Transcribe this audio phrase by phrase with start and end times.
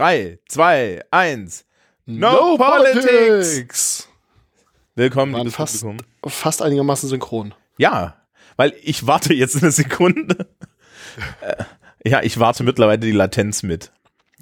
[0.00, 1.66] 3, 2, 1.
[2.06, 4.08] No, politics.
[4.94, 6.06] Willkommen, Waren fast, Publikum.
[6.26, 7.52] fast einigermaßen synchron.
[7.76, 8.14] Ja,
[8.56, 10.48] weil ich warte jetzt eine Sekunde.
[11.42, 11.64] Äh,
[12.08, 13.92] ja, ich warte mittlerweile die Latenz mit.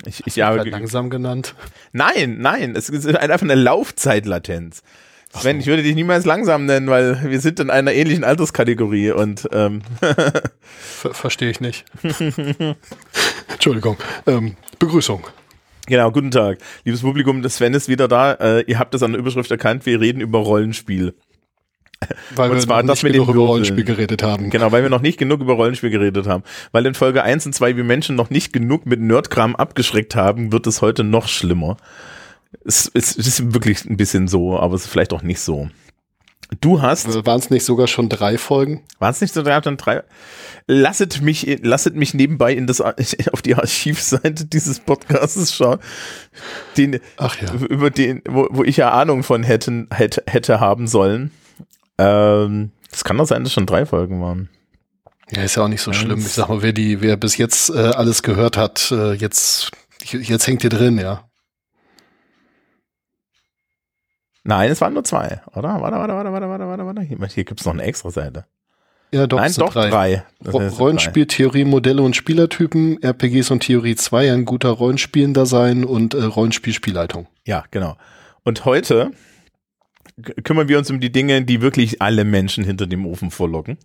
[0.07, 1.57] Ich, ich habe Vielleicht langsam genannt.
[1.91, 4.85] Nein, nein, es ist einfach eine Laufzeitlatenz.
[5.35, 9.49] Sven, ich würde dich niemals langsam nennen, weil wir sind in einer ähnlichen Alterskategorie und
[9.51, 9.83] ähm,
[10.71, 11.85] Ver Verstehe ich nicht.
[13.49, 13.97] Entschuldigung.
[14.29, 15.27] Ähm, Begrüßung.
[15.89, 16.59] Genau, guten Tag.
[16.85, 18.33] Liebes Publikum, das Sven ist wieder da.
[18.35, 21.15] Äh, ihr habt es an der Überschrift erkannt, wir reden über Rollenspiel.
[22.35, 23.49] Weil Und wir zwar noch das nicht mit den genug über Würfeln.
[23.51, 24.51] Rollenspiel geredet haben.
[24.51, 26.45] Genau, weil wir noch nicht genug über Rollenspiel geredet haben.
[26.71, 30.53] Weil in Folge 1 und 2 wir Menschen noch nicht genug mit Nerdkram abgeschreckt haben,
[30.53, 31.77] wird es heute noch schlimmer.
[32.65, 35.69] Es, es, es ist wirklich ein bisschen so, aber es ist vielleicht auch nicht so.
[36.61, 38.83] Du hast, Waren es nicht sogar schon drei Folgen?
[38.99, 40.03] waren es nicht so drei, dann drei?
[40.67, 42.81] Lasset mich, lasset mich nebenbei in das,
[43.33, 45.79] auf die Archivseite dieses Podcasts schauen,
[46.77, 47.53] den, Ach ja.
[47.55, 51.33] über den, wo, wo ich ja Ahnung von hätten, hätte, hätte haben sollen.
[51.99, 54.49] Ähm, es kann doch sein, dass schon drei Folgen waren.
[55.31, 56.21] Ja, ist ja auch nicht so schlimm.
[56.21, 59.71] Ich sag mal, wer die, wer bis jetzt äh, alles gehört hat, äh, jetzt,
[60.03, 61.28] jetzt hängt ihr drin, ja.
[64.49, 65.79] Nein, es waren nur zwei, oder?
[65.79, 67.01] Warte, warte, warte, warte, warte, warte, warte.
[67.03, 68.47] Hier, hier gibt's noch eine extra Seite.
[69.13, 70.25] Ja, doch, Nein, es doch drei.
[70.47, 76.15] Heißt, Rollenspiel, Theorie, Modelle und Spielertypen, RPGs und Theorie 2, ein guter Rollenspielender sein und
[76.15, 77.25] äh, Rollenspiel, Spielleitung.
[77.25, 77.33] drei.
[77.45, 77.99] Ja, genau.
[78.43, 79.11] Und heute
[80.45, 83.77] kümmern wir uns um die Dinge, die wirklich alle Menschen hinter dem Ofen vorlocken.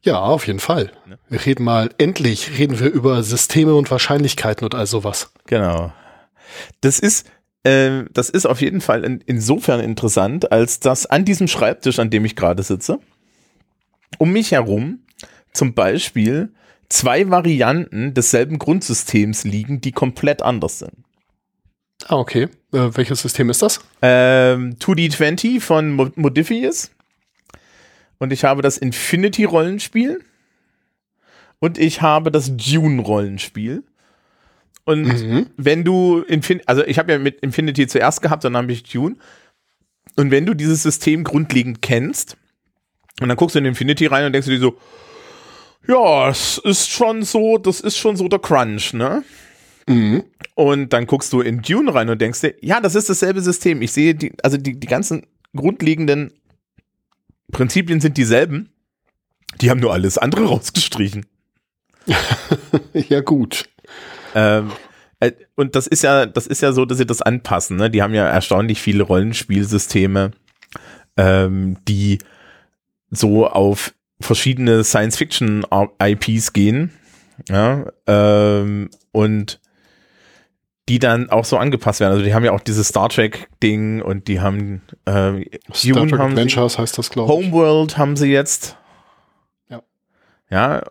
[0.00, 0.90] Ja, auf jeden Fall.
[1.28, 5.32] Wir reden mal, endlich reden wir über Systeme und Wahrscheinlichkeiten und all sowas.
[5.46, 5.92] Genau.
[6.80, 7.26] Das ist,
[7.66, 12.10] äh, das ist auf jeden Fall in, insofern interessant, als dass an diesem Schreibtisch, an
[12.10, 12.98] dem ich gerade sitze,
[14.18, 15.00] um mich herum
[15.52, 16.52] zum Beispiel
[16.88, 20.92] zwei Varianten desselben Grundsystems liegen, die komplett anders sind.
[22.06, 22.44] Ah, okay.
[22.72, 23.80] Äh, welches System ist das?
[24.02, 26.90] Ähm, 2D20 von Mo- Modifius.
[28.18, 30.22] Und ich habe das Infinity-Rollenspiel.
[31.58, 33.82] Und ich habe das Dune-Rollenspiel.
[34.86, 35.46] Und Mhm.
[35.56, 39.16] wenn du Infin also ich habe ja mit Infinity zuerst gehabt, dann habe ich Dune.
[40.14, 42.36] Und wenn du dieses System grundlegend kennst,
[43.20, 44.78] und dann guckst du in Infinity rein und denkst du dir so,
[45.88, 49.24] ja, es ist schon so, das ist schon so der Crunch, ne?
[49.88, 50.24] Mhm.
[50.54, 53.82] Und dann guckst du in Dune rein und denkst dir, ja, das ist dasselbe System.
[53.82, 56.32] Ich sehe die, also die, die ganzen grundlegenden
[57.52, 58.70] Prinzipien sind dieselben.
[59.60, 61.26] Die haben nur alles andere rausgestrichen.
[62.92, 63.68] ja, gut.
[64.36, 64.70] Ähm,
[65.20, 67.78] äh, und das ist ja, das ist ja so, dass sie das anpassen.
[67.78, 67.90] Ne?
[67.90, 70.32] Die haben ja erstaunlich viele Rollenspielsysteme,
[71.16, 72.18] ähm, die
[73.10, 76.92] so auf verschiedene Science-Fiction-IPs gehen.
[77.48, 79.60] Ja, ähm, und
[80.88, 82.12] die dann auch so angepasst werden.
[82.12, 85.44] Also die haben ja auch dieses Star Trek-Ding und die haben äh,
[85.74, 87.38] Star Dune Trek haben sie, Adventures heißt das, glaube ich.
[87.38, 88.78] Homeworld haben sie jetzt.
[89.68, 89.82] Ja.
[90.48, 90.82] Ja,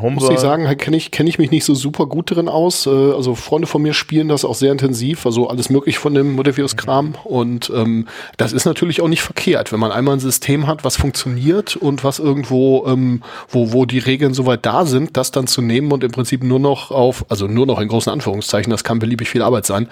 [0.00, 0.20] Homeworld.
[0.20, 2.86] Muss ich sagen, kenne ich, kenn ich mich nicht so super gut drin aus.
[2.86, 6.32] Äh, Also Freunde von mir spielen das auch sehr intensiv, also alles möglich von dem
[6.32, 7.14] Modevius-Kram.
[7.24, 10.96] Und ähm, das ist natürlich auch nicht verkehrt, wenn man einmal ein System hat, was
[10.96, 15.62] funktioniert und was irgendwo, ähm, wo, wo die Regeln soweit da sind, das dann zu
[15.62, 18.98] nehmen und im Prinzip nur noch auf, also nur noch in großen Anführungszeichen, das kann
[18.98, 19.88] beliebig viel Arbeit sein,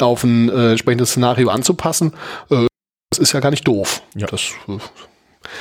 [0.00, 2.12] auf ein äh, entsprechendes Szenario anzupassen.
[2.50, 2.66] Äh,
[3.10, 4.02] das ist ja gar nicht doof.
[4.14, 4.26] Ja.
[4.26, 4.78] Das, äh,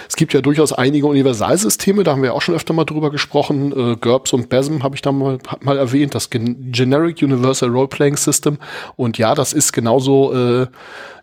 [0.07, 3.71] es gibt ja durchaus einige Universalsysteme, da haben wir auch schon öfter mal drüber gesprochen.
[3.71, 8.17] Äh, GURPS und BASM habe ich da mal, mal erwähnt, das Gen Generic Universal Role-Playing
[8.17, 8.57] System.
[8.95, 10.67] Und ja, das ist genauso, äh,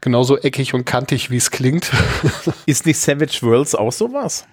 [0.00, 1.91] genauso eckig und kantig, wie es klingt.
[2.66, 4.47] Ist nicht Savage Worlds auch sowas?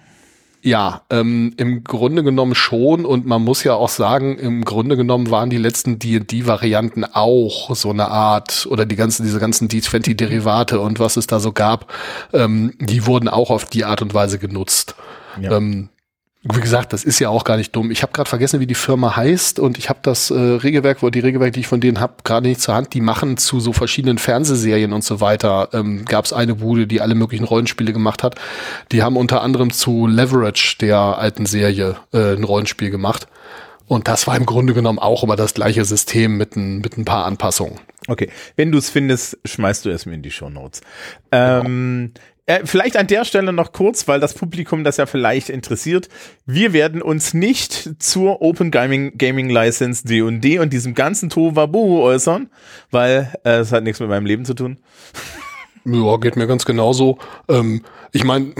[0.64, 3.04] Ja, ähm, im Grunde genommen schon.
[3.04, 7.90] Und man muss ja auch sagen, im Grunde genommen waren die letzten D&D-Varianten auch so
[7.90, 11.92] eine Art, oder die ganzen, diese ganzen D20-Derivate und was es da so gab,
[12.32, 14.94] ähm, die wurden auch auf die Art und Weise genutzt.
[15.38, 15.58] Ja.
[15.58, 15.90] Ähm,
[16.52, 17.90] wie gesagt, das ist ja auch gar nicht dumm.
[17.90, 21.08] Ich habe gerade vergessen, wie die Firma heißt und ich habe das äh, Regelwerk, wo
[21.08, 22.92] die Regelwerke, die ich von denen habe, gerade nicht zur Hand.
[22.92, 25.70] Die machen zu so verschiedenen Fernsehserien und so weiter.
[25.72, 28.34] Ähm, Gab es eine Bude, die alle möglichen Rollenspiele gemacht hat.
[28.92, 33.26] Die haben unter anderem zu Leverage der alten Serie äh, ein Rollenspiel gemacht.
[33.86, 37.06] Und das war im Grunde genommen auch immer das gleiche System mit ein, mit ein
[37.06, 37.80] paar Anpassungen.
[38.06, 40.82] Okay, wenn du es findest, schmeißt du es mir in die Show Notes.
[41.32, 42.12] Ähm,
[42.46, 46.08] äh, vielleicht an der Stelle noch kurz, weil das Publikum das ja vielleicht interessiert.
[46.46, 52.50] Wir werden uns nicht zur Open Gaming, Gaming License D&D und diesem ganzen Tohuwabohu äußern,
[52.90, 54.78] weil äh, es hat nichts mit meinem Leben zu tun.
[55.84, 57.18] Ja, geht mir ganz genauso.
[57.48, 57.82] Ähm,
[58.12, 58.54] ich meine,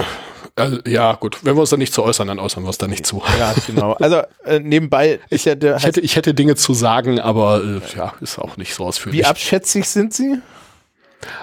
[0.57, 1.39] Also, ja, gut.
[1.43, 3.23] Wenn wir uns da nicht zu äußern, dann äußern wir uns da nicht zu.
[3.39, 3.95] Ja, genau.
[3.95, 5.77] Also äh, nebenbei ja der.
[5.77, 9.21] Ich hätte, ich hätte Dinge zu sagen, aber äh, ja, ist auch nicht so ausführlich.
[9.21, 10.39] Wie abschätzig sind Sie?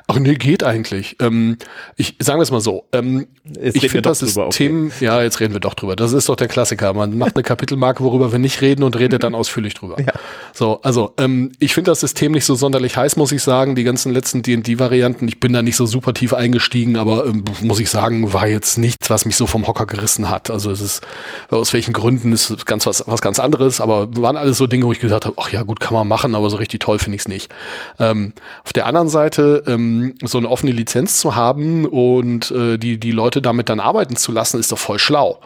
[0.08, 1.18] Ach nee, geht eigentlich.
[1.20, 1.58] Ähm,
[1.96, 2.86] ich sagen wir es mal so.
[2.92, 3.28] Ähm,
[3.60, 5.96] ich finde das drüber, System, ja, jetzt reden wir doch drüber.
[5.96, 6.94] Das ist doch der Klassiker.
[6.94, 10.00] Man macht eine Kapitelmarke, worüber wir nicht reden und redet dann ausführlich drüber.
[10.00, 10.14] Ja.
[10.54, 13.76] So, also ähm, ich finde das System nicht so sonderlich heiß, muss ich sagen.
[13.76, 17.80] Die ganzen letzten D&D-Varianten, ich bin da nicht so super tief eingestiegen, aber ähm, muss
[17.80, 20.50] ich sagen, war jetzt nichts, was mich so vom Hocker gerissen hat.
[20.50, 21.02] Also es ist
[21.50, 24.92] aus welchen Gründen ist ganz was, was ganz anderes, aber waren alles so Dinge, wo
[24.92, 27.22] ich gesagt habe, ach ja, gut, kann man machen, aber so richtig toll finde ich
[27.22, 27.52] es nicht.
[28.00, 28.34] Ähm,
[28.64, 33.12] auf der anderen Seite ähm, so eine offene Lizenz zu haben und äh, die die
[33.12, 35.40] Leute damit dann arbeiten zu lassen, ist doch voll schlau.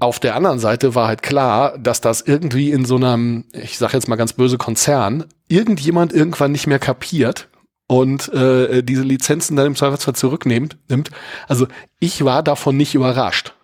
[0.00, 3.94] Auf der anderen Seite war halt klar, dass das irgendwie in so einem, ich sag
[3.94, 7.48] jetzt mal ganz böse Konzern, irgendjemand irgendwann nicht mehr kapiert
[7.86, 10.76] und äh, diese Lizenzen dann im Zweifelsfall zurücknimmt.
[10.88, 11.10] Nimmt.
[11.48, 11.66] Also
[12.00, 13.54] ich war davon nicht überrascht.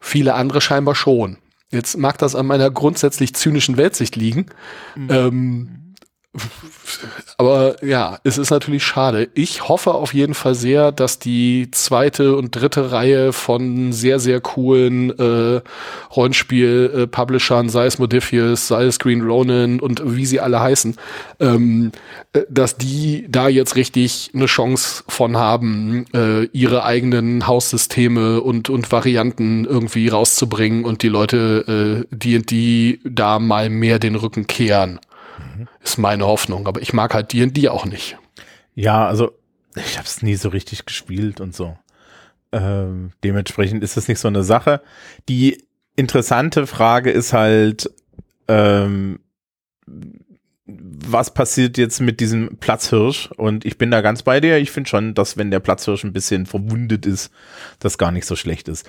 [0.00, 1.38] Viele andere scheinbar schon.
[1.70, 4.46] Jetzt mag das an meiner grundsätzlich zynischen Weltsicht liegen.
[5.08, 5.83] Ähm,
[7.36, 9.28] aber ja, es ist natürlich schade.
[9.34, 14.40] Ich hoffe auf jeden Fall sehr, dass die zweite und dritte Reihe von sehr, sehr
[14.40, 15.60] coolen äh,
[16.14, 20.96] Rollenspiel-Publishern, sei es Modifius, sei es Green Ronin und wie sie alle heißen,
[21.40, 21.92] ähm,
[22.32, 28.70] äh, dass die da jetzt richtig eine Chance von haben, äh, ihre eigenen Haussysteme und,
[28.70, 34.46] und Varianten irgendwie rauszubringen und die Leute, äh, die, die da mal mehr den Rücken
[34.46, 35.00] kehren
[35.84, 36.66] ist meine Hoffnung.
[36.66, 38.16] Aber ich mag halt D&D auch nicht.
[38.74, 39.32] Ja, also
[39.76, 41.76] ich habe es nie so richtig gespielt und so.
[42.52, 44.80] Ähm, dementsprechend ist das nicht so eine Sache.
[45.28, 45.64] Die
[45.96, 47.90] interessante Frage ist halt,
[48.48, 49.20] ähm,
[50.66, 53.30] was passiert jetzt mit diesem Platzhirsch?
[53.36, 54.56] Und ich bin da ganz bei dir.
[54.56, 57.30] Ich finde schon, dass wenn der Platzhirsch ein bisschen verwundet ist,
[57.80, 58.88] das gar nicht so schlecht ist.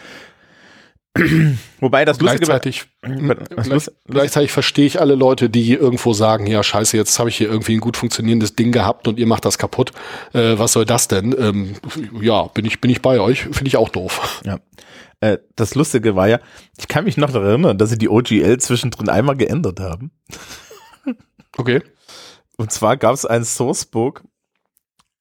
[1.80, 6.46] Wobei das Lustige war- Gleichzeitig, gleich, Lust- gleichzeitig verstehe ich alle Leute, die irgendwo sagen,
[6.48, 9.46] ja scheiße, jetzt habe ich hier irgendwie ein gut funktionierendes Ding gehabt und ihr macht
[9.46, 9.92] das kaputt.
[10.34, 11.34] Äh, was soll das denn?
[11.38, 11.76] Ähm,
[12.22, 13.44] ja, bin ich, bin ich bei euch.
[13.44, 14.42] Finde ich auch doof.
[14.46, 14.60] Ja.
[15.22, 16.40] Äh, das Lustige war ja,
[16.78, 20.12] ich kann mich noch daran erinnern, dass sie die OGL zwischendrin einmal geändert haben.
[21.58, 21.82] Okay.
[22.58, 24.24] Und zwar gab es ein Sourcebook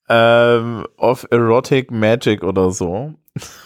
[0.09, 3.15] ähm, of Erotic Magic oder so,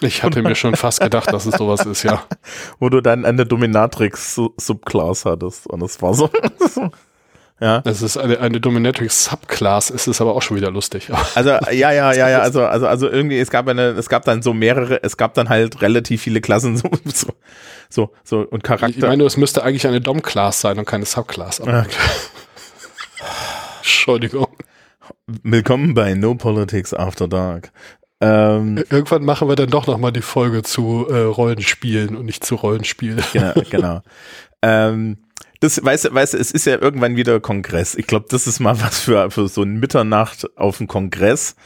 [0.01, 2.25] Ich hatte mir schon fast gedacht, dass es sowas ist, ja.
[2.79, 5.67] wo du dann eine Dominatrix-Subclass hattest.
[5.67, 6.31] Und es war so.
[7.61, 7.83] ja.
[7.85, 11.11] Es ist eine, eine Dominatrix Subclass, es ist aber auch schon wieder lustig.
[11.35, 14.41] Also ja, ja, ja, ja, also, also, also irgendwie, es gab eine, es gab dann
[14.41, 17.29] so mehrere, es gab dann halt relativ viele Klassen, so, so,
[17.91, 18.97] so, so und Charakter.
[18.97, 21.61] Ich meine, es müsste eigentlich eine Dom-Class sein und keine Subclass.
[21.61, 21.87] Aber.
[23.79, 24.49] Entschuldigung.
[25.27, 27.71] Willkommen bei No Politics After Dark.
[28.21, 32.45] Ähm, Irgendwann machen wir dann doch noch mal die Folge zu äh, Rollenspielen und nicht
[32.45, 33.19] zu Rollenspiel.
[33.33, 34.03] genau, genau.
[34.63, 35.19] ähm,
[35.61, 37.95] das, weißt du, weißt es ist ja irgendwann wieder Kongress.
[37.95, 41.57] Ich glaube, das ist mal was für, für so ein Mitternacht auf dem Kongress,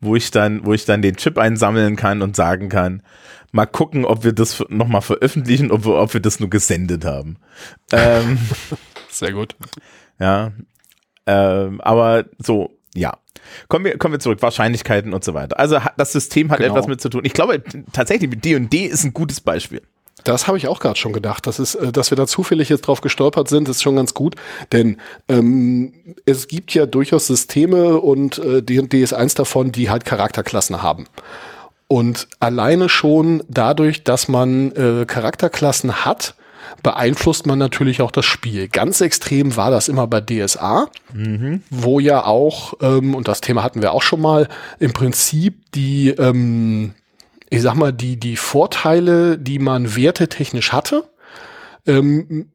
[0.00, 3.02] wo ich dann, wo ich dann den Chip einsammeln kann und sagen kann,
[3.52, 7.36] mal gucken, ob wir das nochmal veröffentlichen, ob wir, ob wir das nur gesendet haben.
[7.92, 8.38] ähm,
[9.10, 9.56] Sehr gut.
[10.18, 10.52] ja.
[11.26, 13.18] Ähm, aber so, ja.
[13.68, 15.58] Kommen wir, kommen wir zurück, Wahrscheinlichkeiten und so weiter.
[15.58, 16.74] Also das System hat Genau.
[16.74, 17.22] etwas mit zu tun.
[17.24, 17.62] Ich glaube
[17.92, 19.82] tatsächlich, mit D&D ist ein gutes Beispiel.
[20.24, 21.46] Das habe ich auch gerade schon gedacht.
[21.46, 24.34] Das ist, äh, dass wir da zufällig jetzt drauf gestolpert sind, ist schon ganz gut.
[24.72, 24.98] Denn
[25.28, 25.92] ähm,
[26.26, 31.06] es gibt ja durchaus Systeme und äh, D&D ist eins davon, die halt Charakterklassen haben.
[31.88, 36.34] Und alleine schon dadurch, dass man äh, Charakterklassen hat,
[36.82, 38.68] beeinflusst man natürlich auch das Spiel.
[38.68, 40.88] Ganz extrem war das immer bei DSA,
[41.70, 44.48] wo ja auch, ähm, und das Thema hatten wir auch schon mal,
[44.78, 46.94] im Prinzip die, ähm,
[47.48, 51.04] ich sag mal, die, die Vorteile, die man wertetechnisch hatte,
[51.86, 52.50] ähm,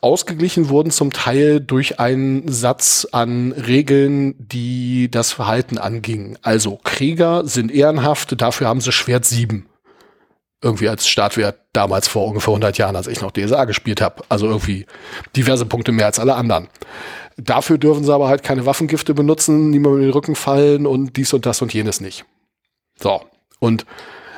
[0.00, 6.38] ausgeglichen wurden zum Teil durch einen Satz an Regeln, die das Verhalten angingen.
[6.42, 9.66] Also Krieger sind ehrenhaft, dafür haben sie Schwert 7.
[10.62, 14.22] Irgendwie als Startwert damals vor ungefähr 100 Jahren, als ich noch DSA gespielt habe.
[14.28, 14.86] Also irgendwie
[15.36, 16.68] diverse Punkte mehr als alle anderen.
[17.36, 21.32] Dafür dürfen sie aber halt keine Waffengifte benutzen, niemand in den Rücken fallen und dies
[21.32, 22.24] und das und jenes nicht.
[23.00, 23.22] So.
[23.58, 23.86] Und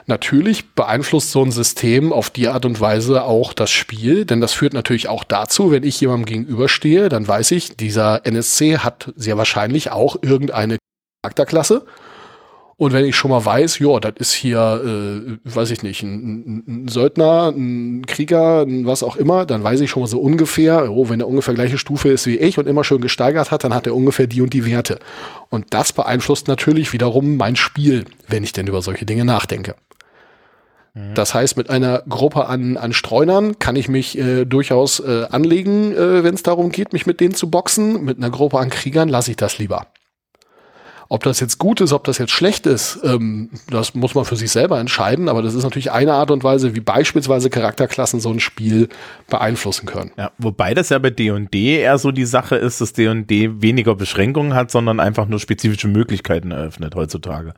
[0.07, 4.53] natürlich beeinflusst so ein System auf die Art und Weise auch das Spiel, denn das
[4.53, 9.37] führt natürlich auch dazu, wenn ich jemandem gegenüberstehe, dann weiß ich, dieser NSC hat sehr
[9.37, 10.79] wahrscheinlich auch irgendeine
[11.23, 11.87] Charakterklasse.
[12.77, 16.65] Und wenn ich schon mal weiß, ja, das ist hier, äh, weiß ich nicht, ein,
[16.67, 20.21] ein, ein Söldner, ein Krieger, ein was auch immer, dann weiß ich schon mal so
[20.21, 23.63] ungefähr, oh, wenn er ungefähr gleiche Stufe ist wie ich und immer schön gesteigert hat,
[23.65, 24.99] dann hat er ungefähr die und die Werte.
[25.51, 29.77] Und das beeinflusst natürlich wiederum mein Spiel, wenn ich denn über solche Dinge nachdenke.
[30.95, 31.15] Mhm.
[31.15, 35.93] Das heißt, mit einer Gruppe an, an Streunern kann ich mich äh, durchaus äh, anlegen,
[35.93, 38.05] äh, wenn es darum geht, mich mit denen zu boxen.
[38.05, 39.87] Mit einer Gruppe an Kriegern lasse ich das lieber.
[41.15, 44.35] Ob das jetzt gut ist, ob das jetzt schlecht ist, ähm, das muss man für
[44.35, 45.29] sich selber entscheiden.
[45.29, 48.89] Aber das ist natürlich eine Art und Weise, wie beispielsweise Charakterklassen so ein Spiel
[49.31, 50.11] beeinflussen können.
[50.19, 54.55] Ja, wobei das ja bei D&D eher so die Sache ist, dass D&D weniger Beschränkungen
[54.55, 57.55] hat, sondern einfach nur spezifische Möglichkeiten eröffnet heutzutage.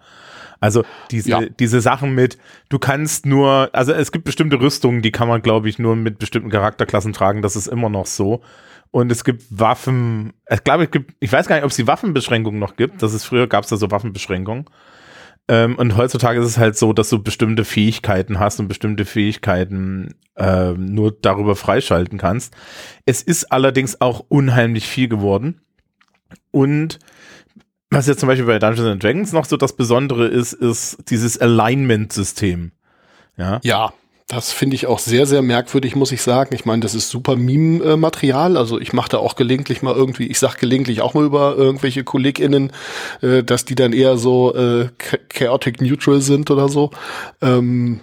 [0.61, 1.41] Also diese, ja.
[1.59, 2.37] diese Sachen mit,
[2.69, 6.19] du kannst nur, also es gibt bestimmte Rüstungen, die kann man, glaube ich, nur mit
[6.19, 8.43] bestimmten Charakterklassen tragen, das ist immer noch so.
[8.91, 11.87] Und es gibt Waffen, ich glaube, es gibt, ich weiß gar nicht, ob es die
[11.87, 13.03] Waffenbeschränkungen noch gibt.
[13.03, 14.67] Das ist früher gab es da so Waffenbeschränkungen.
[15.49, 20.15] Ähm, und heutzutage ist es halt so, dass du bestimmte Fähigkeiten hast und bestimmte Fähigkeiten
[20.37, 22.55] ähm, nur darüber freischalten kannst.
[23.05, 25.61] Es ist allerdings auch unheimlich viel geworden.
[26.51, 26.99] Und
[27.91, 31.41] was jetzt zum Beispiel bei Dungeons and Dragons noch so das Besondere ist, ist dieses
[31.41, 32.73] Alignment-System.
[33.37, 33.61] Ja.
[33.63, 33.93] Ja.
[34.29, 36.53] Das finde ich auch sehr, sehr merkwürdig, muss ich sagen.
[36.53, 38.57] Ich meine, das ist super Meme-Material.
[38.57, 42.03] Also ich mache da auch gelegentlich mal irgendwie, ich sag gelegentlich auch mal über irgendwelche
[42.03, 42.73] KollegInnen,
[43.23, 44.89] äh, dass die dann eher so äh,
[45.29, 46.91] chaotic neutral sind oder so.
[47.41, 48.01] Ähm,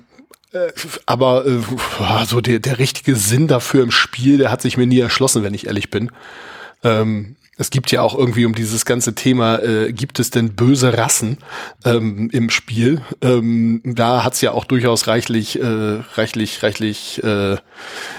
[0.54, 0.72] äh,
[1.06, 5.00] aber äh, so der, der richtige Sinn dafür im Spiel, der hat sich mir nie
[5.00, 6.10] erschlossen, wenn ich ehrlich bin.
[6.84, 10.98] Ähm, es gibt ja auch irgendwie um dieses ganze Thema, äh, gibt es denn böse
[10.98, 11.38] Rassen
[11.86, 13.02] ähm, im Spiel?
[13.22, 17.58] Ähm, da hat es ja auch durchaus reichlich, äh, reichlich, reichlich äh,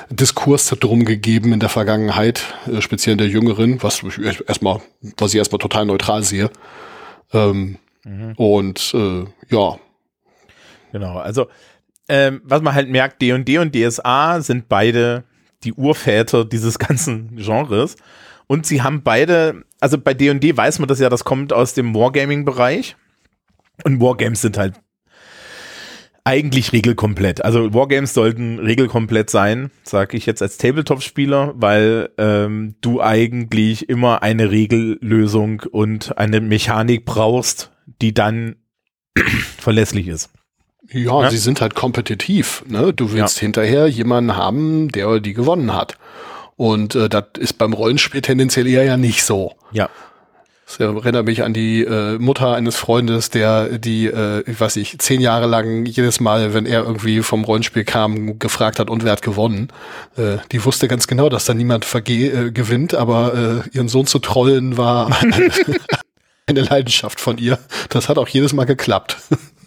[0.08, 4.80] Diskurs drum gegeben in der Vergangenheit, äh, speziell in der Jüngeren, was ich erstmal,
[5.16, 6.50] was ich erstmal total neutral sehe.
[7.32, 8.34] Ähm, mhm.
[8.36, 9.78] Und äh, ja.
[10.92, 11.48] Genau, also
[12.08, 15.24] ähm, was man halt merkt, D&D und DSA sind beide
[15.64, 17.96] die Urväter dieses ganzen Genres.
[18.46, 21.94] Und sie haben beide, also bei D&D weiß man das ja, das kommt aus dem
[21.94, 22.96] Wargaming-Bereich.
[23.84, 24.74] Und Wargames sind halt
[26.24, 27.44] eigentlich regelkomplett.
[27.44, 34.22] Also Wargames sollten regelkomplett sein, sage ich jetzt als Tabletop-Spieler, weil ähm, du eigentlich immer
[34.22, 37.70] eine Regellösung und eine Mechanik brauchst,
[38.00, 38.56] die dann
[39.58, 40.30] verlässlich ist.
[40.90, 42.64] Ja, ja, sie sind halt kompetitiv.
[42.68, 42.92] Ne?
[42.92, 43.42] Du willst ja.
[43.42, 45.98] hinterher jemanden haben, der oder die gewonnen hat.
[46.56, 49.54] Und äh, das ist beim Rollenspiel tendenziell eher ja nicht so.
[49.72, 49.88] Ja.
[50.66, 55.00] Das erinnert mich an die äh, Mutter eines Freundes, der die, äh, ich weiß nicht,
[55.02, 59.12] zehn Jahre lang jedes Mal, wenn er irgendwie vom Rollenspiel kam, gefragt hat und wer
[59.12, 59.68] hat gewonnen.
[60.16, 64.06] Äh, die wusste ganz genau, dass da niemand verge äh, gewinnt, aber äh, ihren Sohn
[64.06, 65.14] zu trollen war
[66.46, 67.58] eine Leidenschaft von ihr.
[67.90, 69.18] Das hat auch jedes Mal geklappt.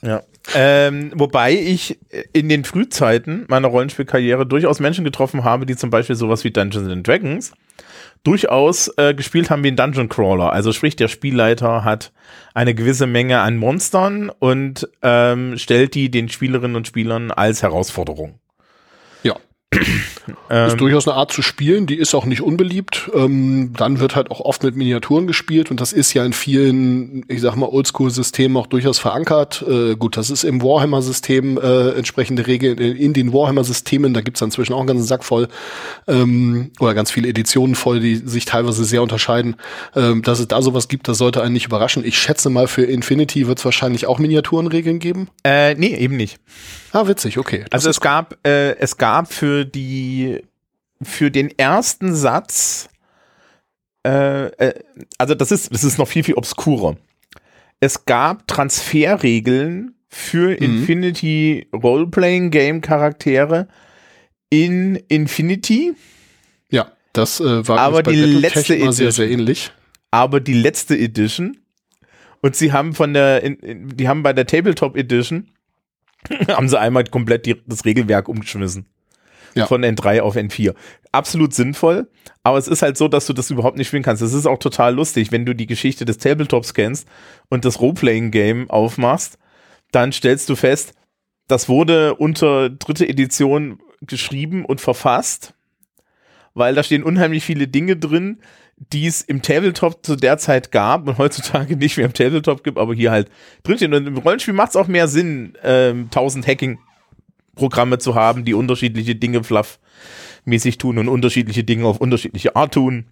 [0.08, 0.24] Ja.
[0.56, 2.00] Ähm, wobei ich
[2.32, 6.90] in den Frühzeiten meiner Rollenspielkarriere durchaus Menschen getroffen habe, die zum Beispiel sowas wie Dungeons
[6.90, 7.52] and Dragons
[8.24, 10.54] durchaus äh, gespielt haben wie ein Dungeon Crawler.
[10.54, 12.14] Also sprich, der Spielleiter hat
[12.54, 18.40] eine gewisse Menge an Monstern und ähm, stellt die den Spielerinnen und Spielern als Herausforderung.
[20.50, 23.10] Ähm, ist durchaus eine Art zu spielen, die ist auch nicht unbeliebt.
[23.14, 27.26] Ähm, dann wird halt auch oft mit Miniaturen gespielt und das ist ja in vielen,
[27.28, 29.64] ich sag mal, Oldschool-Systemen auch durchaus verankert.
[29.68, 32.78] Äh, gut, das ist im Warhammer-System äh, entsprechende Regeln.
[32.78, 35.48] In den Warhammer-Systemen, da gibt's inzwischen auch einen ganzen Sack voll
[36.08, 39.56] ähm, oder ganz viele Editionen voll, die sich teilweise sehr unterscheiden.
[39.96, 42.06] Ähm, dass es da sowas gibt, das sollte einen nicht überraschen.
[42.06, 45.30] Ich schätze mal, für Infinity wird es wahrscheinlich auch Miniaturenregeln geben.
[45.44, 46.40] Äh, nee, eben nicht.
[46.98, 47.64] Ah, witzig, okay.
[47.70, 50.42] Das also es gab, äh, es gab für die,
[51.00, 52.90] für den ersten Satz,
[54.04, 54.74] äh, äh,
[55.20, 56.98] also das ist, das ist noch viel, viel obskurer.
[57.80, 60.56] Es gab Transferregeln für mhm.
[60.56, 63.68] Infinity Roleplaying Game Charaktere
[64.50, 65.94] in Infinity.
[66.72, 69.72] Ja, das äh, war aber die letzte Edition, sehr, sehr ähnlich.
[70.10, 71.58] Aber die letzte Edition
[72.42, 75.52] und sie haben von der, in, in, die haben bei der Tabletop Edition
[76.50, 78.86] haben sie einmal komplett die, das Regelwerk umgeschmissen.
[79.56, 79.66] Ja.
[79.66, 80.76] Von N3 auf N4.
[81.12, 82.08] Absolut sinnvoll,
[82.44, 84.22] aber es ist halt so, dass du das überhaupt nicht spielen kannst.
[84.22, 87.08] Es ist auch total lustig, wenn du die Geschichte des Tabletops kennst
[87.50, 89.40] und das Roleplaying-Game aufmachst,
[89.92, 90.94] dann stellst du fest,
[91.48, 95.54] das wurde unter dritte Edition geschrieben und verfasst,
[96.54, 98.42] weil da stehen unheimlich viele Dinge drin,
[98.78, 102.78] die es im Tabletop zu der Zeit gab und heutzutage nicht mehr im Tabletop gibt,
[102.78, 103.30] aber hier halt
[103.64, 103.94] drinstehen.
[103.94, 109.16] Und im Rollenspiel macht es auch mehr Sinn, ähm, 1000 Hacking-Programme zu haben, die unterschiedliche
[109.16, 113.08] Dinge fluffmäßig tun und unterschiedliche Dinge auf unterschiedliche Art tun.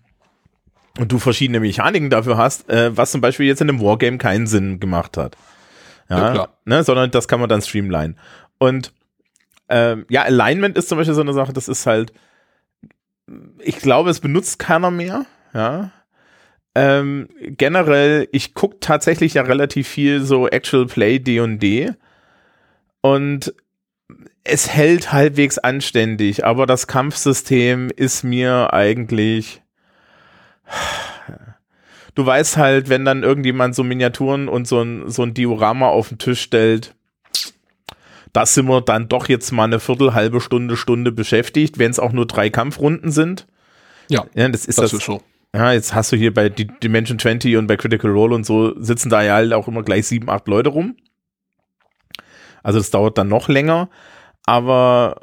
[0.98, 4.48] Und du verschiedene Mechaniken dafür hast, äh, was zum Beispiel jetzt in einem Wargame keinen
[4.48, 5.36] Sinn gemacht hat.
[6.10, 8.16] Ja, ja ne, sondern das kann man dann streamline.
[8.60, 8.94] Und
[9.68, 12.14] ähm, ja, Alignment ist zum Beispiel so eine Sache, das ist halt,
[13.60, 15.92] ich glaube, es benutzt keiner mehr ja.
[16.76, 21.94] Ähm, generell, ich gucke tatsächlich ja relativ viel so Actual Play D&D
[23.02, 23.54] und
[24.44, 29.62] es hält halbwegs anständig, aber das Kampfsystem ist mir eigentlich.
[32.14, 36.10] Du weißt halt, wenn dann irgendjemand so Miniaturen und so ein, so ein Diorama auf
[36.10, 36.96] den Tisch stellt,
[38.32, 42.00] da sind wir dann doch jetzt mal eine Viertel, halbe Stunde, Stunde beschäftigt, wenn es
[42.00, 43.48] auch nur drei Kampfrunden sind.
[44.10, 44.92] Ja, ja das ist das.
[44.92, 45.22] das ist so.
[45.56, 49.10] Ja, jetzt hast du hier bei Dimension 20 und bei Critical Role und so sitzen
[49.10, 50.98] da ja halt auch immer gleich sieben, acht Leute rum.
[52.62, 53.90] Also das dauert dann noch länger.
[54.46, 55.22] Aber,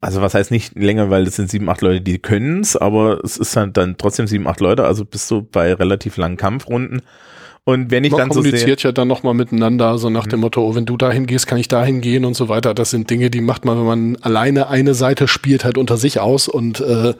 [0.00, 3.22] also was heißt nicht länger, weil das sind sieben, acht Leute, die können es, aber
[3.22, 7.02] es ist halt dann trotzdem sieben, acht Leute, also bist du bei relativ langen Kampfrunden.
[7.64, 10.30] Und wenn ich Man dann so kommuniziert ja dann nochmal miteinander, so nach mhm.
[10.30, 12.72] dem Motto, oh, wenn du dahin gehst, kann ich dahin gehen und so weiter.
[12.72, 16.20] Das sind Dinge, die macht man, wenn man alleine eine Seite spielt, halt unter sich
[16.20, 17.12] aus und äh,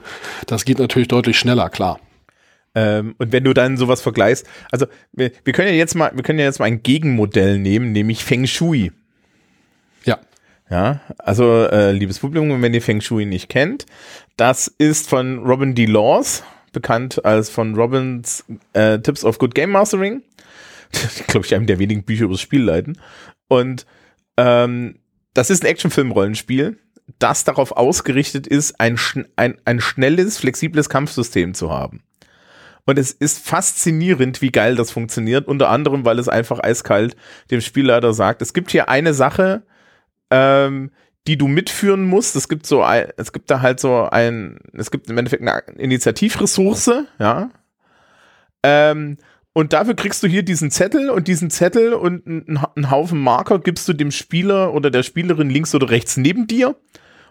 [0.47, 1.99] das geht natürlich deutlich schneller, klar.
[2.75, 6.23] Ähm, und wenn du dann sowas vergleichst, also wir, wir können ja jetzt mal, wir
[6.23, 8.91] können ja jetzt mal ein Gegenmodell nehmen, nämlich Feng Shui.
[10.05, 10.19] Ja.
[10.69, 13.85] Ja, also äh, liebes Publikum, wenn ihr Feng Shui nicht kennt,
[14.37, 15.85] das ist von Robin D.
[15.85, 20.21] Laws, bekannt als von Robins äh, Tips of Good Game Mastering.
[21.27, 22.99] glaube ich, einem der wenigen Bücher über das Spiel leiten.
[23.47, 23.85] Und
[24.37, 24.99] ähm,
[25.33, 26.77] das ist ein Actionfilm-Rollenspiel,
[27.19, 28.99] das darauf ausgerichtet ist, ein,
[29.35, 32.03] ein, ein schnelles, flexibles Kampfsystem zu haben.
[32.89, 35.47] Und es ist faszinierend, wie geil das funktioniert.
[35.47, 37.15] Unter anderem, weil es einfach eiskalt
[37.51, 39.61] dem Spielleiter sagt, es gibt hier eine Sache,
[40.31, 40.89] ähm,
[41.27, 42.35] die du mitführen musst.
[42.35, 45.61] Es gibt so ein, es gibt da halt so ein, es gibt im Endeffekt eine
[45.77, 47.51] Initiativressource, ja.
[48.63, 49.17] Ähm,
[49.53, 53.87] und dafür kriegst du hier diesen Zettel und diesen Zettel und einen Haufen Marker gibst
[53.87, 56.75] du dem Spieler oder der Spielerin links oder rechts neben dir.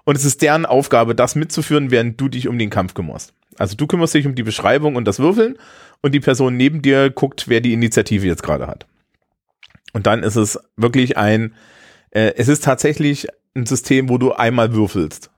[0.05, 3.35] Und es ist deren Aufgabe, das mitzuführen, während du dich um den Kampf kümmerst.
[3.59, 5.57] Also du kümmerst dich um die Beschreibung und das Würfeln
[6.00, 8.87] und die Person neben dir guckt, wer die Initiative jetzt gerade hat.
[9.93, 11.55] Und dann ist es wirklich ein,
[12.11, 15.31] äh, es ist tatsächlich ein System, wo du einmal würfelst.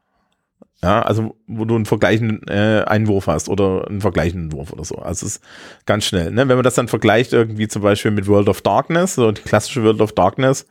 [0.83, 4.97] Ja, also wo du einen vergleichenden äh, Einwurf hast oder einen vergleichenden Wurf oder so.
[4.97, 5.45] Also es ist
[5.85, 6.31] ganz schnell.
[6.31, 6.49] Ne?
[6.49, 9.83] Wenn man das dann vergleicht irgendwie zum Beispiel mit World of Darkness, so die klassische
[9.85, 10.67] World of Darkness,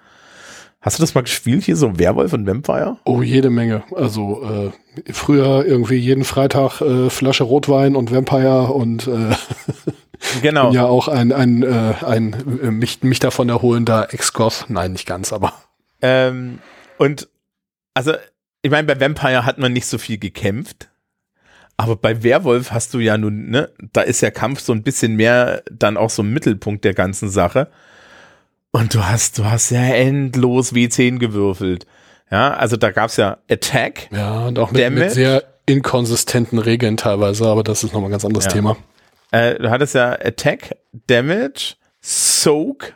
[0.82, 2.98] Hast du das mal gespielt hier, so Werwolf und Vampire?
[3.04, 3.84] Oh, jede Menge.
[3.94, 4.72] Also
[5.06, 9.36] äh, früher irgendwie jeden Freitag äh, Flasche Rotwein und Vampire und äh,
[10.42, 10.68] genau.
[10.68, 14.66] bin ja auch ein, ein, äh, ein äh, mich, mich davon erholender Ex-Goth.
[14.70, 15.54] Nein, nicht ganz, aber.
[16.02, 16.60] Ähm,
[16.98, 17.28] und
[17.94, 18.14] also
[18.62, 20.90] ich meine, bei Vampire hat man nicht so viel gekämpft.
[21.76, 25.16] Aber bei Werwolf hast du ja nun, ne, da ist ja Kampf so ein bisschen
[25.16, 27.70] mehr dann auch so ein Mittelpunkt der ganzen Sache.
[28.72, 31.86] Und du hast, du hast ja endlos W10 gewürfelt.
[32.32, 34.10] Ja, also da gab's ja Attack.
[34.12, 38.26] Ja, und auch mit, mit sehr inkonsistenten Regeln teilweise, aber das ist nochmal ein ganz
[38.26, 38.52] anderes ja.
[38.52, 38.78] Thema.
[39.32, 40.78] Äh, du hattest ja Attack,
[41.08, 42.94] Damage, Soak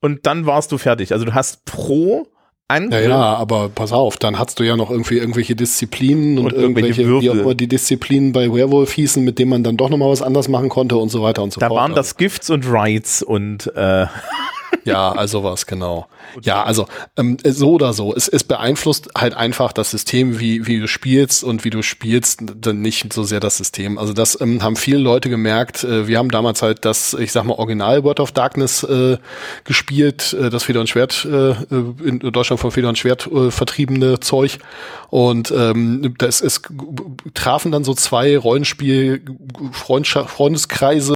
[0.00, 1.12] und dann warst du fertig.
[1.12, 2.26] Also du hast pro
[2.68, 3.02] Angriff.
[3.04, 6.52] Ja, ja, aber pass auf, dann hast du ja noch irgendwie irgendwelche Disziplinen und, und
[6.54, 9.88] irgendwelche, irgendwelche wie auch immer die Disziplinen bei Werewolf hießen, mit denen man dann doch
[9.88, 11.78] nochmal was anders machen konnte und so weiter und so da fort.
[11.78, 14.06] Da waren das Gifts und Rights und äh
[14.84, 16.06] ja, also was, genau.
[16.42, 16.86] Ja, also
[17.16, 18.14] ähm, so oder so.
[18.14, 22.40] Es, es beeinflusst halt einfach das System, wie, wie du spielst und wie du spielst,
[22.60, 23.98] dann nicht so sehr das System.
[23.98, 25.84] Also das ähm, haben viele Leute gemerkt.
[25.84, 29.18] Äh, wir haben damals halt das, ich sag mal, Original World of Darkness äh,
[29.64, 34.20] gespielt, äh, das Feder und Schwert, äh, in Deutschland von Feder und Schwert äh, vertriebene
[34.20, 34.58] Zeug.
[35.08, 36.62] Und ähm, das, es
[37.34, 39.22] trafen dann so zwei Rollenspiel
[39.72, 41.15] Freundeskreise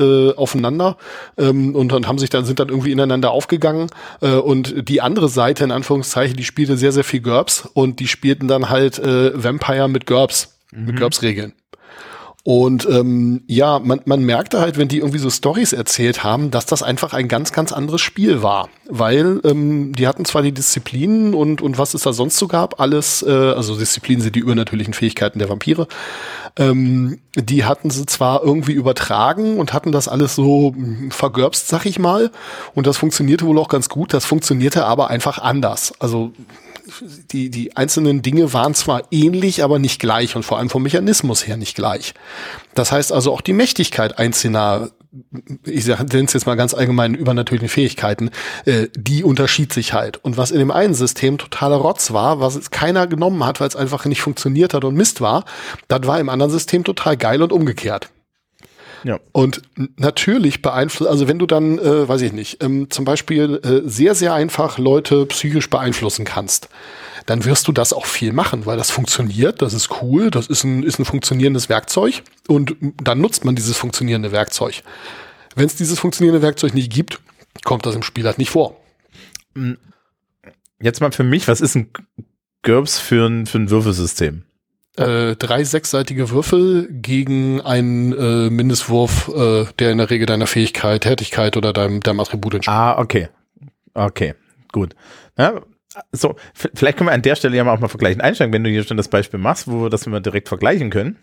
[0.00, 0.96] äh, aufeinander
[1.38, 3.88] ähm, und dann haben sich dann sind dann irgendwie ineinander aufgegangen
[4.20, 8.08] äh, und die andere Seite in Anführungszeichen die spielte sehr sehr viel GURPS und die
[8.08, 10.86] spielten dann halt äh, Vampire mit GURPS mhm.
[10.86, 11.52] mit GURPS Regeln
[12.46, 16.64] und ähm, ja, man, man merkte halt, wenn die irgendwie so Stories erzählt haben, dass
[16.64, 18.68] das einfach ein ganz, ganz anderes Spiel war.
[18.88, 22.78] Weil ähm, die hatten zwar die Disziplinen und, und was es da sonst so gab,
[22.78, 25.88] alles, äh, also Disziplinen sind die übernatürlichen Fähigkeiten der Vampire,
[26.56, 31.84] ähm, die hatten sie zwar irgendwie übertragen und hatten das alles so hm, vergörbst, sag
[31.84, 32.30] ich mal.
[32.76, 35.94] Und das funktionierte wohl auch ganz gut, das funktionierte aber einfach anders.
[35.98, 36.30] Also
[37.32, 41.46] die, die einzelnen Dinge waren zwar ähnlich, aber nicht gleich und vor allem vom Mechanismus
[41.46, 42.14] her nicht gleich.
[42.74, 44.90] Das heißt also auch die Mächtigkeit einzelner
[45.64, 48.30] ich nenne es jetzt mal ganz allgemein übernatürlichen Fähigkeiten,
[48.64, 50.22] äh, die unterschied sich halt.
[50.22, 53.76] Und was in dem einen System totaler Rotz war, was keiner genommen hat, weil es
[53.76, 55.44] einfach nicht funktioniert hat und Mist war,
[55.88, 58.10] das war im anderen System total geil und umgekehrt.
[59.06, 59.20] Ja.
[59.30, 59.62] Und
[59.96, 64.16] natürlich beeinflusst, also wenn du dann, äh, weiß ich nicht, ähm, zum Beispiel äh, sehr,
[64.16, 66.68] sehr einfach Leute psychisch beeinflussen kannst,
[67.24, 70.64] dann wirst du das auch viel machen, weil das funktioniert, das ist cool, das ist
[70.64, 74.82] ein, ist ein funktionierendes Werkzeug und dann nutzt man dieses funktionierende Werkzeug.
[75.54, 77.20] Wenn es dieses funktionierende Werkzeug nicht gibt,
[77.62, 78.76] kommt das im Spiel halt nicht vor.
[80.80, 81.90] Jetzt mal für mich, was ist ein
[82.62, 84.45] GURPS für ein, für ein Würfelsystem?
[84.96, 91.02] Äh, drei sechsseitige Würfel gegen einen äh, Mindestwurf, äh, der in der Regel deiner Fähigkeit,
[91.02, 92.76] Tätigkeit oder deinem, deinem Attribut entspricht.
[92.76, 93.28] Ah, okay.
[93.92, 94.34] Okay,
[94.72, 94.94] gut.
[95.38, 95.60] Ja,
[96.12, 98.70] so, vielleicht können wir an der Stelle ja mal auch mal vergleichen einsteigen, wenn du
[98.70, 101.18] hier schon das Beispiel machst, wo wir das immer direkt vergleichen können.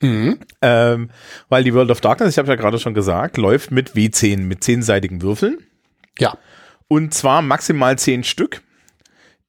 [0.00, 0.38] Mhm.
[0.62, 1.10] Ähm,
[1.48, 4.62] weil die World of Darkness, ich habe ja gerade schon gesagt, läuft mit W10, mit
[4.62, 5.58] zehnseitigen Würfeln.
[6.18, 6.38] Ja.
[6.88, 8.62] Und zwar maximal zehn Stück,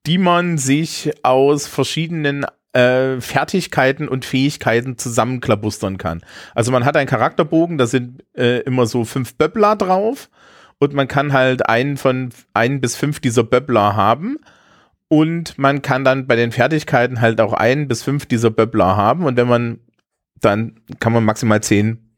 [0.06, 6.22] die man sich aus verschiedenen äh, Fertigkeiten und Fähigkeiten zusammenklabustern kann.
[6.54, 10.30] Also man hat einen Charakterbogen, da sind äh, immer so fünf Böbbler drauf
[10.80, 14.38] und man kann halt einen von ein bis fünf dieser Böbbler haben
[15.08, 19.26] und man kann dann bei den Fertigkeiten halt auch einen bis fünf dieser Böbbler haben
[19.26, 19.80] und wenn man
[20.40, 22.09] dann kann man maximal zehn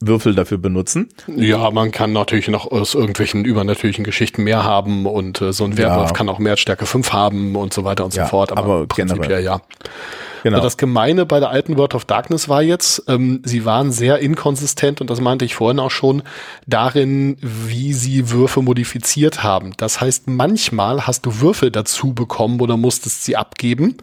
[0.00, 1.08] Würfel dafür benutzen.
[1.26, 5.78] Ja, man kann natürlich noch aus irgendwelchen übernatürlichen Geschichten mehr haben und äh, so ein
[5.78, 6.14] Werwolf ja.
[6.14, 8.52] kann auch mehr Stärke 5 haben und so weiter und ja, so fort.
[8.52, 9.42] Aber, aber generell.
[9.42, 9.60] ja.
[10.42, 10.60] Genau.
[10.60, 15.00] Das Gemeine bei der alten World of Darkness war jetzt, ähm, sie waren sehr inkonsistent
[15.00, 16.22] und das meinte ich vorhin auch schon,
[16.68, 19.72] darin, wie sie Würfe modifiziert haben.
[19.76, 23.96] Das heißt, manchmal hast du Würfel dazu bekommen oder musstest sie abgeben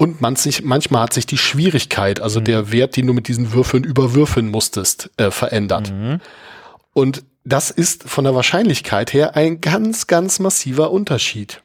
[0.00, 2.44] und manch, manchmal hat sich die Schwierigkeit, also mhm.
[2.44, 5.92] der Wert, den du mit diesen Würfeln überwürfeln musstest, äh, verändert.
[5.92, 6.22] Mhm.
[6.94, 11.60] Und das ist von der Wahrscheinlichkeit her ein ganz, ganz massiver Unterschied.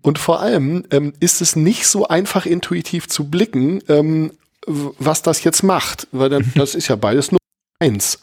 [0.00, 4.30] Und vor allem ähm, ist es nicht so einfach intuitiv zu blicken, ähm,
[4.64, 7.40] was das jetzt macht, weil dann, das ist ja beides nur
[7.80, 8.20] eins.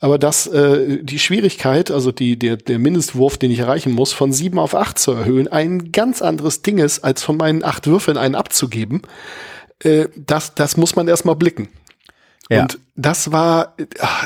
[0.00, 4.32] Aber das, äh, die Schwierigkeit, also die, der, der Mindestwurf, den ich erreichen muss, von
[4.32, 8.16] sieben auf acht zu erhöhen, ein ganz anderes Ding ist, als von meinen acht Würfeln
[8.16, 9.02] einen abzugeben.
[9.80, 11.68] Äh, das, das muss man erstmal blicken.
[12.48, 12.62] Ja.
[12.62, 13.74] Und das war,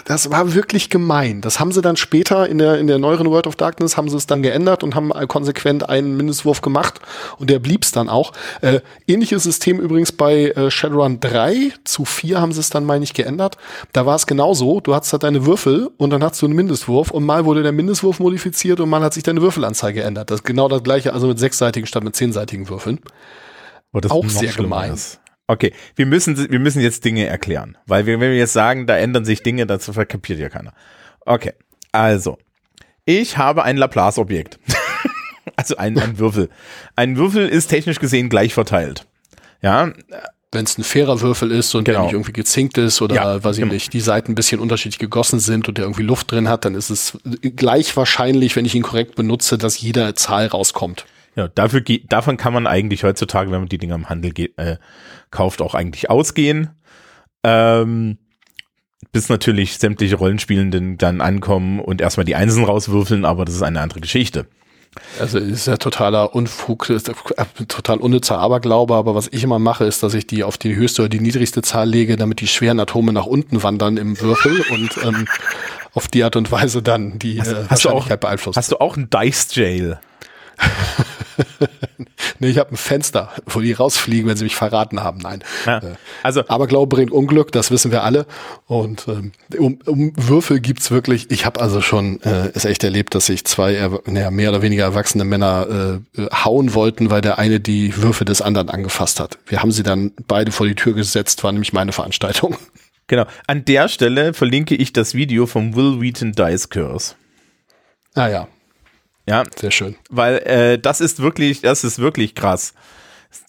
[0.07, 1.43] das war wirklich gemein.
[1.43, 4.17] Das haben sie dann später in der, in der neueren World of Darkness haben sie
[4.17, 6.99] es dann geändert und haben konsequent einen Mindestwurf gemacht
[7.37, 8.33] und der blieb's dann auch.
[8.63, 13.05] Äh, ähnliches System übrigens bei äh, Shadowrun 3 zu 4 haben sie es dann, meine
[13.05, 13.59] ich, geändert.
[13.93, 14.81] Da war es genauso.
[14.81, 17.73] Du hattest halt deine Würfel und dann hast du einen Mindestwurf und mal wurde der
[17.73, 20.31] Mindestwurf modifiziert und mal hat sich deine Würfelanzeige geändert.
[20.31, 23.01] Das ist genau das gleiche, also mit sechsseitigen statt mit zehnseitigen Würfeln.
[24.09, 24.95] auch sehr gemein.
[24.95, 25.22] Ist.
[25.47, 28.97] Okay, wir müssen, wir müssen jetzt Dinge erklären, weil wir, wenn wir jetzt sagen, da
[28.97, 30.73] ändern sich Dinge, dazu verkapiert ja keiner.
[31.27, 31.53] Okay,
[31.91, 32.39] also,
[33.05, 34.59] ich habe ein Laplace-Objekt.
[35.57, 36.49] also ein, ein Würfel.
[36.97, 39.07] Ein Würfel ist technisch gesehen gleich verteilt.
[39.61, 39.93] Ja.
[40.53, 41.99] Wenn es ein fairer Würfel ist und genau.
[41.99, 43.73] der nicht irgendwie gezinkt ist oder, ja, weiß ich genau.
[43.73, 46.75] nicht, die Seiten ein bisschen unterschiedlich gegossen sind und der irgendwie Luft drin hat, dann
[46.75, 47.19] ist es
[47.57, 51.07] gleich wahrscheinlich, wenn ich ihn korrekt benutze, dass jede Zahl rauskommt.
[51.35, 54.59] Ja, dafür geht, davon kann man eigentlich heutzutage, wenn man die Dinger im Handel geht,
[54.59, 54.77] äh,
[55.31, 56.71] kauft, auch eigentlich ausgehen.
[57.43, 58.19] Ähm,
[59.13, 63.81] bis natürlich sämtliche Rollenspielenden dann ankommen und erstmal die Einsen rauswürfeln, aber das ist eine
[63.81, 64.47] andere Geschichte.
[65.19, 67.11] Also ist ja totaler Unfug, ist
[67.69, 71.03] total unnützer Aberglaube, aber was ich immer mache, ist, dass ich die auf die höchste
[71.03, 74.99] oder die niedrigste Zahl lege, damit die schweren Atome nach unten wandern im Würfel und
[75.03, 75.27] ähm,
[75.95, 78.57] auf die Art und Weise dann die hast, äh, hast Wahrscheinlichkeit beeinflussen.
[78.57, 79.99] Hast du auch ein Dice Jail?
[82.39, 85.19] nee, ich habe ein Fenster, wo die rausfliegen, wenn sie mich verraten haben.
[85.19, 85.43] Nein.
[85.67, 88.27] Ja, äh, also, Aber Glaube bringt Unglück, das wissen wir alle.
[88.67, 91.31] Und ähm, um, um Würfel gibt's wirklich.
[91.31, 94.85] Ich habe also schon äh, es echt erlebt, dass sich zwei naja, mehr oder weniger
[94.85, 99.39] erwachsene Männer äh, hauen wollten, weil der eine die Würfel des anderen angefasst hat.
[99.47, 102.57] Wir haben sie dann beide vor die Tür gesetzt, war nämlich meine Veranstaltung.
[103.09, 103.27] Genau.
[103.47, 107.15] An der Stelle verlinke ich das Video vom Will Wheaton Dice Curse.
[108.15, 108.49] Ah ja,
[109.29, 109.97] ja, sehr schön.
[110.11, 112.75] Weil äh, das ist wirklich, das ist wirklich krass.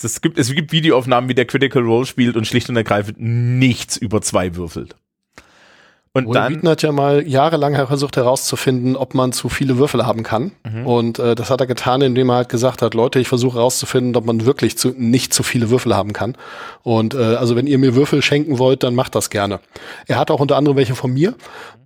[0.01, 3.97] Das gibt, es gibt Videoaufnahmen, wie der Critical Role spielt und schlicht und ergreifend nichts
[3.97, 4.95] über zwei würfelt.
[6.15, 10.05] Und Will dann Wheaton hat ja mal jahrelang versucht herauszufinden, ob man zu viele Würfel
[10.05, 10.51] haben kann.
[10.63, 10.85] Mhm.
[10.85, 14.15] Und äh, das hat er getan, indem er halt gesagt hat, Leute, ich versuche herauszufinden,
[14.15, 16.37] ob man wirklich zu, nicht zu viele Würfel haben kann.
[16.83, 19.59] Und äh, also wenn ihr mir Würfel schenken wollt, dann macht das gerne.
[20.05, 21.33] Er hat auch unter anderem welche von mir.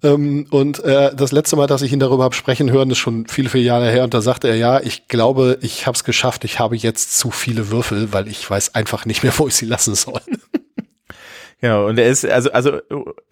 [0.03, 3.27] Ähm, und äh, das letzte Mal, dass ich ihn darüber habe sprechen hören, ist schon
[3.27, 4.03] viele, viele Jahre her.
[4.03, 6.43] Und da sagte er, ja, ich glaube, ich habe es geschafft.
[6.43, 9.65] Ich habe jetzt zu viele Würfel, weil ich weiß einfach nicht mehr, wo ich sie
[9.65, 10.19] lassen soll.
[11.59, 12.77] Genau, und er ist, also, also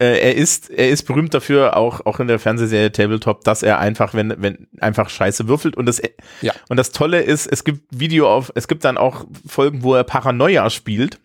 [0.00, 3.78] äh, er ist, er ist berühmt dafür, auch, auch in der Fernsehserie Tabletop, dass er
[3.78, 5.76] einfach, wenn, wenn einfach Scheiße würfelt.
[5.76, 6.02] Und das,
[6.40, 6.52] ja.
[6.68, 10.02] und das Tolle ist, es gibt Video auf, es gibt dann auch Folgen, wo er
[10.02, 11.20] Paranoia spielt.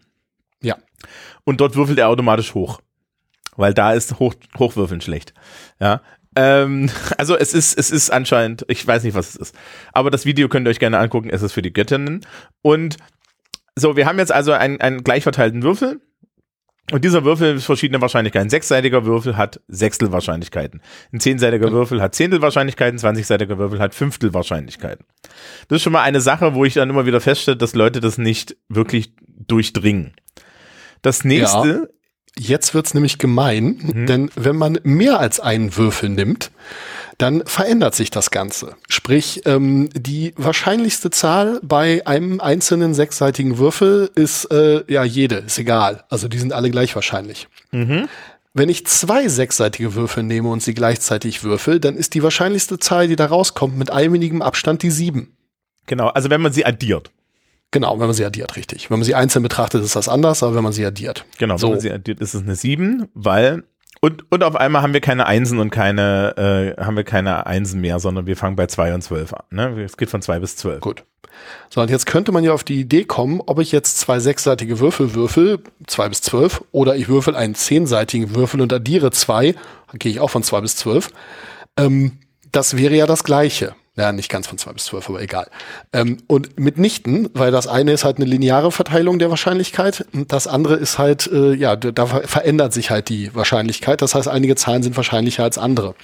[0.62, 0.78] Ja.
[1.44, 2.82] Und dort würfelt er automatisch hoch.
[3.56, 5.34] Weil da ist hoch, Hochwürfeln schlecht.
[5.80, 6.02] Ja.
[6.36, 9.56] Ähm, also es ist, es ist anscheinend, ich weiß nicht, was es ist.
[9.92, 12.28] Aber das Video könnt ihr euch gerne angucken, es ist für die Göttinnen.
[12.62, 12.98] Und
[13.76, 16.00] so, wir haben jetzt also einen, einen gleich verteilten Würfel
[16.90, 18.48] Und dieser Würfel hat verschiedene Wahrscheinlichkeiten.
[18.48, 20.82] Ein sechsseitiger Würfel hat Sechstelwahrscheinlichkeiten.
[21.14, 23.00] Ein zehnseitiger Würfel hat Zehntelwahrscheinlichkeiten.
[23.00, 25.06] Ein 20-seitiger Würfel hat Fünftelwahrscheinlichkeiten.
[25.68, 28.18] Das ist schon mal eine Sache, wo ich dann immer wieder feststelle, dass Leute das
[28.18, 29.14] nicht wirklich
[29.48, 30.14] durchdringen.
[31.02, 31.68] Das nächste.
[31.68, 32.01] Ja.
[32.38, 34.06] Jetzt wird's nämlich gemein, mhm.
[34.06, 36.52] denn wenn man mehr als einen Würfel nimmt,
[37.18, 38.76] dann verändert sich das Ganze.
[38.90, 45.60] Sprich, ähm, die wahrscheinlichste Zahl bei einem einzelnen sechsseitigen Würfel ist äh, ja jede, ist
[45.60, 46.04] egal.
[46.10, 47.48] Also die sind alle gleich wahrscheinlich.
[47.72, 48.08] Mhm.
[48.54, 53.08] Wenn ich zwei sechsseitige Würfel nehme und sie gleichzeitig würfel, dann ist die wahrscheinlichste Zahl,
[53.08, 55.38] die da rauskommt, mit einminigem Abstand die sieben.
[55.86, 57.12] Genau, also wenn man sie addiert.
[57.72, 58.90] Genau, wenn man sie addiert, richtig.
[58.90, 61.26] Wenn man sie einzeln betrachtet, ist das anders, aber wenn man sie addiert.
[61.38, 61.68] Genau, so.
[61.68, 63.64] wenn man sie addiert, ist es eine sieben, weil
[64.04, 67.82] und, und auf einmal haben wir keine Einsen und keine, äh, haben wir keine Einsen
[67.82, 69.44] mehr, sondern wir fangen bei zwei und zwölf an.
[69.52, 69.84] Ne?
[69.84, 70.82] Es geht von zwei bis zwölf.
[70.82, 71.04] Gut.
[71.70, 74.80] So, und jetzt könnte man ja auf die Idee kommen, ob ich jetzt zwei sechsseitige
[74.80, 79.54] Würfel würfel, zwei bis zwölf, oder ich würfel einen zehnseitigen Würfel und addiere zwei,
[79.92, 81.12] dann gehe ich auch von zwei bis zwölf.
[81.78, 82.18] Ähm,
[82.52, 83.76] das wäre ja das Gleiche.
[83.98, 85.48] Ja, nicht ganz von zwei bis zwölf, aber egal.
[85.92, 90.48] Ähm, und mitnichten, weil das eine ist halt eine lineare Verteilung der Wahrscheinlichkeit und das
[90.48, 94.02] andere ist halt, äh, ja, da verändert sich halt die Wahrscheinlichkeit.
[94.02, 95.96] Das heißt, einige Zahlen sind wahrscheinlicher als andere.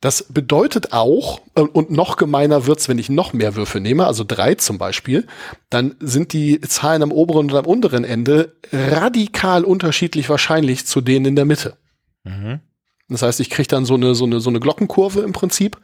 [0.00, 4.24] Das bedeutet auch, äh, und noch gemeiner wird's, wenn ich noch mehr Würfe nehme, also
[4.26, 5.28] drei zum Beispiel,
[5.70, 11.26] dann sind die Zahlen am oberen und am unteren Ende radikal unterschiedlich wahrscheinlich zu denen
[11.26, 11.76] in der Mitte.
[12.24, 12.60] Mhm.
[13.08, 15.78] Das heißt, ich kriege dann so eine, so, eine, so eine Glockenkurve im Prinzip.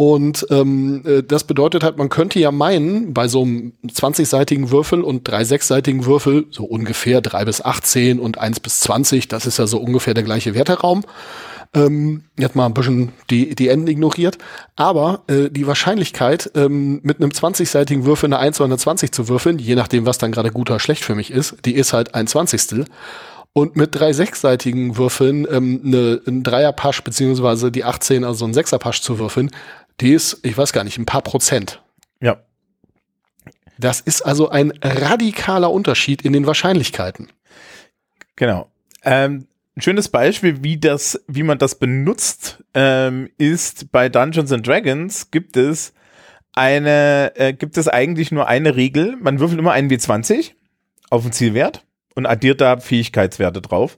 [0.00, 5.02] Und ähm, äh, das bedeutet halt, man könnte ja meinen, bei so einem 20-seitigen Würfel
[5.02, 9.58] und drei sechsseitigen Würfel, so ungefähr drei bis 18 und eins bis 20, das ist
[9.58, 11.04] ja so ungefähr der gleiche Werteraum.
[11.74, 14.38] Ähm, jetzt mal ein bisschen die, die Enden ignoriert.
[14.74, 19.28] Aber äh, die Wahrscheinlichkeit, ähm, mit einem 20-seitigen Würfel eine 1 oder eine 20 zu
[19.28, 22.14] würfeln, je nachdem, was dann gerade gut oder schlecht für mich ist, die ist halt
[22.14, 22.86] ein Zwanzigstel.
[23.52, 29.02] Und mit drei sechsseitigen Würfeln ähm, eine, ein Dreierpasch beziehungsweise die 18, also ein Sechserpasch
[29.02, 29.50] zu würfeln,
[30.00, 31.82] die ist, ich weiß gar nicht, ein paar Prozent.
[32.20, 32.42] Ja.
[33.78, 37.28] Das ist also ein radikaler Unterschied in den Wahrscheinlichkeiten.
[38.36, 38.70] Genau.
[39.04, 44.66] Ähm, ein schönes Beispiel, wie das, wie man das benutzt, ähm, ist bei Dungeons and
[44.66, 45.94] Dragons gibt es
[46.52, 49.16] eine, äh, gibt es eigentlich nur eine Regel.
[49.20, 50.52] Man würfelt immer einen W20
[51.08, 51.84] auf den Zielwert
[52.14, 53.96] und addiert da Fähigkeitswerte drauf.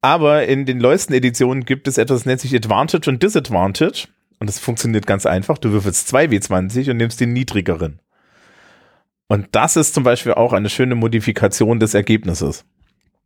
[0.00, 4.08] Aber in den neuesten Editionen gibt es etwas, das nennt sich Advantage und Disadvantage.
[4.40, 5.58] Und das funktioniert ganz einfach.
[5.58, 8.00] Du würfelst zwei W20 und nimmst den niedrigeren.
[9.28, 12.64] Und das ist zum Beispiel auch eine schöne Modifikation des Ergebnisses.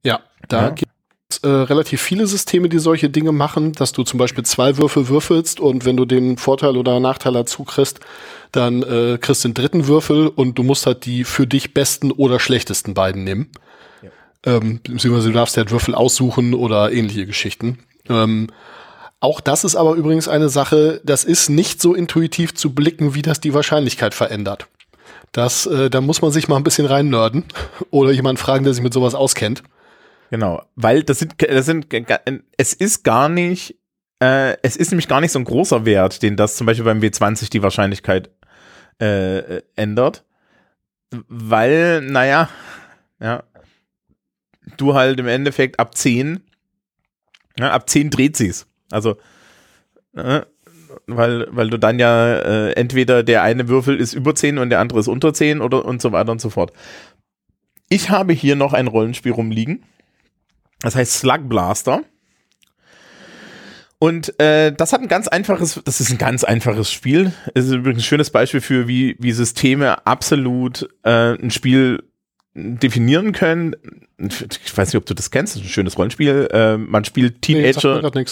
[0.03, 0.71] Ja, da ja.
[0.71, 0.91] gibt
[1.31, 5.09] es äh, relativ viele Systeme, die solche Dinge machen, dass du zum Beispiel zwei Würfel
[5.09, 8.01] würfelst und wenn du den Vorteil oder Nachteil dazu kriegst,
[8.51, 12.11] dann äh, kriegst du den dritten Würfel und du musst halt die für dich besten
[12.11, 13.51] oder schlechtesten beiden nehmen.
[14.03, 14.11] Ja.
[14.57, 17.79] Ähm, beziehungsweise du darfst ja Würfel aussuchen oder ähnliche Geschichten.
[18.09, 18.49] Ähm,
[19.23, 23.23] auch das ist aber übrigens eine Sache, das ist nicht so intuitiv zu blicken, wie
[23.23, 24.67] das die Wahrscheinlichkeit verändert.
[25.31, 27.45] Das, äh, da muss man sich mal ein bisschen reinnörden
[27.91, 29.63] oder jemanden fragen, der sich mit sowas auskennt.
[30.31, 31.87] Genau, weil das sind, das sind,
[32.57, 33.77] es ist gar nicht,
[34.19, 37.01] äh, es ist nämlich gar nicht so ein großer Wert, den das zum Beispiel beim
[37.01, 38.29] W20 die Wahrscheinlichkeit
[38.99, 40.25] äh, ändert,
[41.29, 42.49] weil, naja,
[43.21, 43.45] ja,
[44.79, 46.43] du halt im Endeffekt ab 10,
[47.57, 48.67] ja, ab 10 dreht sie's.
[48.93, 49.17] Also,
[50.15, 50.43] äh,
[51.07, 54.81] weil, weil du dann ja äh, entweder der eine Würfel ist über 10 und der
[54.81, 56.73] andere ist unter 10 oder und so weiter und so fort.
[57.89, 59.85] Ich habe hier noch ein Rollenspiel rumliegen.
[60.81, 62.03] Das heißt Slug Blaster.
[63.99, 67.33] Und äh, das hat ein ganz einfaches, das ist ein ganz einfaches Spiel.
[67.55, 72.03] Es ist übrigens ein schönes Beispiel für, wie, wie Systeme absolut äh, ein Spiel
[72.55, 73.75] definieren können.
[74.19, 76.49] Ich weiß nicht, ob du das kennst, das ist ein schönes Rollenspiel.
[76.53, 78.11] Äh, man spielt Teenager.
[78.15, 78.25] Nee,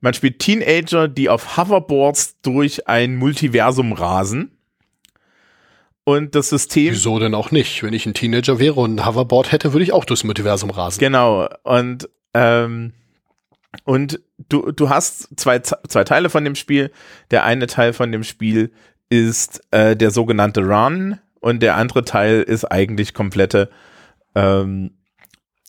[0.00, 4.52] man spielt Teenager, die auf Hoverboards durch ein Multiversum rasen.
[6.04, 6.92] Und das System.
[6.92, 7.82] Wieso denn auch nicht?
[7.82, 10.98] Wenn ich ein Teenager wäre und ein Hoverboard hätte, würde ich auch durchs Multiversum rasen.
[10.98, 11.48] Genau.
[11.62, 12.92] Und, ähm,
[13.84, 16.90] und du, du hast zwei, zwei Teile von dem Spiel.
[17.30, 18.72] Der eine Teil von dem Spiel
[19.10, 23.68] ist äh, der sogenannte Run und der andere Teil ist eigentlich komplette,
[24.34, 24.92] ähm,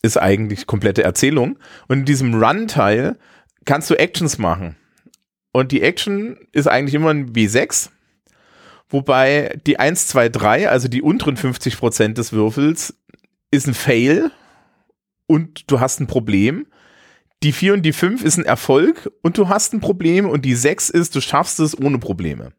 [0.02, 1.58] ist eigentlich komplette Erzählung.
[1.88, 3.18] Und in diesem Run-Teil
[3.64, 4.76] kannst du Actions machen.
[5.52, 7.90] Und die Action ist eigentlich immer ein W6,
[8.88, 12.96] wobei die 1, 2, 3, also die unteren 50 Prozent des Würfels,
[13.50, 14.30] ist ein Fail
[15.26, 16.66] und du hast ein Problem.
[17.42, 20.54] Die 4 und die 5 ist ein Erfolg und du hast ein Problem und die
[20.54, 22.52] 6 ist, du schaffst es ohne Probleme.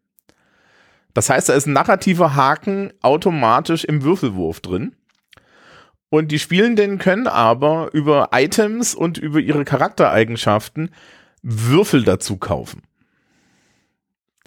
[1.16, 4.96] Das heißt, da ist ein narrativer Haken automatisch im Würfelwurf drin.
[6.10, 10.92] Und die Spielenden können aber über Items und über ihre Charaktereigenschaften
[11.42, 12.84] Würfel dazu kaufen.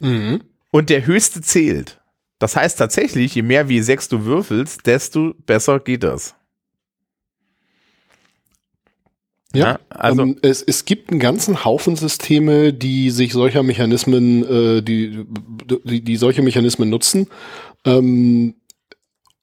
[0.01, 0.45] Mhm.
[0.71, 2.01] Und der höchste zählt.
[2.39, 6.35] Das heißt tatsächlich, je mehr wie sechs du würfelst, desto besser geht das.
[9.55, 14.83] Ja, also- ähm, es, es gibt einen ganzen Haufen Systeme, die sich solcher Mechanismen, äh,
[14.83, 15.25] die,
[15.85, 17.29] die, die solche Mechanismen nutzen.
[17.85, 18.55] Ähm,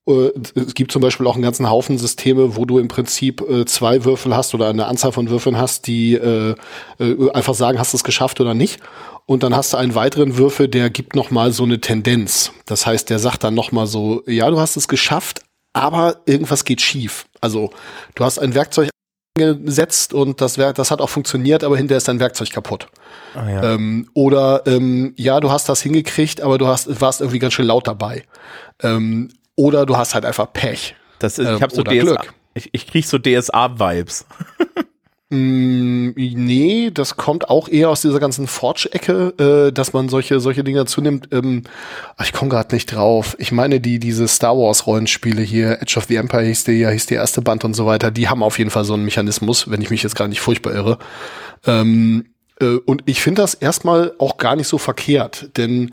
[0.08, 3.65] äh, es gibt zum Beispiel auch einen ganzen Haufen Systeme, wo du im Prinzip äh,
[3.65, 6.56] zwei Würfel hast oder eine Anzahl von Würfeln hast, die äh,
[7.00, 8.80] äh, einfach sagen, hast du es geschafft oder nicht.
[9.26, 12.52] Und dann hast du einen weiteren Würfel, der gibt noch mal so eine Tendenz.
[12.68, 15.41] Das heißt, der sagt dann noch mal so, ja, du hast es geschafft,
[15.74, 17.26] aber irgendwas geht schief.
[17.41, 17.72] Also
[18.13, 18.89] du hast ein Werkzeug
[19.36, 22.88] gesetzt und das Werk, das hat auch funktioniert, aber hinterher ist dein Werkzeug kaputt.
[23.34, 23.74] Ah, ja.
[23.74, 27.65] Ähm, oder ähm, ja, du hast das hingekriegt, aber du hast warst irgendwie ganz schön
[27.65, 28.24] laut dabei.
[28.82, 30.95] Ähm, oder du hast halt einfach Pech.
[31.19, 32.34] das ist, ich ähm, habe so oder DSA, Glück.
[32.54, 34.26] ich, ich krieg so DSA-Vibes.
[35.36, 40.63] Mm, nee, das kommt auch eher aus dieser ganzen Forge-Ecke, äh, dass man solche solche
[40.63, 41.30] Dinger zunimmt.
[41.32, 41.63] Ähm,
[42.24, 43.36] ich komme gerade nicht drauf.
[43.39, 47.08] Ich meine, die diese Star Wars Rollenspiele hier, Edge of the Empire hieß der hieß
[47.08, 48.12] der erste Band und so weiter.
[48.12, 50.74] Die haben auf jeden Fall so einen Mechanismus, wenn ich mich jetzt gar nicht furchtbar
[50.74, 50.98] irre.
[51.65, 52.26] Ähm,
[52.62, 55.91] äh, und ich finde das erstmal auch gar nicht so verkehrt, denn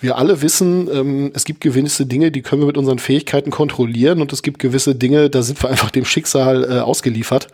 [0.00, 4.20] wir alle wissen, ähm, es gibt gewisse Dinge, die können wir mit unseren Fähigkeiten kontrollieren
[4.20, 7.48] und es gibt gewisse Dinge, da sind wir einfach dem Schicksal äh, ausgeliefert.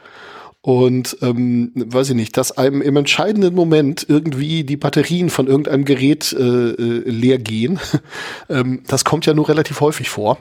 [0.66, 5.84] Und ähm, weiß ich nicht, dass einem im entscheidenden Moment irgendwie die Batterien von irgendeinem
[5.84, 7.78] Gerät äh, äh, leer gehen,
[8.50, 10.38] ähm, das kommt ja nur relativ häufig vor.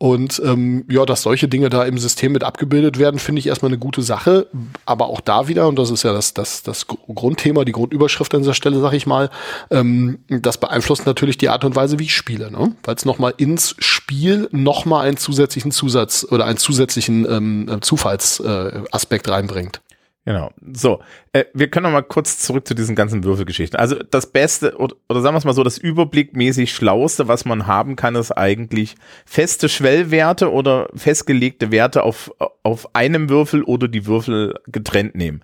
[0.00, 3.70] Und ähm, ja, dass solche Dinge da im System mit abgebildet werden, finde ich erstmal
[3.70, 4.46] eine gute Sache.
[4.86, 8.42] Aber auch da wieder, und das ist ja das, das, das Grundthema, die Grundüberschrift an
[8.42, 9.28] dieser Stelle, sag ich mal,
[9.72, 12.76] ähm, das beeinflusst natürlich die Art und Weise, wie ich spiele, ne?
[12.84, 19.30] weil es nochmal ins Spiel nochmal einen zusätzlichen Zusatz oder einen zusätzlichen ähm, Zufallsaspekt äh,
[19.30, 19.80] reinbringt.
[20.28, 20.52] Genau.
[20.74, 21.00] So,
[21.32, 23.80] äh, wir können noch mal kurz zurück zu diesen ganzen Würfelgeschichten.
[23.80, 27.66] Also das Beste, oder, oder sagen wir es mal so, das überblickmäßig Schlauste, was man
[27.66, 32.30] haben kann, ist eigentlich feste Schwellwerte oder festgelegte Werte auf,
[32.62, 35.40] auf einem Würfel oder die Würfel getrennt nehmen.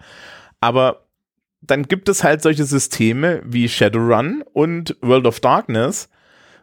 [0.60, 1.06] Aber
[1.62, 6.10] dann gibt es halt solche Systeme wie Shadowrun und World of Darkness,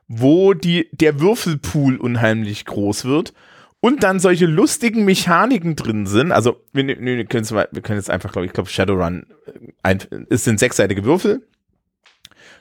[0.08, 3.34] wo die, der Würfelpool unheimlich groß wird
[3.82, 6.32] und dann solche lustigen Mechaniken drin sind.
[6.32, 8.70] Also, wir, wir, wir, können, jetzt mal- wir können jetzt einfach, glaube ich, ich glaube,
[8.70, 11.46] Shadowrun, äh, ein, es sind sechsseitige Würfel.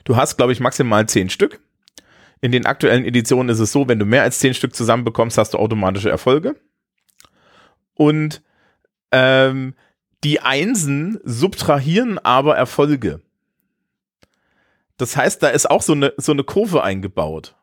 [0.03, 1.61] Du hast, glaube ich, maximal zehn Stück.
[2.41, 5.53] In den aktuellen Editionen ist es so, wenn du mehr als zehn Stück zusammenbekommst, hast
[5.53, 6.55] du automatische Erfolge.
[7.93, 8.41] Und
[9.11, 9.75] ähm,
[10.23, 13.21] die Einsen subtrahieren aber Erfolge.
[14.97, 17.55] Das heißt, da ist auch so eine, so eine Kurve eingebaut.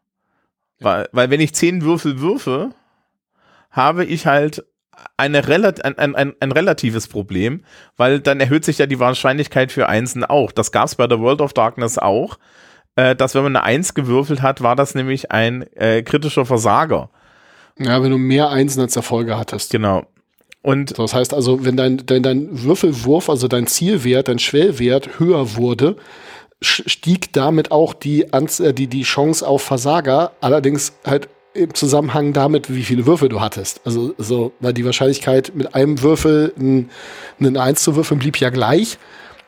[0.78, 2.70] Weil, weil wenn ich zehn Würfel würfe,
[3.70, 4.64] habe ich halt
[5.16, 7.64] eine relat ein, ein, ein, ein relatives Problem,
[7.96, 10.52] weil dann erhöht sich ja die Wahrscheinlichkeit für Einsen auch.
[10.52, 12.38] Das gab es bei der World of Darkness auch,
[12.96, 17.10] äh, dass wenn man eine Eins gewürfelt hat, war das nämlich ein äh, kritischer Versager.
[17.78, 19.70] Ja, wenn du mehr Einsen als Erfolge hattest.
[19.70, 20.04] Genau.
[20.62, 25.56] Und Das heißt also, wenn dein, dein, dein Würfelwurf, also dein Zielwert, dein Schwellwert höher
[25.56, 25.96] wurde,
[26.60, 32.32] stieg damit auch die, Anz äh, die, die Chance auf Versager, allerdings halt im Zusammenhang
[32.32, 33.80] damit, wie viele Würfel du hattest.
[33.84, 36.90] Also so, weil die Wahrscheinlichkeit mit einem Würfel ein,
[37.40, 38.98] einen Eins zu würfeln blieb ja gleich,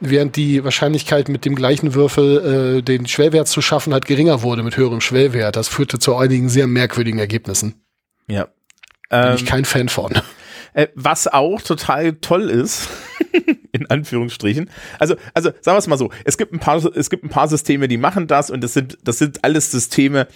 [0.01, 4.63] während die Wahrscheinlichkeit mit dem gleichen Würfel äh, den Schwellwert zu schaffen halt geringer wurde
[4.63, 5.57] mit höherem Schwellwert.
[5.57, 7.85] Das führte zu einigen sehr merkwürdigen Ergebnissen.
[8.27, 8.49] ja.
[9.11, 10.13] Bin Ähm, ich kein Fan von.
[10.73, 12.89] Äh, was auch total toll ist,
[13.73, 14.71] in Anführungsstrichen.
[15.01, 17.49] Also, also sagen wir es mal so, es gibt ein paar, es gibt ein paar
[17.49, 20.29] Systeme, die machen das und das sind, das sind alles Systeme,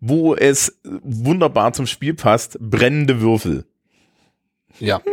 [0.00, 3.64] wo es wunderbar zum Spiel passt, brennende Würfel.
[4.78, 5.00] Ja.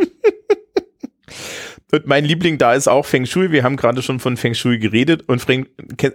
[1.92, 3.52] Und mein Liebling da ist auch Feng Shui.
[3.52, 5.28] Wir haben gerade schon von Feng Shui geredet.
[5.28, 5.66] Und ken-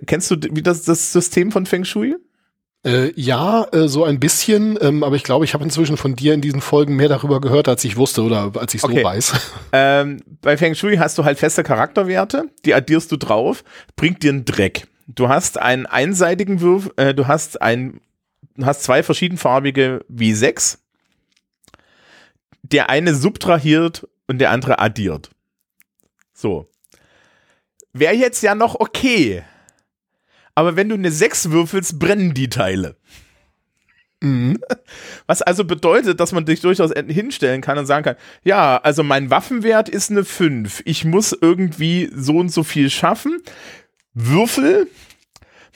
[0.05, 2.15] kennst du wie das, das System von Feng Shui?
[2.85, 6.33] Äh, ja, äh, so ein bisschen, ähm, aber ich glaube, ich habe inzwischen von dir
[6.33, 9.03] in diesen Folgen mehr darüber gehört, als ich wusste oder als ich so Okay.
[9.03, 9.33] weiß.
[9.71, 13.63] Ähm, bei Feng Shui hast du halt feste Charakterwerte, die addierst du drauf,
[13.95, 14.87] bringt dir einen Dreck.
[15.07, 17.99] Du hast einen einseitigen Würf, äh, du hast ein,
[18.59, 20.77] du hast zwei verschiedenfarbige W6.
[22.61, 25.31] Der eine subtrahiert und der andere addiert.
[26.33, 26.69] So.
[27.93, 29.43] Wäre jetzt ja noch okay.
[30.55, 32.97] Aber wenn du eine 6 würfelst, brennen die Teile.
[34.21, 34.59] Mhm.
[35.27, 39.29] Was also bedeutet, dass man sich durchaus hinstellen kann und sagen kann, ja, also mein
[39.29, 40.81] Waffenwert ist eine 5.
[40.85, 43.41] Ich muss irgendwie so und so viel schaffen.
[44.13, 44.87] Würfel.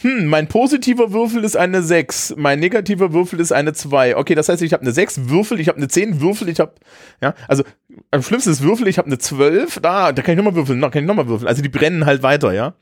[0.04, 4.18] Hm, mein positiver Würfel ist eine 6, mein negativer Würfel ist eine 2.
[4.18, 6.74] Okay, das heißt, ich habe eine 6 Würfel, ich habe eine 10 Würfel, ich habe,
[7.22, 7.64] ja, also
[8.12, 10.90] am schlimmsten ist Würfel, ich habe eine 12, da, da kann ich nochmal würfeln, da
[10.90, 11.48] kann ich nochmal würfeln.
[11.48, 12.74] Also die brennen halt weiter, ja.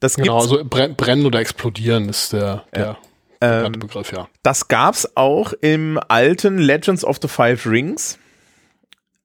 [0.00, 2.96] Das genau, also brennen oder explodieren ist der, der
[3.42, 3.64] ja.
[3.66, 4.28] ähm, Begriff, ja.
[4.42, 8.18] Das gab's auch im alten Legends of the Five Rings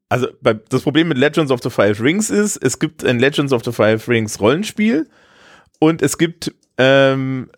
[0.10, 3.52] also bei, das Problem mit Legends of the Five Rings ist, es gibt ein Legends
[3.52, 5.10] of the Five Rings Rollenspiel
[5.80, 7.50] und es gibt ähm,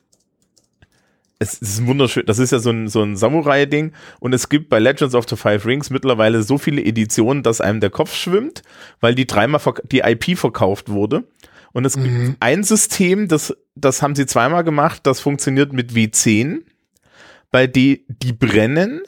[1.40, 4.80] es ist wunderschön, das ist ja so ein, so ein Samurai-Ding und es gibt bei
[4.80, 8.62] Legends of the Five Rings mittlerweile so viele Editionen, dass einem der Kopf schwimmt,
[9.00, 11.24] weil die dreimal die IP verkauft wurde.
[11.72, 12.04] Und es mhm.
[12.04, 16.64] gibt ein System, das, das haben sie zweimal gemacht, das funktioniert mit W10,
[17.52, 19.02] bei die, die brennen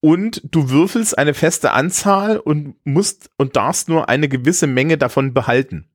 [0.00, 5.32] und du würfelst eine feste Anzahl und musst und darfst nur eine gewisse Menge davon
[5.32, 5.88] behalten.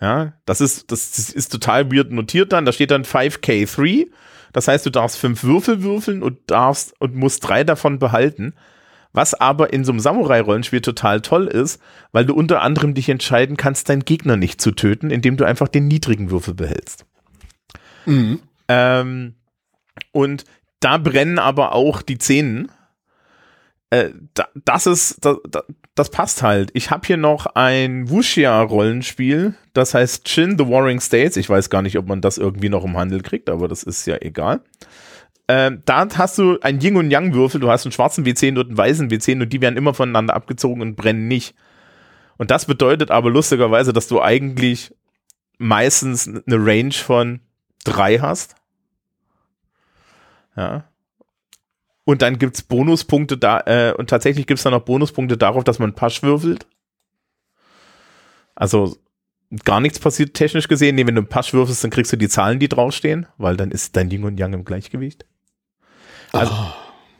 [0.00, 2.64] Ja, das ist, das ist total weird notiert dann.
[2.64, 4.08] Da steht dann 5K3.
[4.52, 8.54] Das heißt, du darfst fünf Würfel würfeln und darfst und musst drei davon behalten.
[9.12, 11.80] Was aber in so einem Samurai-Rollenspiel total toll ist,
[12.10, 15.68] weil du unter anderem dich entscheiden kannst, deinen Gegner nicht zu töten, indem du einfach
[15.68, 17.06] den niedrigen Würfel behältst.
[18.06, 18.40] Mhm.
[18.68, 19.34] Ähm,
[20.10, 20.44] und
[20.80, 22.66] da brennen aber auch die Zähne.
[23.90, 25.62] Äh, da, das ist, da, da,
[25.94, 26.70] das passt halt.
[26.74, 31.36] Ich habe hier noch ein Wuxia-Rollenspiel, das heißt Chin the Warring States.
[31.36, 34.06] Ich weiß gar nicht, ob man das irgendwie noch im Handel kriegt, aber das ist
[34.06, 34.60] ja egal.
[35.46, 38.68] Ähm, da hast du ein Yin und Yang Würfel, du hast einen schwarzen W10 und
[38.68, 41.54] einen weißen W10 und die werden immer voneinander abgezogen und brennen nicht.
[42.38, 44.92] Und das bedeutet aber lustigerweise, dass du eigentlich
[45.58, 47.40] meistens eine Range von
[47.84, 48.56] drei hast.
[50.56, 50.84] Ja.
[52.04, 55.94] Und dann gibt's Bonuspunkte da, äh, und tatsächlich gibt's dann noch Bonuspunkte darauf, dass man
[55.94, 56.66] Pasch würfelt.
[58.54, 58.96] Also
[59.64, 60.96] gar nichts passiert technisch gesehen.
[60.96, 63.70] Nee, wenn du einen Pasch würfelst, dann kriegst du die Zahlen, die draufstehen, weil dann
[63.70, 65.24] ist dein Yin und Yang im Gleichgewicht.
[66.32, 66.72] Also, oh.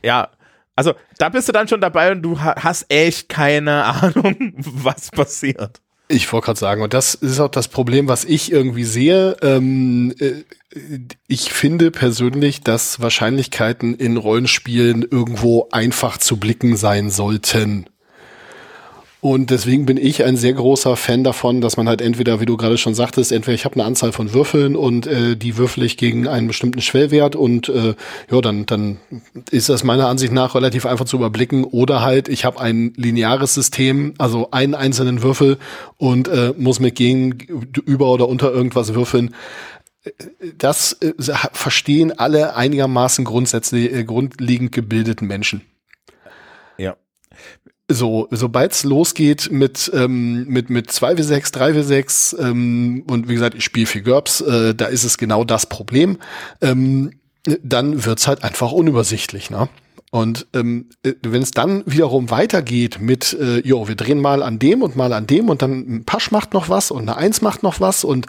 [0.02, 0.30] ja,
[0.76, 5.80] also da bist du dann schon dabei und du hast echt keine Ahnung, was passiert.
[6.08, 9.36] Ich wollte gerade sagen, und das ist auch das Problem, was ich irgendwie sehe.
[9.40, 10.44] Ähm, äh,
[11.26, 17.86] ich finde persönlich, dass Wahrscheinlichkeiten in Rollenspielen irgendwo einfach zu blicken sein sollten.
[19.24, 22.58] Und deswegen bin ich ein sehr großer Fan davon, dass man halt entweder, wie du
[22.58, 25.96] gerade schon sagtest, entweder ich habe eine Anzahl von Würfeln und äh, die würfel ich
[25.96, 27.94] gegen einen bestimmten Schwellwert und äh,
[28.30, 28.98] ja, dann, dann
[29.50, 31.64] ist das meiner Ansicht nach relativ einfach zu überblicken.
[31.64, 35.56] Oder halt, ich habe ein lineares System, also einen einzelnen Würfel
[35.96, 37.30] und äh, muss mit gegen,
[37.86, 39.34] über oder unter irgendwas würfeln
[40.58, 41.14] das äh,
[41.54, 45.62] verstehen alle einigermaßen grundsätzlich äh, grundlegend gebildeten Menschen.
[47.94, 53.62] So, sobald es losgeht mit, ähm, mit, mit 2W6, 3W6 ähm, und wie gesagt, ich
[53.62, 56.18] spiele viel GURPS, äh, da ist es genau das Problem,
[56.60, 57.12] ähm,
[57.62, 59.48] dann wird's halt einfach unübersichtlich.
[59.50, 59.68] Ne?
[60.10, 64.58] Und ähm, äh, wenn es dann wiederum weitergeht mit, äh, jo, wir drehen mal an
[64.58, 67.42] dem und mal an dem und dann ein Pasch macht noch was und eine Eins
[67.42, 68.26] macht noch was und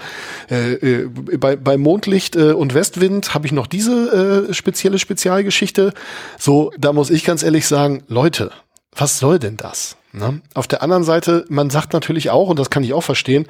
[0.50, 5.94] äh, äh, bei, bei Mondlicht äh, und Westwind habe ich noch diese äh, spezielle Spezialgeschichte.
[6.40, 8.52] So, da muss ich ganz ehrlich sagen, Leute,
[8.96, 9.98] was soll denn das?
[10.14, 10.42] Ne?
[10.54, 13.48] Auf der anderen Seite, man sagt natürlich auch, und das kann ich auch verstehen,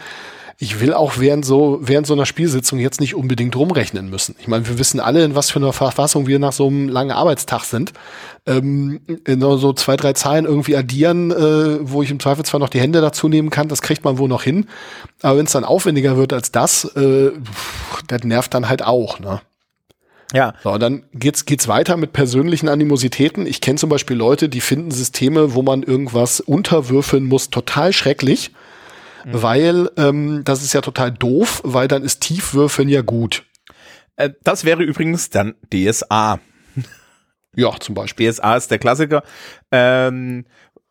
[0.57, 4.35] ich will auch während so, während so einer Spielsitzung jetzt nicht unbedingt rumrechnen müssen.
[4.39, 7.11] Ich meine, wir wissen alle, in was für einer Verfassung wir nach so einem langen
[7.11, 7.91] Arbeitstag sind.
[8.45, 12.79] Ähm, so zwei, drei Zahlen irgendwie addieren, äh, wo ich im Zweifel zwar noch die
[12.79, 14.67] Hände dazu nehmen kann, das kriegt man wohl noch hin.
[15.21, 17.31] Aber wenn es dann aufwendiger wird als das, äh,
[18.07, 19.41] das nervt dann halt auch, ne?
[20.35, 20.53] Ja.
[20.63, 23.47] So, dann geht's, geht's weiter mit persönlichen Animositäten.
[23.47, 28.51] Ich kenne zum Beispiel Leute, die finden Systeme, wo man irgendwas unterwürfeln muss, total schrecklich.
[29.23, 29.41] Mhm.
[29.41, 33.43] Weil ähm, das ist ja total doof, weil dann ist Tiefwürfeln ja gut.
[34.17, 36.39] Äh, das wäre übrigens dann DSA.
[37.57, 38.29] Ja, zum Beispiel.
[38.29, 39.23] DSA ist der Klassiker.
[39.71, 40.43] Ähm,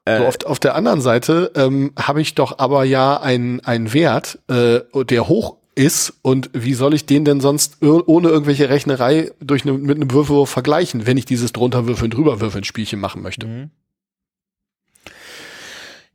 [0.07, 4.39] äh, so auf, auf der anderen Seite ähm, habe ich doch aber ja einen Wert,
[4.49, 9.65] äh, der hoch ist und wie soll ich den denn sonst ohne irgendwelche Rechnerei durch
[9.65, 13.47] ne, mit einem Würfelwurf vergleichen, wenn ich dieses drunterwürfeln drüberwürfeln Spielchen machen möchte.
[13.47, 13.71] Mhm.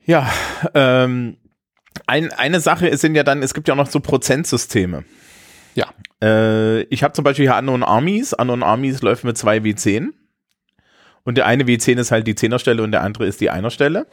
[0.05, 0.31] Ja,
[0.73, 1.37] ähm,
[2.07, 5.03] ein, eine Sache sind ja dann, es gibt ja auch noch so Prozentsysteme.
[5.75, 5.93] Ja.
[6.21, 8.33] Äh, ich habe zum Beispiel hier Unknown Armies.
[8.33, 10.09] Unknown Armies läuft mit zwei W10.
[11.23, 14.07] Und der eine W10 ist halt die Zehnerstelle und der andere ist die Einerstelle.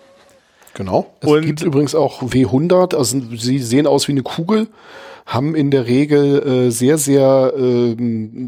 [0.76, 1.06] Genau.
[1.20, 4.68] Es und gibt übrigens auch W100, also sie sehen aus wie eine Kugel
[5.24, 7.96] haben in der Regel äh, sehr, sehr, äh,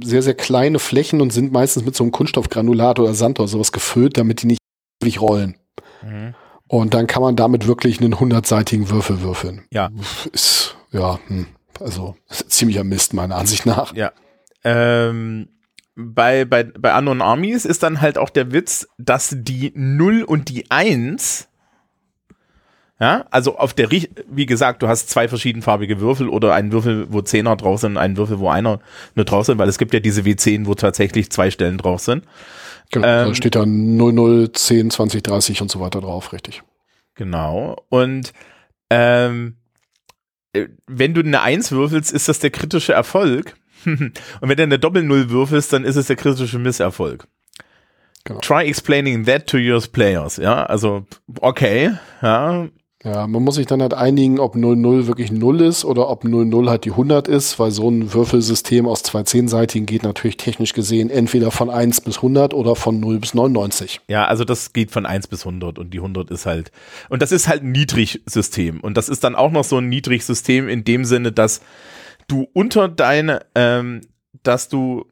[0.05, 3.73] sehr, sehr kleine Flächen und sind meistens mit so einem Kunststoffgranulat oder Sand oder sowas
[3.73, 4.61] gefüllt, damit die nicht
[5.01, 5.57] wirklich rollen.
[6.03, 6.35] Mhm.
[6.69, 9.65] Und dann kann man damit wirklich einen hundertseitigen Würfel würfeln.
[9.73, 9.91] Ja.
[10.33, 11.47] Ist, ja, hm.
[11.81, 12.17] Also
[12.49, 13.95] ziemlicher Mist, meiner Ansicht nach.
[13.95, 14.13] Ja.
[14.65, 15.49] Ähm,
[15.97, 20.49] bei, bei, bei Unknown Armies ist dann halt auch der Witz, dass die 0 und
[20.49, 21.49] die 1
[23.01, 27.23] ja, also auf der, wie gesagt, du hast zwei verschiedenfarbige Würfel oder einen Würfel, wo
[27.23, 28.81] Zehner drauf sind, einen Würfel, wo einer
[29.15, 32.25] nur drauf sind, weil es gibt ja diese W10, wo tatsächlich zwei Stellen drauf sind.
[32.91, 36.63] Genau, ähm, da steht dann 00, 10, 20, 30 und so weiter drauf, richtig.
[37.15, 37.77] Genau.
[37.89, 38.33] Und
[38.91, 39.57] ähm,
[40.53, 43.55] äh, wenn du eine 1 würfelst, ist das der kritische Erfolg.
[43.85, 47.29] und wenn du eine Doppel-Null würfelst, dann ist es der kritische Misserfolg.
[48.25, 48.41] Genau.
[48.41, 50.37] Try explaining that to your players.
[50.37, 51.07] Ja, also
[51.41, 52.69] okay, ja,
[53.05, 56.69] ja, man muss sich dann halt einigen, ob 00 wirklich 0 ist oder ob 00
[56.69, 61.09] halt die 100 ist, weil so ein Würfelsystem aus zwei Zehnseitigen geht natürlich technisch gesehen
[61.09, 64.01] entweder von 1 bis 100 oder von 0 bis 99.
[64.09, 66.73] Ja, also das geht von 1 bis 100 und die 100 ist halt,
[67.09, 68.81] und das ist halt ein Niedrigsystem.
[68.81, 71.61] Und das ist dann auch noch so ein Niedrigsystem in dem Sinne, dass
[72.27, 74.01] du unter deine, ähm,
[74.43, 75.05] dass du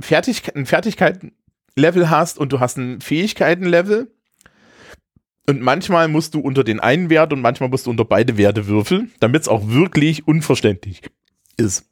[0.00, 4.12] Fertig ein Fertigkeitenlevel hast und du hast ein Fähigkeitenlevel
[5.48, 8.66] und manchmal musst du unter den einen Wert und manchmal musst du unter beide Werte
[8.66, 11.00] würfeln, damit es auch wirklich unverständlich
[11.56, 11.86] ist.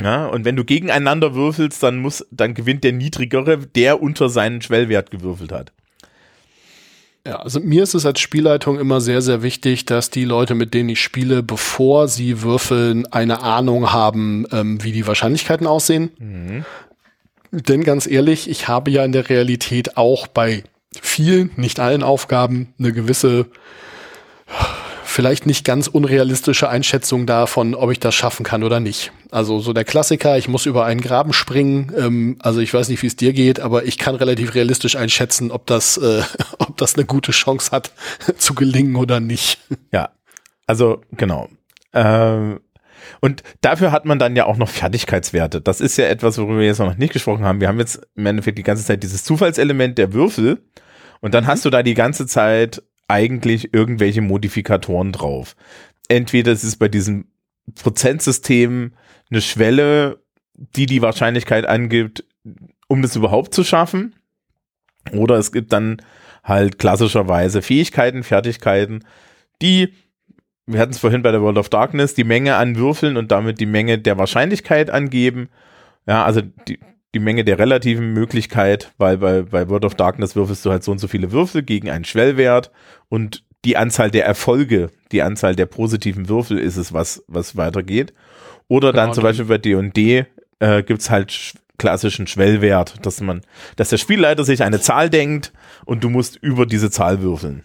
[0.00, 4.62] Ja, und wenn du gegeneinander würfelst, dann muss, dann gewinnt der niedrigere, der unter seinen
[4.62, 5.72] Schwellwert gewürfelt hat.
[7.26, 10.74] Ja, also mir ist es als Spielleitung immer sehr, sehr wichtig, dass die Leute, mit
[10.74, 16.12] denen ich spiele, bevor sie würfeln, eine Ahnung haben, ähm, wie die Wahrscheinlichkeiten aussehen.
[16.18, 16.64] Mhm.
[17.50, 20.62] Denn ganz ehrlich, ich habe ja in der Realität auch bei
[21.00, 23.46] vielen, nicht allen Aufgaben eine gewisse,
[25.04, 29.12] vielleicht nicht ganz unrealistische Einschätzung davon, ob ich das schaffen kann oder nicht.
[29.30, 31.92] Also so der Klassiker, ich muss über einen Graben springen.
[31.96, 35.50] Ähm, also ich weiß nicht, wie es dir geht, aber ich kann relativ realistisch einschätzen,
[35.50, 36.22] ob das, äh,
[36.58, 37.92] ob das eine gute Chance hat
[38.38, 39.58] zu gelingen oder nicht.
[39.92, 40.10] Ja,
[40.66, 41.48] also genau.
[41.92, 42.60] Ähm,
[43.20, 45.60] und dafür hat man dann ja auch noch Fertigkeitswerte.
[45.60, 47.60] Das ist ja etwas, worüber wir jetzt noch nicht gesprochen haben.
[47.60, 50.62] Wir haben jetzt im Endeffekt die ganze Zeit dieses Zufallselement der Würfel.
[51.20, 51.48] Und dann mhm.
[51.48, 55.56] hast du da die ganze Zeit eigentlich irgendwelche Modifikatoren drauf.
[56.08, 57.26] Entweder es ist bei diesem
[57.74, 58.92] Prozentsystem
[59.30, 60.22] eine Schwelle,
[60.54, 62.24] die die Wahrscheinlichkeit angibt,
[62.88, 64.14] um das überhaupt zu schaffen.
[65.12, 66.02] Oder es gibt dann
[66.44, 69.04] halt klassischerweise Fähigkeiten, Fertigkeiten,
[69.60, 69.94] die
[70.68, 73.58] wir hatten es vorhin bei der World of Darkness, die Menge an Würfeln und damit
[73.58, 75.48] die Menge der Wahrscheinlichkeit angeben.
[76.06, 76.78] Ja, also die,
[77.14, 80.92] die Menge der relativen Möglichkeit, weil bei, bei World of Darkness würfelst du halt so
[80.92, 82.70] und so viele Würfel gegen einen Schwellwert
[83.08, 88.12] und die Anzahl der Erfolge, die Anzahl der positiven Würfel ist es, was, was weitergeht.
[88.68, 90.26] Oder genau, dann zum Beispiel bei D&D
[90.60, 93.42] äh, gibt's halt sch klassischen Schwellwert, dass man,
[93.76, 95.52] dass der Spielleiter sich eine Zahl denkt
[95.84, 97.62] und du musst über diese Zahl würfeln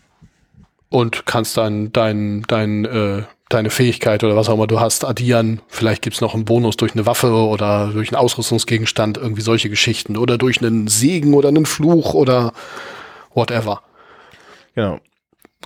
[0.94, 5.60] und kannst dann dein, dein, äh, deine Fähigkeit oder was auch immer du hast addieren.
[5.68, 10.18] Vielleicht gibt's noch einen Bonus durch eine Waffe oder durch einen Ausrüstungsgegenstand, irgendwie solche Geschichten.
[10.18, 12.54] Oder durch einen Segen oder einen Fluch oder
[13.34, 13.82] whatever.
[14.76, 15.00] Genau.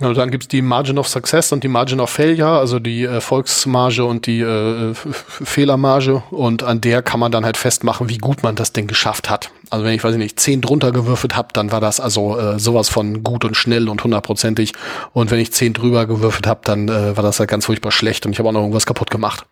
[0.00, 4.04] Und dann gibt's die Margin of Success und die Margin of Failure, also die Erfolgsmarge
[4.04, 6.22] und die äh, Fehlermarge.
[6.30, 9.50] Und an der kann man dann halt festmachen, wie gut man das Ding geschafft hat.
[9.70, 12.60] Also wenn ich, weiß ich nicht, zehn drunter gewürfelt habe, dann war das also äh,
[12.60, 14.72] sowas von gut und schnell und hundertprozentig.
[15.12, 18.24] Und wenn ich zehn drüber gewürfelt habe, dann äh, war das halt ganz furchtbar schlecht
[18.24, 19.46] und ich habe auch noch irgendwas kaputt gemacht.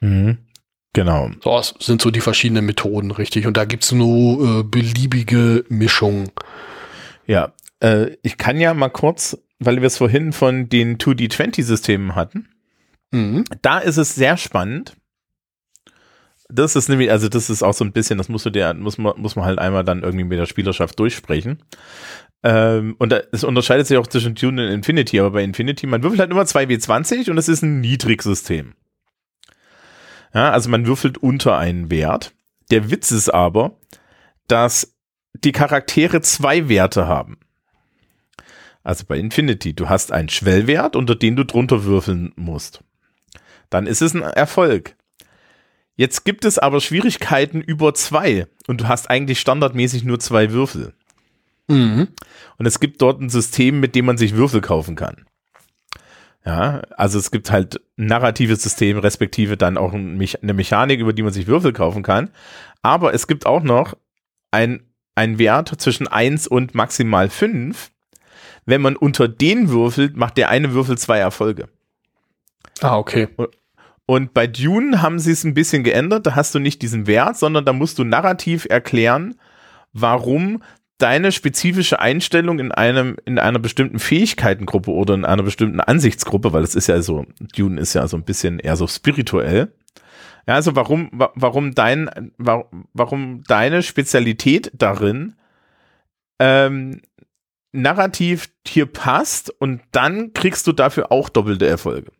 [0.00, 0.38] Mhm.
[0.92, 1.30] Genau.
[1.42, 3.46] So das sind so die verschiedenen Methoden, richtig.
[3.46, 6.30] Und da gibt's nur äh, beliebige Mischungen.
[7.26, 12.48] Ja, äh, ich kann ja mal kurz, weil wir es vorhin von den 2D20-Systemen hatten.
[13.10, 13.44] Mhm.
[13.60, 14.96] Da ist es sehr spannend.
[16.48, 18.98] Das ist nämlich, also das ist auch so ein bisschen, das musst du dir, muss
[18.98, 21.62] man, muss man halt einmal dann irgendwie mit der Spielerschaft durchsprechen.
[22.42, 26.20] Ähm, und es unterscheidet sich auch zwischen Tune und Infinity, aber bei Infinity, man würfelt
[26.20, 28.74] halt immer 2W20 und es ist ein Niedrigsystem.
[30.34, 32.32] Ja, also man würfelt unter einen Wert.
[32.70, 33.78] Der Witz ist aber,
[34.46, 34.94] dass
[35.34, 37.38] die Charaktere zwei Werte haben.
[38.82, 42.82] Also bei Infinity, du hast einen Schwellwert, unter den du drunter würfeln musst.
[43.70, 44.96] Dann ist es ein Erfolg.
[45.94, 50.94] Jetzt gibt es aber Schwierigkeiten über zwei und du hast eigentlich standardmäßig nur zwei Würfel.
[51.68, 52.08] Mhm.
[52.58, 55.26] Und es gibt dort ein System, mit dem man sich Würfel kaufen kann.
[56.44, 61.22] Ja, also es gibt halt ein narratives System, respektive dann auch eine Mechanik, über die
[61.22, 62.30] man sich Würfel kaufen kann.
[62.82, 63.96] Aber es gibt auch noch
[64.50, 64.82] ein,
[65.14, 67.92] ein Wert zwischen eins und maximal fünf
[68.64, 71.68] wenn man unter den würfelt, macht der eine Würfel zwei Erfolge.
[72.80, 73.28] Ah, okay.
[74.06, 76.26] Und bei Dune haben sie es ein bisschen geändert.
[76.26, 79.36] Da hast du nicht diesen Wert, sondern da musst du narrativ erklären,
[79.92, 80.62] warum
[80.98, 86.62] deine spezifische Einstellung in einem, in einer bestimmten Fähigkeitengruppe oder in einer bestimmten Ansichtsgruppe, weil
[86.62, 89.72] es ist ja so, Dune ist ja so ein bisschen eher so spirituell.
[90.46, 95.34] Ja, also warum, warum dein, warum deine Spezialität darin
[96.38, 97.00] ähm,
[97.72, 102.12] narrativ hier passt und dann kriegst du dafür auch doppelte Erfolge.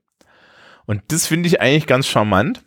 [0.87, 2.65] Und das finde ich eigentlich ganz charmant.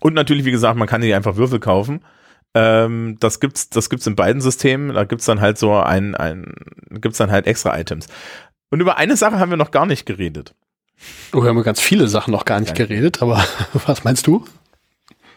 [0.00, 2.04] Und natürlich, wie gesagt, man kann hier einfach Würfel kaufen.
[2.54, 4.94] Ähm, das gibt's, das gibt's in beiden Systemen.
[4.94, 6.54] Da gibt's dann halt so ein, ein,
[6.90, 8.06] gibt's dann halt extra Items.
[8.70, 10.54] Und über eine Sache haben wir noch gar nicht geredet.
[11.32, 12.86] Oh, wir haben ganz viele Sachen noch gar nicht ja.
[12.86, 13.44] geredet, aber
[13.86, 14.44] was meinst du?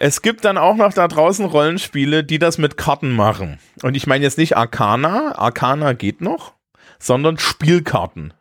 [0.02, 3.60] Es gibt dann auch noch da draußen Rollenspiele, die das mit Karten machen.
[3.84, 6.54] Und ich meine jetzt nicht Arcana, Arcana geht noch,
[7.00, 8.34] sondern Spielkarten.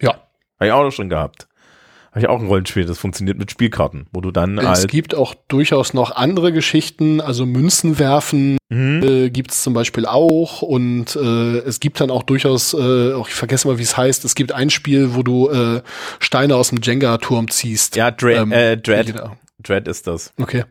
[0.00, 0.14] Ja.
[0.58, 1.48] Habe ich auch noch schon gehabt.
[2.10, 4.58] Habe ich auch ein Rollenspiel, das funktioniert mit Spielkarten, wo du dann.
[4.58, 9.02] Es halt gibt auch durchaus noch andere Geschichten, also Münzen werfen mhm.
[9.02, 13.28] äh, gibt es zum Beispiel auch und äh, es gibt dann auch durchaus, äh, auch
[13.28, 15.82] ich vergesse mal, wie es heißt, es gibt ein Spiel, wo du äh,
[16.18, 17.96] Steine aus dem Jenga-Turm ziehst.
[17.96, 19.14] Ja, Dra ähm, äh, Dread.
[19.62, 20.32] Dread ist das.
[20.40, 20.64] Okay.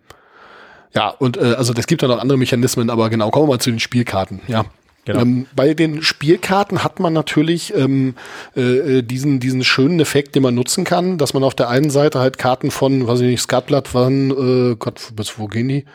[0.96, 3.60] Ja, und äh, also es gibt dann noch andere Mechanismen, aber genau, kommen wir mal
[3.60, 4.66] zu den Spielkarten, ja.
[5.10, 5.22] Genau.
[5.22, 8.14] Ähm, bei den Spielkarten hat man natürlich ähm,
[8.56, 12.20] äh, diesen, diesen schönen Effekt, den man nutzen kann, dass man auf der einen Seite
[12.20, 15.86] halt Karten von, weiß ich nicht, Skatblatt waren, äh, Gott, bis wo gehen die?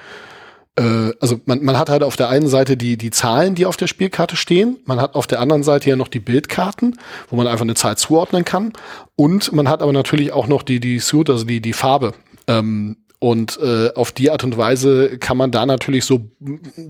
[0.74, 3.76] Äh, also man, man hat halt auf der einen Seite die, die Zahlen, die auf
[3.76, 4.78] der Spielkarte stehen.
[4.84, 6.98] Man hat auf der anderen Seite ja noch die Bildkarten,
[7.28, 8.72] wo man einfach eine Zahl zuordnen kann.
[9.14, 12.14] Und man hat aber natürlich auch noch die, die Suit, also die, die Farbe.
[12.48, 16.30] Ähm, und äh, auf die Art und Weise kann man da natürlich so,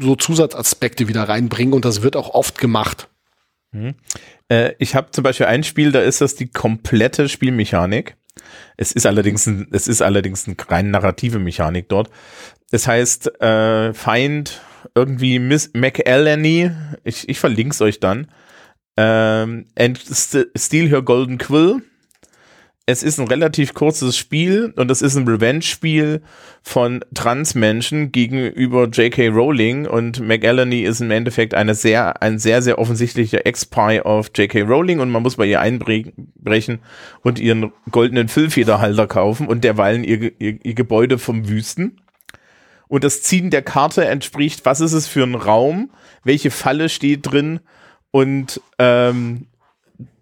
[0.01, 3.09] so Zusatzaspekte wieder reinbringen und das wird auch oft gemacht.
[3.71, 3.95] Mhm.
[4.49, 8.17] Äh, ich habe zum Beispiel ein Spiel, da ist das die komplette Spielmechanik.
[8.77, 12.11] Es ist allerdings, ein, es ist allerdings eine rein narrative Mechanik dort.
[12.73, 14.61] Das heißt, äh, Feind
[14.97, 16.73] irgendwie Miss McElhenney,
[17.05, 18.27] ich, ich verlinke es euch dann.
[18.97, 20.01] Ähm, and
[20.57, 21.81] Steal Her Golden Quill
[22.87, 26.21] es ist ein relativ kurzes Spiel und es ist ein Revenge-Spiel
[26.63, 29.29] von Transmenschen gegenüber J.K.
[29.29, 34.63] Rowling und McElhenney ist im Endeffekt eine sehr, ein sehr, sehr offensichtlicher Ex-Pie of J.K.
[34.63, 36.81] Rowling und man muss bei ihr einbrechen
[37.23, 42.03] und ihren goldenen Füllfederhalter kaufen und derweilen ihr, ihr, ihr Gebäude vom Wüsten.
[42.87, 45.91] Und das Ziehen der Karte entspricht, was ist es für ein Raum,
[46.23, 47.61] welche Falle steht drin
[48.11, 49.47] und ähm,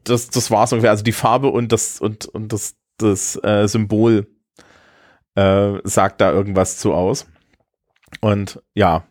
[0.04, 0.90] das, das war's ungefähr.
[0.90, 4.26] Also die Farbe und das, und, und das, das äh, Symbol
[5.34, 7.26] äh, sagt da irgendwas zu aus.
[8.20, 9.04] Und ja,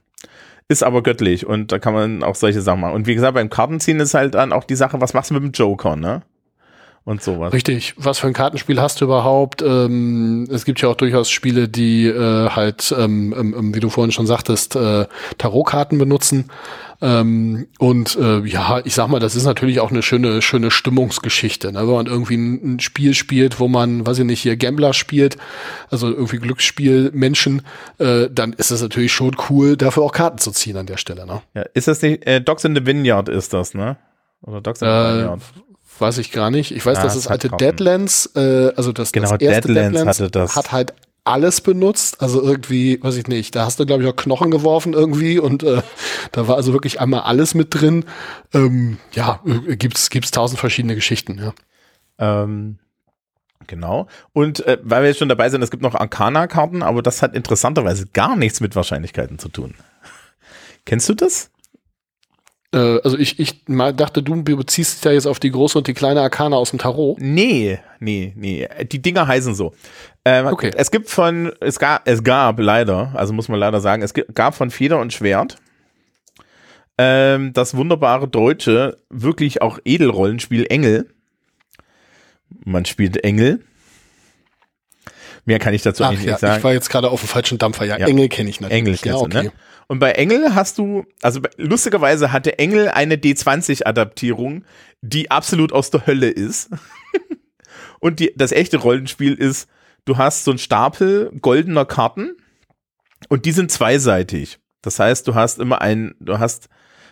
[0.68, 2.94] ist aber göttlich und da kann man auch solche Sachen machen.
[2.94, 5.44] Und wie gesagt, beim Kartenziehen ist halt dann auch die Sache, was machst du mit
[5.44, 6.22] dem Joker, ne?
[7.04, 7.52] Und sowas.
[7.52, 7.96] Richtig.
[7.98, 9.64] Was für ein Kartenspiel hast du überhaupt?
[9.64, 13.90] Ähm, es gibt ja auch durchaus Spiele, die äh, halt, ähm, ähm, ähm wie du
[13.90, 15.08] vorhin schon sagtest, äh,
[15.40, 16.52] Tarotkarten benutzen.
[17.02, 21.72] Ähm, und äh, ja, ich sag mal, das ist natürlich auch eine schöne, schöne Stimmungsgeschichte.
[21.72, 21.80] Ne?
[21.80, 25.38] Wenn man irgendwie ein, ein, Spiel spielt, wo man, weiß ich nicht, hier Gambler spielt,
[25.90, 27.64] also irgendwie Glücksspiel Menschen,
[27.98, 31.26] äh, dann ist das natürlich schon cool, dafür auch Karten zu ziehen an der Stelle.
[31.26, 31.42] Ne?
[31.56, 33.98] Ja, ist das nicht, äh, Dogs in the Vineyard ist das, ne?
[34.44, 35.42] Oder Dogs in the äh, Vineyard?
[36.02, 36.72] Weiß ich gar nicht.
[36.72, 40.20] Ich weiß, ja, dass es alte Deadlands, äh, also das, genau, das erste Deadlands, Deadlands
[40.20, 40.56] hatte das.
[40.56, 40.94] hat halt
[41.24, 42.22] alles benutzt.
[42.22, 45.64] Also irgendwie, weiß ich nicht, da hast du, glaube ich, auch Knochen geworfen irgendwie und
[45.64, 45.82] äh,
[46.32, 48.06] da war also wirklich einmal alles mit drin.
[48.54, 51.54] Ähm, ja, äh, gibt's, gibt's tausend verschiedene Geschichten, ja.
[52.18, 52.80] Ähm,
[53.68, 54.08] genau.
[54.34, 57.36] Und äh, weil wir jetzt schon dabei sind, es gibt noch Arcana-Karten, aber das hat
[57.36, 59.76] interessanterweise gar nichts mit Wahrscheinlichkeiten zu tun.
[60.86, 61.52] Kennst du das?
[62.74, 65.94] Äh, also ich, ich dachte, du beziehst dich ja jetzt auf die große und die
[65.94, 67.20] kleine Arkana aus dem Tarot.
[67.20, 68.68] Nee, nee, nee.
[68.92, 69.74] Die Dinger heißen so.
[70.24, 70.72] Ähm, okay.
[70.76, 74.56] Es gibt von, es gab, es gab leider, also muss man leider sagen, es gab
[74.56, 75.58] von Feder und Schwert
[76.98, 81.10] ähm, das wunderbare deutsche, wirklich auch Edelrollenspiel Engel.
[82.64, 83.64] Man spielt Engel.
[85.46, 86.58] Mehr kann ich dazu Ach, eigentlich ja, nicht sagen.
[86.58, 87.86] Ich war jetzt gerade auf dem falschen Dampfer.
[87.86, 88.08] Ja, ja.
[88.08, 89.04] Engel kenne ich natürlich.
[89.04, 89.44] Engel ja, okay.
[89.44, 89.52] ne?
[89.88, 94.64] Und bei Engel hast du, also lustigerweise hatte Engel eine D20-Adaptierung,
[95.02, 96.70] die absolut aus der Hölle ist.
[98.00, 99.68] und die, das echte Rollenspiel ist,
[100.06, 102.38] du hast so einen Stapel goldener Karten
[103.28, 104.60] und die sind zweiseitig.
[104.82, 106.70] Das heißt, du hast immer ein, du hast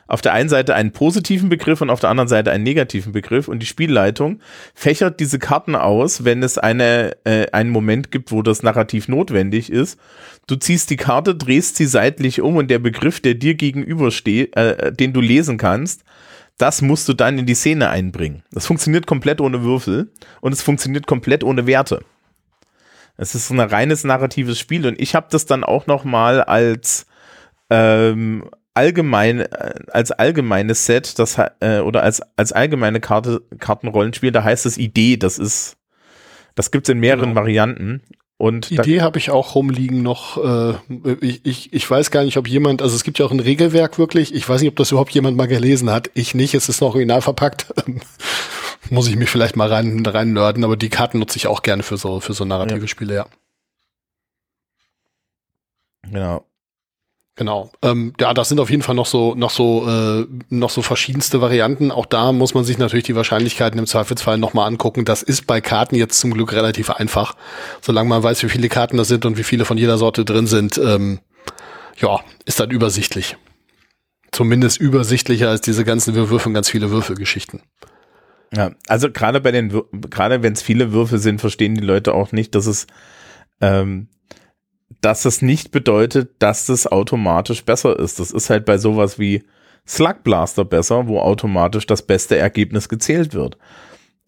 [0.09, 3.47] auf der einen Seite einen positiven Begriff und auf der anderen Seite einen negativen Begriff
[3.47, 4.41] und die Spielleitung
[4.73, 9.71] fächert diese Karten aus, wenn es eine, äh, einen Moment gibt, wo das narrativ notwendig
[9.71, 9.99] ist.
[10.47, 14.91] Du ziehst die Karte, drehst sie seitlich um und der Begriff, der dir gegenübersteht, äh,
[14.91, 16.03] den du lesen kannst,
[16.57, 18.41] das musst du dann in die Szene einbringen.
[18.51, 22.03] Das funktioniert komplett ohne Würfel und es funktioniert komplett ohne Werte.
[23.15, 27.05] Es ist ein reines narratives Spiel und ich habe das dann auch noch mal als
[27.69, 28.49] ähm,
[28.79, 34.65] allgemein, äh, als allgemeines Set, das äh, oder als, als allgemeine Karte, Kartenrollenspiel, da heißt
[34.65, 35.75] es Idee, das ist,
[36.55, 37.41] das gibt's in mehreren genau.
[37.41, 38.01] Varianten.
[38.37, 40.37] Und Idee habe ich auch rumliegen noch.
[40.37, 40.75] Äh,
[41.19, 43.99] ich, ich, ich weiß gar nicht, ob jemand, also es gibt ja auch ein Regelwerk
[43.99, 44.33] wirklich.
[44.33, 46.09] Ich weiß nicht, ob das überhaupt jemand mal gelesen hat.
[46.13, 47.73] Ich nicht, es ist noch original verpackt.
[48.89, 51.83] Muss ich mich vielleicht mal rein, rein nörden, aber die Karten nutze ich auch gerne
[51.83, 52.87] für so, für so narrative ja.
[52.87, 53.25] Spiele, ja.
[56.03, 56.48] Genau.
[57.39, 57.71] Genau.
[57.81, 61.39] Ähm, ja, das sind auf jeden Fall noch so, noch so, äh, noch so verschiedenste
[61.39, 61.89] Varianten.
[61.89, 65.05] Auch da muss man sich natürlich die Wahrscheinlichkeiten im Zweifelsfall nochmal angucken.
[65.05, 67.37] Das ist bei Karten jetzt zum Glück relativ einfach.
[67.79, 70.47] Solange man weiß, wie viele Karten das sind und wie viele von jeder Sorte drin
[70.47, 71.19] sind, ähm,
[72.01, 73.37] ja, ist dann übersichtlich.
[74.33, 77.61] Zumindest übersichtlicher als diese ganzen Wir würfeln ganz viele Würfelgeschichten.
[78.53, 82.33] Ja, also gerade bei den, gerade wenn es viele Würfel sind, verstehen die Leute auch
[82.33, 82.85] nicht, dass es
[83.61, 84.09] ähm,
[85.01, 88.19] dass das nicht bedeutet, dass das automatisch besser ist.
[88.19, 89.43] Das ist halt bei sowas wie
[89.87, 93.57] Slug Blaster besser, wo automatisch das beste Ergebnis gezählt wird.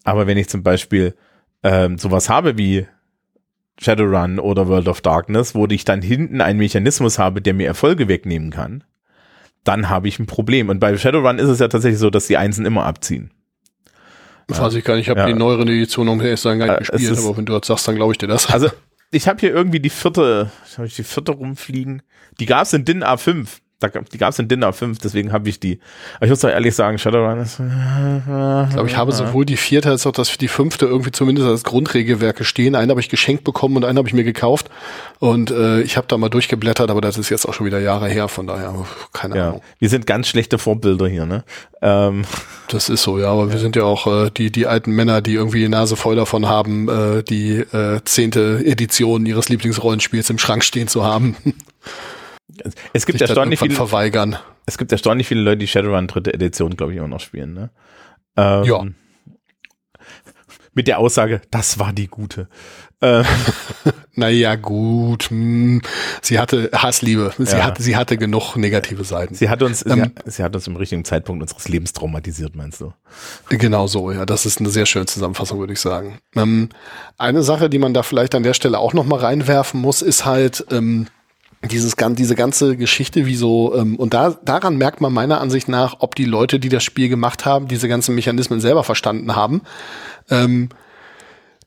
[0.04, 1.14] Aber wenn ich zum Beispiel
[1.62, 2.86] ähm, sowas habe wie
[3.80, 8.08] Shadowrun oder World of Darkness, wo ich dann hinten einen Mechanismus habe, der mir Erfolge
[8.08, 8.84] wegnehmen kann,
[9.64, 10.68] dann habe ich ein Problem.
[10.68, 13.30] Und bei Shadowrun ist es ja tatsächlich so, dass die Einsen immer abziehen.
[14.48, 15.04] Das weiß ich gar nicht.
[15.04, 15.26] Ich habe ja.
[15.26, 17.94] die neueren Editionen um erst gar nicht äh, gespielt, aber wenn du das sagst, dann
[17.94, 18.50] glaube ich dir das.
[18.52, 18.68] Also
[19.12, 22.02] ich habe hier irgendwie die vierte, habe ich die vierte rumfliegen.
[22.40, 23.60] Die gab es in DIN A5.
[23.82, 25.80] Da, die gab es in DIN A5, deswegen habe ich die.
[26.16, 27.60] Aber ich muss doch ehrlich sagen, Shadowrun ist.
[27.60, 31.64] Ich glaube, ich habe sowohl die vierte als auch das, die fünfte irgendwie zumindest als
[31.64, 32.74] Grundregelwerke stehen.
[32.74, 34.70] Einen habe ich geschenkt bekommen und einen habe ich mir gekauft.
[35.18, 38.08] Und äh, ich habe da mal durchgeblättert, aber das ist jetzt auch schon wieder Jahre
[38.08, 38.74] her, von daher,
[39.12, 39.62] keine ja, Ahnung.
[39.78, 41.44] Wir sind ganz schlechte Vorbilder hier, ne?
[41.80, 42.24] Ähm.
[42.68, 43.52] Das ist so, ja, aber ja.
[43.52, 46.48] wir sind ja auch äh, die, die alten Männer, die irgendwie die Nase voll davon
[46.48, 51.36] haben, äh, die äh, zehnte Edition ihres Lieblingsrollenspiels im Schrank stehen zu haben.
[52.92, 54.36] Es gibt erstaunlich viele verweigern.
[54.66, 57.54] Es gibt erstaunlich viele Leute, die Shadowrun dritte Edition, glaube ich, immer noch spielen.
[57.54, 57.70] Ne?
[58.36, 58.84] Ähm, ja.
[60.74, 62.48] Mit der Aussage, das war die gute.
[63.02, 63.24] Ähm.
[64.14, 65.24] naja, gut.
[65.24, 65.82] Hm.
[66.22, 67.32] Sie hatte Hassliebe.
[67.36, 67.64] Sie, ja.
[67.64, 69.34] hatte, sie hatte genug negative Seiten.
[69.34, 72.80] Sie hat uns, ähm, sie, sie hat uns im richtigen Zeitpunkt unseres Lebens traumatisiert, meinst
[72.80, 72.94] du?
[73.50, 74.24] Genau so, ja.
[74.24, 76.20] Das ist eine sehr schöne Zusammenfassung, würde ich sagen.
[76.36, 76.70] Ähm,
[77.18, 80.24] eine Sache, die man da vielleicht an der Stelle auch noch mal reinwerfen muss, ist
[80.24, 81.08] halt, ähm,
[81.70, 85.96] dieses diese ganze Geschichte, wie so, ähm, und da, daran merkt man meiner Ansicht nach,
[86.00, 89.62] ob die Leute, die das Spiel gemacht haben, diese ganzen Mechanismen selber verstanden haben.
[90.28, 90.70] Ähm,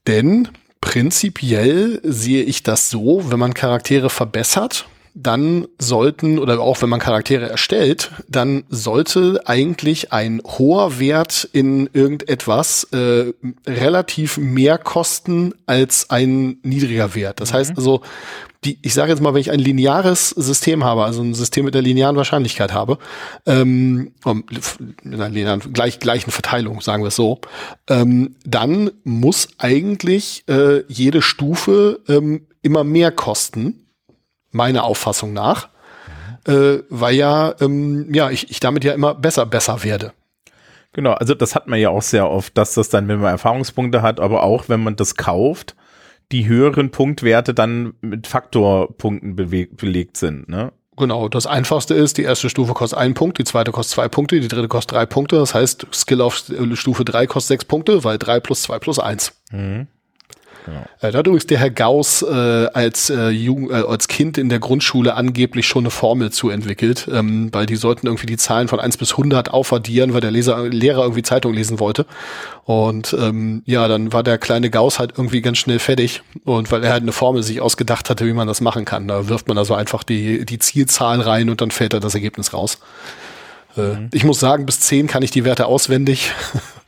[0.07, 0.49] denn
[0.81, 4.85] prinzipiell sehe ich das so, wenn man Charaktere verbessert,
[5.17, 11.89] dann sollten, oder auch wenn man Charaktere erstellt, dann sollte eigentlich ein hoher Wert in
[11.93, 13.31] irgendetwas äh,
[13.65, 17.39] relativ mehr kosten als ein niedriger Wert.
[17.39, 17.57] Das mhm.
[17.57, 18.01] heißt also,
[18.65, 21.75] die, ich sage jetzt mal, wenn ich ein lineares System habe, also ein System mit
[21.75, 22.97] der linearen Wahrscheinlichkeit habe,
[23.45, 27.39] ähm, in einer linearen, gleich, gleichen Verteilung, sagen wir es so,
[27.89, 33.85] ähm, dann muss eigentlich äh, jede Stufe ähm, immer mehr kosten
[34.51, 35.69] meiner Auffassung nach,
[36.47, 40.13] äh, weil ja, ähm, ja, ich, ich damit ja immer besser, besser werde.
[40.93, 44.01] Genau, also das hat man ja auch sehr oft, dass das dann, wenn man Erfahrungspunkte
[44.01, 45.75] hat, aber auch wenn man das kauft,
[46.31, 50.71] die höheren Punktwerte dann mit Faktorpunkten belegt sind, ne?
[50.97, 54.39] Genau, das einfachste ist, die erste Stufe kostet einen Punkt, die zweite kostet zwei Punkte,
[54.39, 55.35] die dritte kostet drei Punkte.
[55.35, 59.33] Das heißt, Skill auf Stufe drei kostet sechs Punkte, weil drei plus zwei plus eins.
[59.51, 59.87] Mhm.
[60.65, 60.83] Genau.
[61.01, 64.49] Äh, da hat übrigens der Herr Gauss äh, als, äh, Jugend, äh, als Kind in
[64.49, 68.67] der Grundschule angeblich schon eine Formel zu entwickelt, ähm, weil die sollten irgendwie die Zahlen
[68.67, 72.05] von 1 bis 100 aufaddieren, weil der Leser, Lehrer irgendwie Zeitung lesen wollte.
[72.63, 76.83] Und ähm, ja, dann war der kleine Gauss halt irgendwie ganz schnell fertig und weil
[76.83, 79.07] er halt eine Formel sich ausgedacht hatte, wie man das machen kann.
[79.07, 82.53] Da wirft man also einfach die, die Zielzahl rein und dann fällt da das Ergebnis
[82.53, 82.79] raus.
[83.77, 84.09] Äh, mhm.
[84.13, 86.31] Ich muss sagen, bis 10 kann ich die Werte auswendig.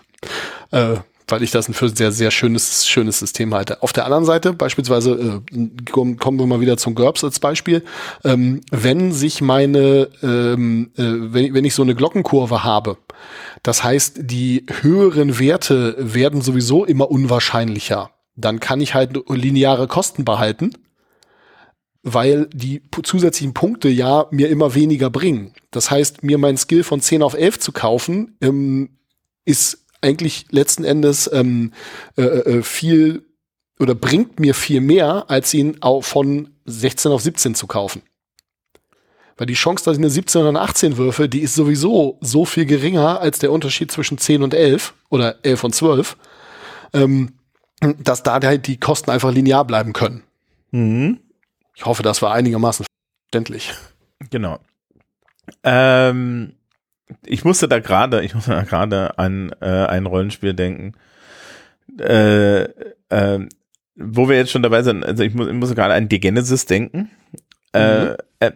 [0.72, 0.96] äh,
[1.28, 3.84] weil ich das ein für sehr, sehr schönes, schönes System halte.
[3.84, 7.84] Auf der anderen Seite, beispielsweise, äh, kommen, wir mal wieder zum GURPS als Beispiel,
[8.24, 12.98] ähm, wenn sich meine, ähm, äh, wenn, wenn ich so eine Glockenkurve habe,
[13.62, 20.24] das heißt, die höheren Werte werden sowieso immer unwahrscheinlicher, dann kann ich halt lineare Kosten
[20.24, 20.72] behalten,
[22.04, 25.54] weil die zusätzlichen Punkte ja mir immer weniger bringen.
[25.72, 28.92] Das heißt, mir mein Skill von 10 auf 11 zu kaufen, ähm,
[29.44, 31.74] ist eigentlich letzten Endes ähm,
[32.18, 33.26] äh, äh, viel
[33.80, 38.02] oder bringt mir viel mehr, als ihn auch von 16 auf 17 zu kaufen.
[39.38, 42.46] Weil die Chance, dass ich eine 17 oder eine 18 würfe, die ist sowieso so
[42.46, 46.18] viel geringer als der Unterschied zwischen 10 und 11 oder 11 und 12,
[46.94, 47.34] ähm,
[47.80, 50.24] dass da halt die Kosten einfach linear bleiben können.
[50.72, 51.20] Mhm.
[51.76, 52.88] Ich hoffe, das war einigermaßen
[53.30, 53.74] verständlich.
[54.32, 54.60] Genau.
[55.64, 56.57] Ähm,
[57.26, 60.94] ich musste da gerade, ich musste da gerade an äh, ein Rollenspiel denken,
[62.00, 63.48] äh, äh,
[63.96, 65.04] wo wir jetzt schon dabei sind.
[65.06, 67.10] Also ich, muss, ich muss gerade an Die Genesis denken.
[67.74, 68.16] Äh, mhm.
[68.40, 68.52] Äh,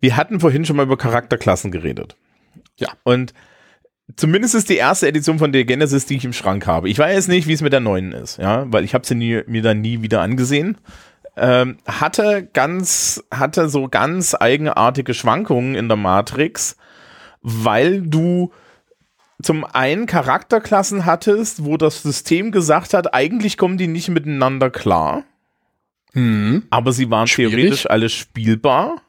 [0.00, 2.16] wir hatten vorhin schon mal über Charakterklassen geredet.
[2.76, 2.88] Ja.
[3.02, 3.34] Und
[4.16, 6.88] zumindest ist die erste Edition von der Genesis, die ich im Schrank habe.
[6.88, 9.42] Ich weiß nicht, wie es mit der neuen ist, ja, weil ich habe sie nie,
[9.46, 10.78] mir dann nie wieder angesehen.
[11.36, 16.76] Ähm, hatte ganz, hatte so ganz eigenartige Schwankungen in der Matrix,
[17.44, 18.50] weil du
[19.42, 25.24] zum einen Charakterklassen hattest, wo das System gesagt hat, eigentlich kommen die nicht miteinander klar.
[26.14, 26.64] Mhm.
[26.70, 27.54] Aber sie waren Schwierig.
[27.54, 29.02] theoretisch alle spielbar.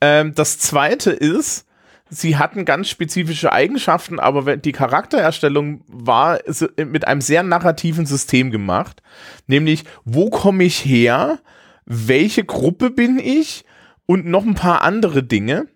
[0.00, 1.66] Ähm, das zweite ist,
[2.08, 6.38] sie hatten ganz spezifische Eigenschaften, aber die Charaktererstellung war
[6.76, 9.02] mit einem sehr narrativen System gemacht.
[9.48, 11.40] Nämlich, wo komme ich her?
[11.86, 13.64] Welche Gruppe bin ich?
[14.06, 15.66] Und noch ein paar andere Dinge.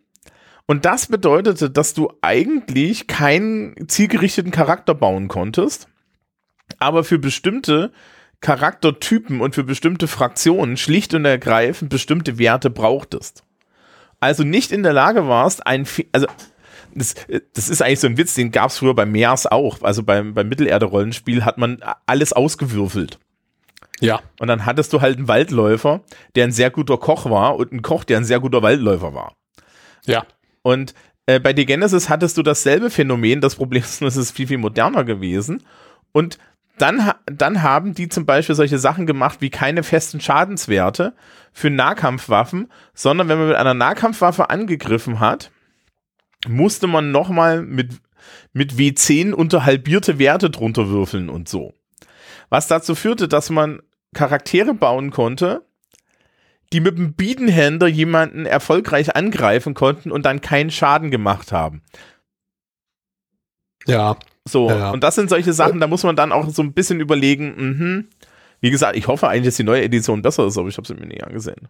[0.67, 5.89] Und das bedeutete, dass du eigentlich keinen zielgerichteten Charakter bauen konntest,
[6.79, 7.93] aber für bestimmte
[8.41, 13.45] Charaktertypen und für bestimmte Fraktionen schlicht und ergreifend bestimmte Werte brauchtest
[14.25, 16.27] also nicht in der Lage warst, ein, also
[16.95, 17.15] das,
[17.55, 19.83] das ist eigentlich so ein Witz, den gab es früher bei Meers auch.
[19.83, 23.19] Also beim, beim Mittelerde-Rollenspiel hat man alles ausgewürfelt.
[24.01, 24.21] Ja.
[24.41, 26.01] Und dann hattest du halt einen Waldläufer,
[26.35, 29.37] der ein sehr guter Koch war und einen Koch, der ein sehr guter Waldläufer war.
[30.07, 30.25] Ja.
[30.65, 30.95] Und
[31.27, 33.41] äh, bei The Genesis hattest du dasselbe Phänomen.
[33.41, 35.63] Das Problem ist, es ist viel, viel moderner gewesen.
[36.11, 36.39] Und
[36.79, 41.15] dann, dann haben die zum Beispiel solche Sachen gemacht wie keine festen Schadenswerte
[41.53, 45.53] für Nahkampfwaffen, sondern wenn man mit einer Nahkampfwaffe angegriffen hat,
[46.49, 47.93] musste man nochmal mit,
[48.53, 51.75] mit W10 unter halbierte Werte drunter würfeln und so.
[52.49, 53.83] Was dazu führte, dass man
[54.15, 55.65] Charaktere bauen konnte,
[56.75, 61.83] die mit dem Biedenhänder jemanden erfolgreich angreifen konnten und dann keinen Schaden gemacht haben.
[63.87, 64.17] Ja.
[64.45, 64.91] So, ja.
[64.91, 68.05] und das sind solche Sachen, da muss man dann auch so ein bisschen überlegen, mh,
[68.61, 70.95] wie gesagt, ich hoffe eigentlich, dass die neue Edition besser ist, aber ich habe sie
[70.95, 71.69] mir nie angesehen.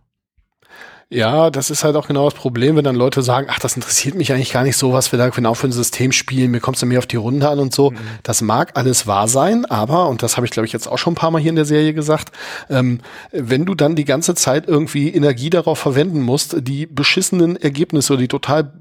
[1.11, 4.15] Ja, das ist halt auch genau das Problem, wenn dann Leute sagen, ach, das interessiert
[4.15, 6.77] mich eigentlich gar nicht so, was wir da genau für ein System spielen, mir kommt
[6.77, 7.91] es ja mehr auf die Runde an und so.
[7.91, 7.97] Mhm.
[8.23, 11.13] Das mag alles wahr sein, aber, und das habe ich glaube ich jetzt auch schon
[11.13, 12.33] ein paar Mal hier in der Serie gesagt,
[12.69, 13.01] ähm,
[13.33, 18.23] wenn du dann die ganze Zeit irgendwie Energie darauf verwenden musst, die beschissenen Ergebnisse oder
[18.23, 18.73] die total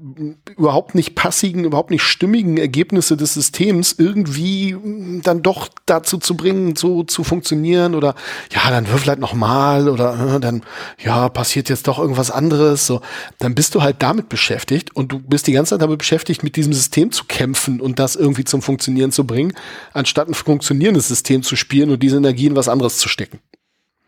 [0.56, 4.76] überhaupt nicht passigen, überhaupt nicht stimmigen Ergebnisse des Systems irgendwie
[5.22, 8.14] dann doch dazu zu bringen, so zu funktionieren oder
[8.52, 10.62] ja, dann würfel halt nochmal oder äh, dann,
[11.02, 13.00] ja, passiert jetzt doch irgendwas anderes, so,
[13.38, 16.56] dann bist du halt damit beschäftigt und du bist die ganze Zeit damit beschäftigt, mit
[16.56, 19.52] diesem System zu kämpfen und das irgendwie zum Funktionieren zu bringen,
[19.92, 23.40] anstatt ein funktionierendes System zu spielen und diese Energie in was anderes zu stecken.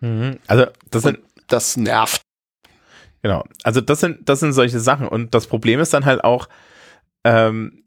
[0.00, 0.38] Mhm.
[0.46, 2.22] Also, das sind, das nervt.
[3.22, 3.44] Genau.
[3.62, 5.08] Also, das sind, das sind solche Sachen.
[5.08, 6.48] Und das Problem ist dann halt auch,
[7.24, 7.84] ähm,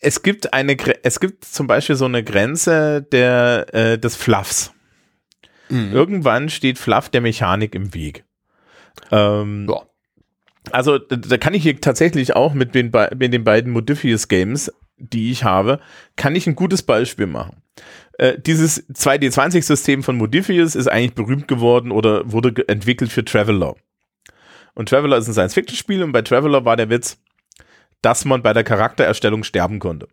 [0.00, 4.72] es gibt eine, es gibt zum Beispiel so eine Grenze der, äh, des Fluffs.
[5.68, 5.92] Mhm.
[5.92, 8.24] Irgendwann steht Fluff der Mechanik im Weg.
[9.10, 9.82] Ähm, ja.
[10.72, 15.30] Also da kann ich hier tatsächlich auch mit den, mit den beiden Modifius Games, die
[15.30, 15.80] ich habe,
[16.16, 17.62] kann ich ein gutes Beispiel machen.
[18.18, 23.76] Äh, dieses 2D20-System von Modifius ist eigentlich berühmt geworden oder wurde entwickelt für Traveler.
[24.74, 27.18] Und Traveler ist ein Science-Fiction-Spiel und bei Traveler war der Witz,
[28.02, 30.08] dass man bei der Charaktererstellung sterben konnte.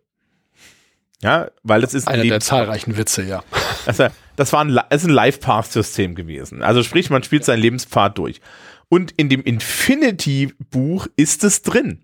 [1.22, 3.42] Ja, weil es ist einer der zahlreichen Witze, ja.
[3.86, 6.62] Also, das war ein, ist ein Life-Path-System gewesen.
[6.62, 8.40] Also sprich, man spielt seinen Lebenspfad durch.
[8.88, 12.02] Und in dem Infinity-Buch ist es drin.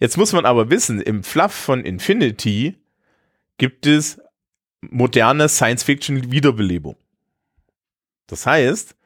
[0.00, 2.76] Jetzt muss man aber wissen, im Fluff von Infinity
[3.58, 4.20] gibt es
[4.80, 6.96] moderne Science-Fiction-Wiederbelebung.
[8.26, 8.96] Das heißt,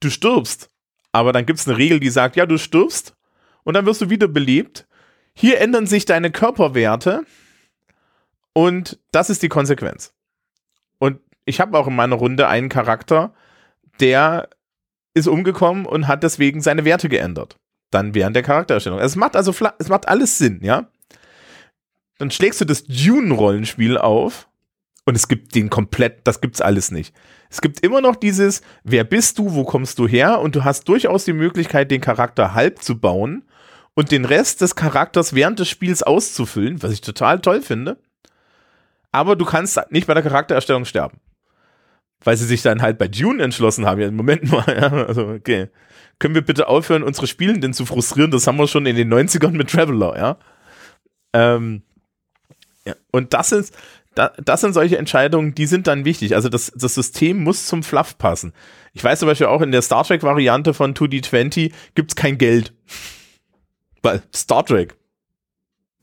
[0.00, 0.68] du stirbst,
[1.12, 3.16] aber dann gibt es eine Regel, die sagt, ja, du stirbst
[3.64, 4.86] und dann wirst du wiederbelebt.
[5.32, 7.24] Hier ändern sich deine Körperwerte
[8.52, 10.12] und das ist die Konsequenz.
[10.98, 13.32] Und ich habe auch in meiner Runde einen Charakter,
[14.00, 14.50] der
[15.18, 17.56] ist umgekommen und hat deswegen seine Werte geändert.
[17.90, 18.98] Dann während der Charaktererstellung.
[18.98, 20.88] Es macht also, es macht alles Sinn, ja.
[22.18, 24.48] Dann schlägst du das Dune-Rollenspiel auf
[25.04, 27.14] und es gibt den komplett, das gibt's alles nicht.
[27.48, 30.40] Es gibt immer noch dieses, wer bist du, wo kommst du her?
[30.40, 33.44] Und du hast durchaus die Möglichkeit, den Charakter halb zu bauen
[33.94, 37.98] und den Rest des Charakters während des Spiels auszufüllen, was ich total toll finde.
[39.12, 41.20] Aber du kannst nicht bei der Charaktererstellung sterben
[42.24, 44.00] weil sie sich dann halt bei Dune entschlossen haben.
[44.00, 45.68] Ja, Moment mal, ja, also okay.
[46.18, 48.30] Können wir bitte aufhören, unsere Spielenden zu frustrieren?
[48.30, 50.38] Das haben wir schon in den 90ern mit Traveler, ja.
[51.32, 51.82] Ähm,
[52.84, 52.94] ja.
[53.12, 53.76] Und das ist,
[54.14, 56.34] da, das sind solche Entscheidungen, die sind dann wichtig.
[56.34, 58.52] Also das, das System muss zum Fluff passen.
[58.92, 62.72] Ich weiß zum Beispiel auch in der Star Trek-Variante von 2D20 gibt's kein Geld.
[64.02, 64.96] Weil Star Trek.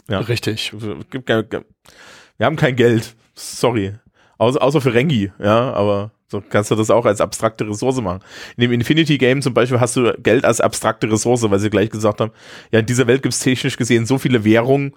[0.07, 0.19] Ja.
[0.19, 0.71] Richtig.
[1.09, 3.15] Gibt wir haben kein Geld.
[3.33, 3.95] Sorry.
[4.37, 8.19] Außer, außer für Rengi, ja, aber so kannst du das auch als abstrakte Ressource machen.
[8.57, 11.89] In dem Infinity Game zum Beispiel hast du Geld als abstrakte Ressource, weil sie gleich
[11.89, 12.31] gesagt haben,
[12.71, 14.93] ja, in dieser Welt gibt es technisch gesehen so viele Währungen,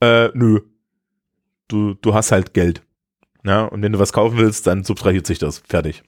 [0.00, 0.60] äh, nö.
[1.68, 2.82] Du, du hast halt Geld.
[3.44, 5.62] Ja, und wenn du was kaufen willst, dann subtrahiert sich das.
[5.66, 6.02] Fertig.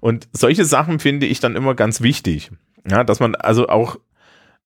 [0.00, 2.50] Und solche Sachen finde ich dann immer ganz wichtig.
[2.88, 3.96] Ja, dass man also auch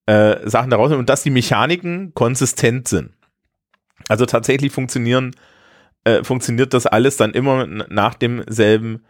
[0.07, 3.13] äh, Sachen daraus nimmt und dass die Mechaniken konsistent sind.
[4.09, 5.35] Also tatsächlich funktionieren,
[6.09, 9.03] äh, funktioniert das alles dann immer nach demselben,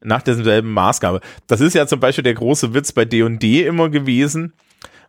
[0.00, 1.20] nach derselben Maßgabe.
[1.46, 4.52] Das ist ja zum Beispiel der große Witz bei D&D immer gewesen.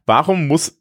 [0.05, 0.79] Warum muss,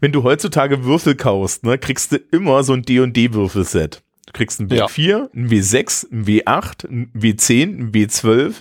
[0.00, 4.02] wenn du heutzutage Würfel kaufst, ne, kriegst du immer so ein D&D-Würfelset.
[4.26, 5.28] Du kriegst ein W4, ja.
[5.34, 8.54] ein W6, ein W8, ein W10, ein W12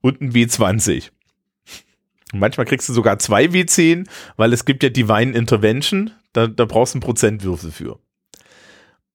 [0.00, 1.10] und ein W20.
[2.32, 6.64] Und manchmal kriegst du sogar zwei W10, weil es gibt ja Divine Intervention, da, da
[6.64, 8.00] brauchst du einen Prozentwürfel für.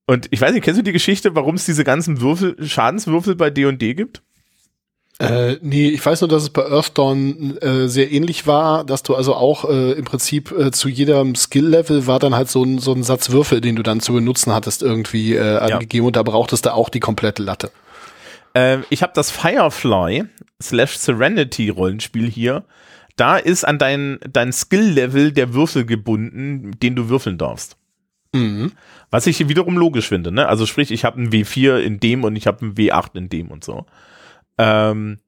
[0.10, 3.52] Und ich weiß nicht, kennst du die Geschichte, warum es diese ganzen Würfel, Schadenswürfel bei
[3.52, 4.24] D&D gibt?
[5.20, 9.14] Äh, nee, ich weiß nur, dass es bei Earthdawn äh, sehr ähnlich war, dass du
[9.14, 12.92] also auch äh, im Prinzip äh, zu jedem Skill-Level war dann halt so ein, so
[12.92, 16.08] ein Satz Würfel, den du dann zu benutzen hattest, irgendwie äh, angegeben ja.
[16.08, 17.70] und da brauchtest du auch die komplette Latte.
[18.56, 20.24] Äh, ich habe das Firefly
[20.60, 22.64] slash Serenity Rollenspiel hier.
[23.16, 27.76] Da ist an dein, dein Skill-Level der Würfel gebunden, den du würfeln darfst.
[28.34, 28.72] Mhm.
[29.10, 30.48] Was ich wiederum logisch finde, ne?
[30.48, 33.50] Also sprich, ich habe einen W4 in dem und ich habe einen W8 in dem
[33.50, 33.86] und so.
[34.58, 35.20] Ähm,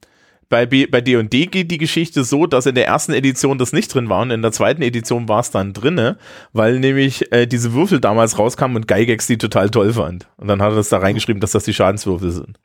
[0.49, 3.91] bei, B, bei D&D geht die Geschichte so, dass in der ersten Edition das nicht
[3.93, 6.17] drin war und in der zweiten Edition war es dann drinne,
[6.51, 10.27] weil nämlich äh, diese Würfel damals rauskamen und Gygax die total toll fand.
[10.35, 12.59] Und dann hat er das da reingeschrieben, dass das die Schadenswürfel sind.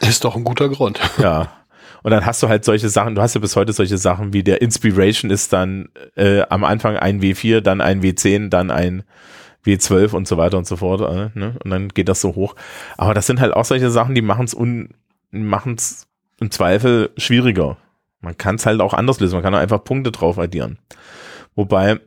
[0.00, 0.98] Ist doch ein guter Grund.
[1.18, 1.52] Ja.
[2.04, 4.42] Und dann hast du halt solche Sachen, du hast ja bis heute solche Sachen wie
[4.42, 9.04] der Inspiration ist dann äh, am Anfang ein W4, dann ein W10, dann ein
[9.64, 11.00] W12 und so weiter und so fort.
[11.00, 11.56] Äh, ne?
[11.64, 12.54] Und dann geht das so hoch.
[12.96, 14.90] Aber das sind halt auch solche Sachen, die machen es un
[15.30, 16.06] machen es
[16.40, 17.76] im Zweifel schwieriger.
[18.20, 19.34] Man kann es halt auch anders lösen.
[19.34, 20.78] Man kann auch einfach Punkte drauf addieren.
[21.54, 22.00] Wobei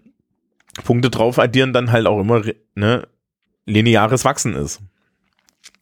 [0.84, 2.42] Punkte drauf addieren dann halt auch immer
[2.76, 3.08] ne,
[3.66, 4.82] lineares Wachsen ist.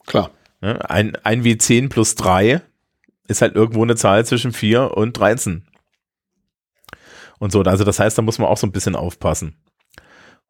[0.05, 0.31] Klar.
[0.61, 0.89] Ne?
[0.89, 2.61] Ein, ein W10 plus 3
[3.27, 5.65] ist halt irgendwo eine Zahl zwischen 4 und 13.
[7.39, 9.55] Und so, also das heißt, da muss man auch so ein bisschen aufpassen.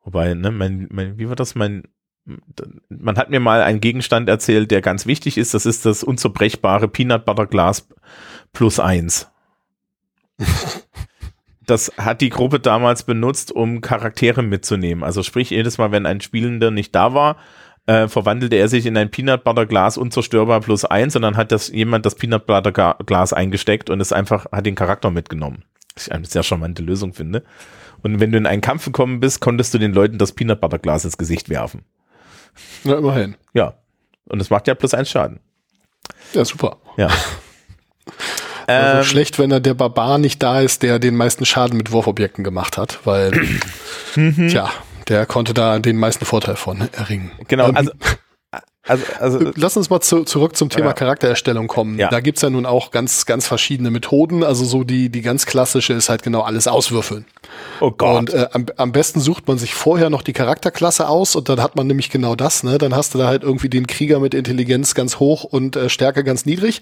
[0.05, 1.83] Wobei, ne, mein, mein, wie war das, mein,
[2.89, 5.53] man hat mir mal einen Gegenstand erzählt, der ganz wichtig ist.
[5.53, 7.89] Das ist das unzerbrechbare Peanut Butter Glas
[8.53, 9.29] plus eins.
[11.65, 15.03] das hat die Gruppe damals benutzt, um Charaktere mitzunehmen.
[15.03, 17.37] Also sprich, jedes Mal, wenn ein Spielender nicht da war,
[17.87, 21.51] äh, verwandelte er sich in ein Peanut Butter Glas unzerstörbar plus eins und dann hat
[21.51, 25.63] das jemand das Peanut Butter Glas eingesteckt und es einfach hat den Charakter mitgenommen.
[25.95, 27.43] Was ich eine sehr charmante Lösung finde.
[28.03, 30.79] Und wenn du in einen Kampf gekommen bist, konntest du den Leuten das Peanut Butter
[30.79, 31.83] Glas ins Gesicht werfen.
[32.83, 33.35] Na, immerhin.
[33.53, 33.75] Ja.
[34.25, 35.39] Und es macht ja plus eins Schaden.
[36.33, 36.77] Ja, super.
[36.97, 37.09] Ja.
[38.67, 41.91] Also ähm, schlecht, wenn er der Barbar nicht da ist, der den meisten Schaden mit
[41.91, 43.31] Wurfobjekten gemacht hat, weil,
[44.15, 44.47] mhm.
[44.47, 44.71] tja,
[45.07, 47.31] der konnte da den meisten Vorteil von erringen.
[47.47, 47.91] Genau, ähm, also
[48.87, 50.93] also, also, Lass uns mal zu, zurück zum Thema ja.
[50.93, 51.97] Charaktererstellung kommen.
[51.97, 52.09] Ja.
[52.09, 54.43] Da gibt's ja nun auch ganz, ganz verschiedene Methoden.
[54.43, 57.25] Also so die, die ganz klassische ist halt genau alles auswürfeln.
[57.79, 58.17] Oh Gott.
[58.17, 61.61] Und äh, am, am besten sucht man sich vorher noch die Charakterklasse aus und dann
[61.63, 62.63] hat man nämlich genau das.
[62.63, 62.77] Ne?
[62.77, 66.23] Dann hast du da halt irgendwie den Krieger mit Intelligenz ganz hoch und äh, Stärke
[66.23, 66.81] ganz niedrig.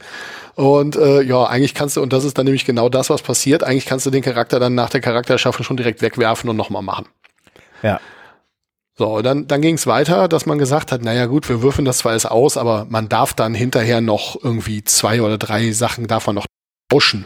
[0.55, 3.63] Und äh, ja, eigentlich kannst du, und das ist dann nämlich genau das, was passiert,
[3.63, 7.07] eigentlich kannst du den Charakter dann nach der Charakterschaffung schon direkt wegwerfen und nochmal machen.
[7.81, 8.01] Ja.
[8.95, 11.99] So, dann, dann ging es weiter, dass man gesagt hat, naja gut, wir würfen das
[11.99, 16.35] zwar alles aus, aber man darf dann hinterher noch irgendwie zwei oder drei Sachen davon
[16.35, 16.45] noch
[16.89, 17.25] tauschen.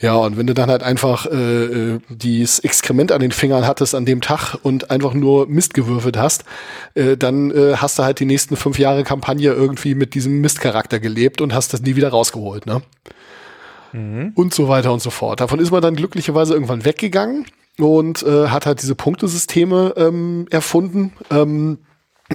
[0.00, 3.94] Ja, und wenn du dann halt einfach äh, äh, dieses Exkrement an den Fingern hattest
[3.94, 6.44] an dem Tag und einfach nur Mist gewürfelt hast,
[6.94, 11.00] äh, dann äh, hast du halt die nächsten fünf Jahre Kampagne irgendwie mit diesem Mistcharakter
[11.00, 12.82] gelebt und hast das nie wieder rausgeholt, ne?
[13.92, 14.32] Mhm.
[14.34, 15.40] Und so weiter und so fort.
[15.40, 17.44] Davon ist man dann glücklicherweise irgendwann weggegangen
[17.82, 21.12] und äh, hat halt diese Punktesysteme ähm, erfunden.
[21.30, 21.78] Ähm,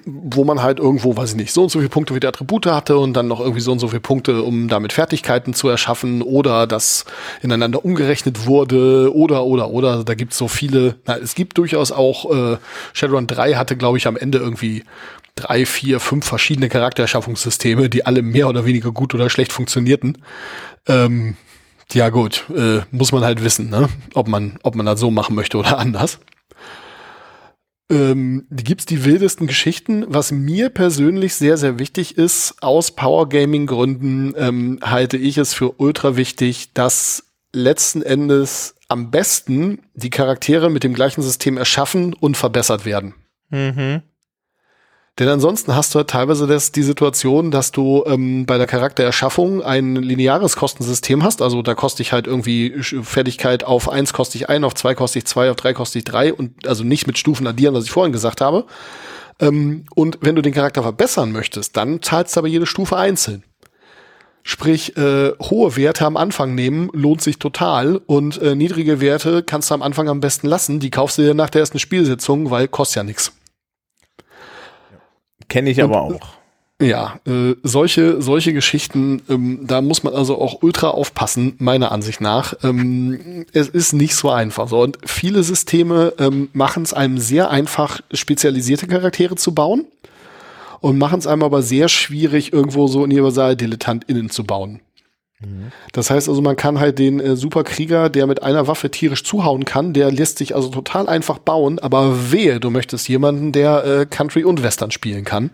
[0.06, 2.66] wo man halt irgendwo, weiß ich nicht, so und so viele Punkte wie die Attribute
[2.66, 6.22] hatte und dann noch irgendwie so und so viele Punkte, um damit Fertigkeiten zu erschaffen
[6.22, 7.06] oder das
[7.42, 10.04] ineinander umgerechnet wurde oder, oder, oder.
[10.04, 12.58] Da gibt es so viele, na, es gibt durchaus auch, äh,
[12.94, 14.84] Shadowrun 3 hatte, glaube ich, am Ende irgendwie
[15.36, 20.18] drei, vier, fünf verschiedene Charaktererschaffungssysteme, die alle mehr oder weniger gut oder schlecht funktionierten.
[20.88, 21.36] Ähm,
[21.94, 23.90] ja gut, äh, muss man halt wissen, ne?
[24.14, 26.20] ob man, ob man das so machen möchte oder anders.
[27.92, 30.06] ähm, gibt's die wildesten Geschichten.
[30.08, 35.54] Was mir persönlich sehr, sehr wichtig ist, aus Power Gaming Gründen, ähm, halte ich es
[35.54, 37.24] für ultra wichtig, dass
[37.54, 43.16] letzten Endes am besten die Charaktere mit dem gleichen System erschaffen und verbessert werden.
[43.50, 44.02] Mhm.
[45.18, 49.64] Denn ansonsten hast du halt teilweise das, die Situation, dass du ähm, bei der Charaktererschaffung
[49.64, 51.42] ein lineares Kostensystem hast.
[51.42, 55.20] Also da koste ich halt irgendwie Fertigkeit auf eins koste ich ein, auf zwei koste
[55.20, 57.92] ich zwei, auf drei koste ich drei und also nicht mit Stufen addieren, was ich
[57.92, 58.66] vorhin gesagt habe.
[59.40, 63.44] Ähm, und wenn du den Charakter verbessern möchtest, dann zahlst du aber jede Stufe einzeln.
[64.44, 69.70] Sprich, äh, hohe Werte am Anfang nehmen lohnt sich total und äh, niedrige Werte kannst
[69.72, 70.82] du am Anfang am besten lassen.
[70.82, 73.32] Die kaufst du dir nach der ersten Spielsitzung, weil kostet ja nichts.
[75.48, 76.36] Kenne ich und, aber auch.
[76.82, 82.20] Ja, äh, solche, solche Geschichten, ähm, da muss man also auch ultra aufpassen, meiner Ansicht
[82.20, 82.54] nach.
[82.64, 84.68] Ähm, es ist nicht so einfach.
[84.68, 84.82] So.
[84.82, 89.86] Und viele Systeme ähm, machen es einem sehr einfach, spezialisierte Charaktere zu bauen
[90.82, 94.82] und machen es einem aber sehr schwierig, irgendwo so Universal-DilettantInnen zu bauen.
[95.40, 95.72] Mhm.
[95.92, 99.66] Das heißt also, man kann halt den äh, Superkrieger, der mit einer Waffe tierisch zuhauen
[99.66, 104.06] kann, der lässt sich also total einfach bauen, aber wehe, du möchtest jemanden, der äh,
[104.06, 105.52] Country und Western spielen kann,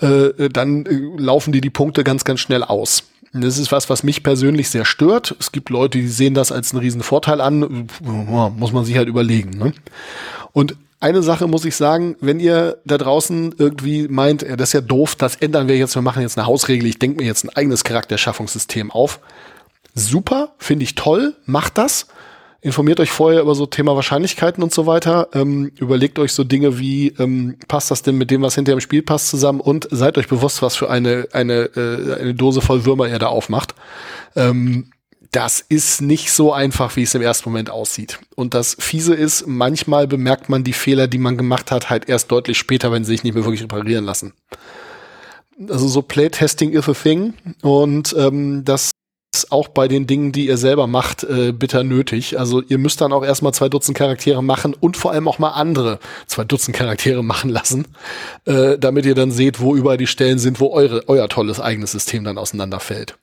[0.00, 3.04] äh, dann äh, laufen dir die Punkte ganz, ganz schnell aus.
[3.34, 5.34] Das ist was, was mich persönlich sehr stört.
[5.40, 7.88] Es gibt Leute, die sehen das als einen riesen Vorteil an.
[8.02, 9.56] Muss man sich halt überlegen.
[9.56, 9.72] Ne?
[10.52, 14.72] Und eine Sache muss ich sagen, wenn ihr da draußen irgendwie meint, ja, das ist
[14.74, 17.44] ja doof, das ändern wir jetzt, wir machen jetzt eine Hausregel, ich denke mir jetzt
[17.44, 19.20] ein eigenes Charakterschaffungssystem auf.
[19.94, 22.06] Super, finde ich toll, macht das.
[22.60, 25.28] Informiert euch vorher über so Thema Wahrscheinlichkeiten und so weiter.
[25.34, 28.80] Ähm, überlegt euch so Dinge wie, ähm, passt das denn mit dem, was hinter dem
[28.80, 32.84] Spiel passt, zusammen und seid euch bewusst, was für eine, eine, äh, eine Dose voll
[32.84, 33.74] Würmer ihr da aufmacht.
[34.36, 34.92] Ähm,
[35.32, 38.18] das ist nicht so einfach, wie es im ersten Moment aussieht.
[38.36, 42.30] Und das Fiese ist, manchmal bemerkt man die Fehler, die man gemacht hat, halt erst
[42.30, 44.34] deutlich später, wenn sie sich nicht mehr wirklich reparieren lassen.
[45.70, 47.32] Also so Playtesting is a thing.
[47.62, 48.90] Und ähm, das
[49.34, 52.38] ist auch bei den Dingen, die ihr selber macht, äh, bitter nötig.
[52.38, 55.52] Also ihr müsst dann auch erstmal zwei Dutzend Charaktere machen und vor allem auch mal
[55.52, 57.86] andere zwei Dutzend Charaktere machen lassen,
[58.44, 61.92] äh, damit ihr dann seht, wo überall die Stellen sind, wo eure, euer tolles eigenes
[61.92, 63.16] System dann auseinanderfällt.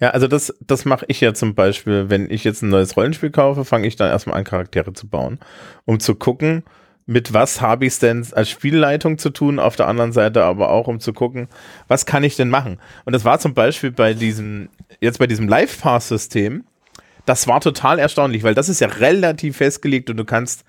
[0.00, 3.30] Ja, also das, das mache ich ja zum Beispiel, wenn ich jetzt ein neues Rollenspiel
[3.30, 5.40] kaufe, fange ich dann erstmal an, Charaktere zu bauen,
[5.84, 6.62] um zu gucken,
[7.04, 10.70] mit was habe ich es denn als Spielleitung zu tun, auf der anderen Seite aber
[10.70, 11.48] auch, um zu gucken,
[11.88, 12.78] was kann ich denn machen.
[13.06, 14.68] Und das war zum Beispiel bei diesem,
[15.00, 16.64] jetzt bei diesem Live-Pass-System,
[17.24, 20.64] das war total erstaunlich, weil das ist ja relativ festgelegt und du kannst,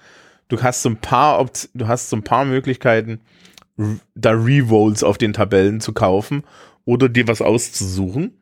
[0.48, 3.20] du hast so ein paar, Opt du hast so ein paar Möglichkeiten,
[4.16, 6.44] da Rerolls auf den Tabellen zu kaufen
[6.86, 8.34] oder dir was auszusuchen.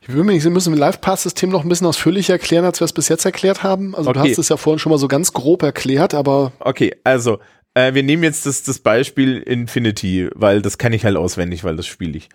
[0.00, 2.84] Ich würde mir nicht, Sie müssen im Live-Pass-System noch ein bisschen ausführlicher erklären, als wir
[2.84, 3.94] es bis jetzt erklärt haben.
[3.94, 4.20] Also okay.
[4.20, 6.52] du hast es ja vorhin schon mal so ganz grob erklärt, aber.
[6.60, 7.38] Okay, also
[7.74, 11.76] äh, wir nehmen jetzt das, das Beispiel Infinity, weil das kann ich halt auswendig, weil
[11.76, 12.28] das spiele ich.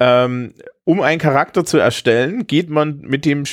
[0.00, 0.54] Ähm,
[0.84, 3.44] um einen Charakter zu erstellen, geht man mit dem,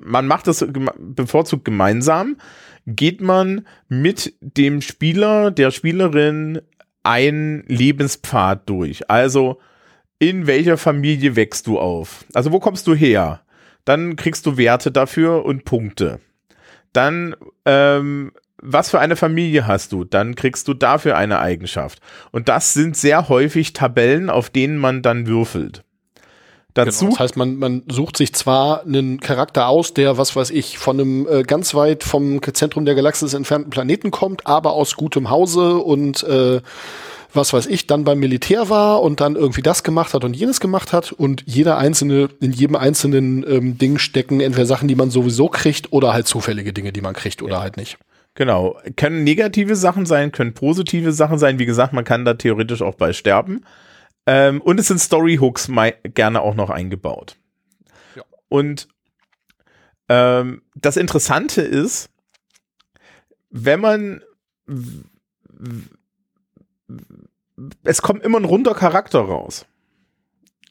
[0.00, 0.64] man macht das
[0.98, 2.36] bevorzugt gemeinsam,
[2.86, 6.60] geht man mit dem Spieler, der Spielerin
[7.02, 9.10] einen Lebenspfad durch.
[9.10, 9.58] Also
[10.18, 12.24] in welcher Familie wächst du auf?
[12.34, 13.40] Also wo kommst du her?
[13.84, 16.20] Dann kriegst du Werte dafür und Punkte.
[16.92, 20.04] Dann, ähm, was für eine Familie hast du?
[20.04, 22.00] Dann kriegst du dafür eine Eigenschaft.
[22.32, 25.84] Und das sind sehr häufig Tabellen, auf denen man dann würfelt.
[26.74, 30.50] Dazu, genau, das heißt, man, man sucht sich zwar einen Charakter aus, der, was weiß
[30.50, 34.94] ich, von einem äh, ganz weit vom Zentrum der Galaxis entfernten Planeten kommt, aber aus
[34.94, 36.60] gutem Hause und äh,
[37.32, 40.60] was weiß ich, dann beim Militär war und dann irgendwie das gemacht hat und jenes
[40.60, 45.10] gemacht hat und jeder einzelne, in jedem einzelnen ähm, Ding stecken entweder Sachen, die man
[45.10, 47.60] sowieso kriegt oder halt zufällige Dinge, die man kriegt oder ja.
[47.60, 47.98] halt nicht.
[48.34, 48.78] Genau.
[48.96, 51.58] Können negative Sachen sein, können positive Sachen sein.
[51.58, 53.64] Wie gesagt, man kann da theoretisch auch bei sterben.
[54.26, 55.70] Ähm, und es sind Storyhooks
[56.14, 57.36] gerne auch noch eingebaut.
[58.14, 58.22] Ja.
[58.48, 58.88] Und
[60.08, 62.10] ähm, das Interessante ist,
[63.50, 64.22] wenn man
[67.82, 69.66] es kommt immer ein runder Charakter raus.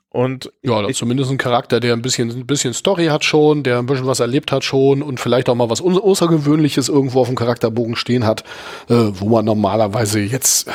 [0.10, 3.80] Und ja, ich, zumindest ein Charakter, der ein bisschen, ein bisschen Story hat schon, der
[3.80, 7.36] ein bisschen was erlebt hat schon und vielleicht auch mal was Außergewöhnliches irgendwo auf dem
[7.36, 8.44] Charakterbogen stehen hat,
[8.90, 10.70] äh, wo man normalerweise jetzt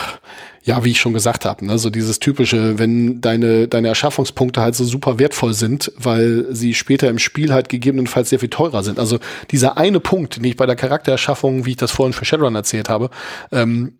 [0.64, 4.76] ja, wie ich schon gesagt habe, ne, so dieses typische, wenn deine, deine Erschaffungspunkte halt
[4.76, 9.00] so super wertvoll sind, weil sie später im Spiel halt gegebenenfalls sehr viel teurer sind.
[9.00, 9.18] Also
[9.50, 12.88] dieser eine Punkt, den ich bei der Charaktererschaffung, wie ich das vorhin für Shadowrun erzählt
[12.88, 13.10] habe,
[13.50, 13.94] ähm,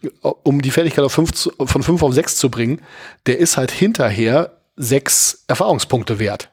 [0.44, 2.80] um die Fertigkeit auf fünf von fünf auf sechs zu bringen,
[3.26, 6.50] der ist halt hinterher sechs Erfahrungspunkte wert.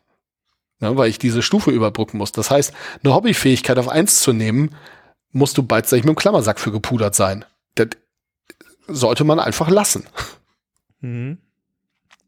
[0.79, 2.31] Ne, weil ich diese Stufe überbrücken muss.
[2.31, 2.73] Das heißt,
[3.03, 4.75] eine Hobbyfähigkeit auf eins zu nehmen,
[5.31, 7.43] musst du beidseitig mit dem Klammersack für gepudert sein.
[7.75, 7.89] Das
[8.87, 10.05] sollte man einfach lassen.
[11.01, 11.37] Mhm.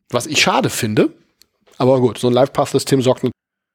[0.09, 1.13] Was ich schade finde,
[1.77, 3.25] aber gut, so ein Live-Path-System sorgt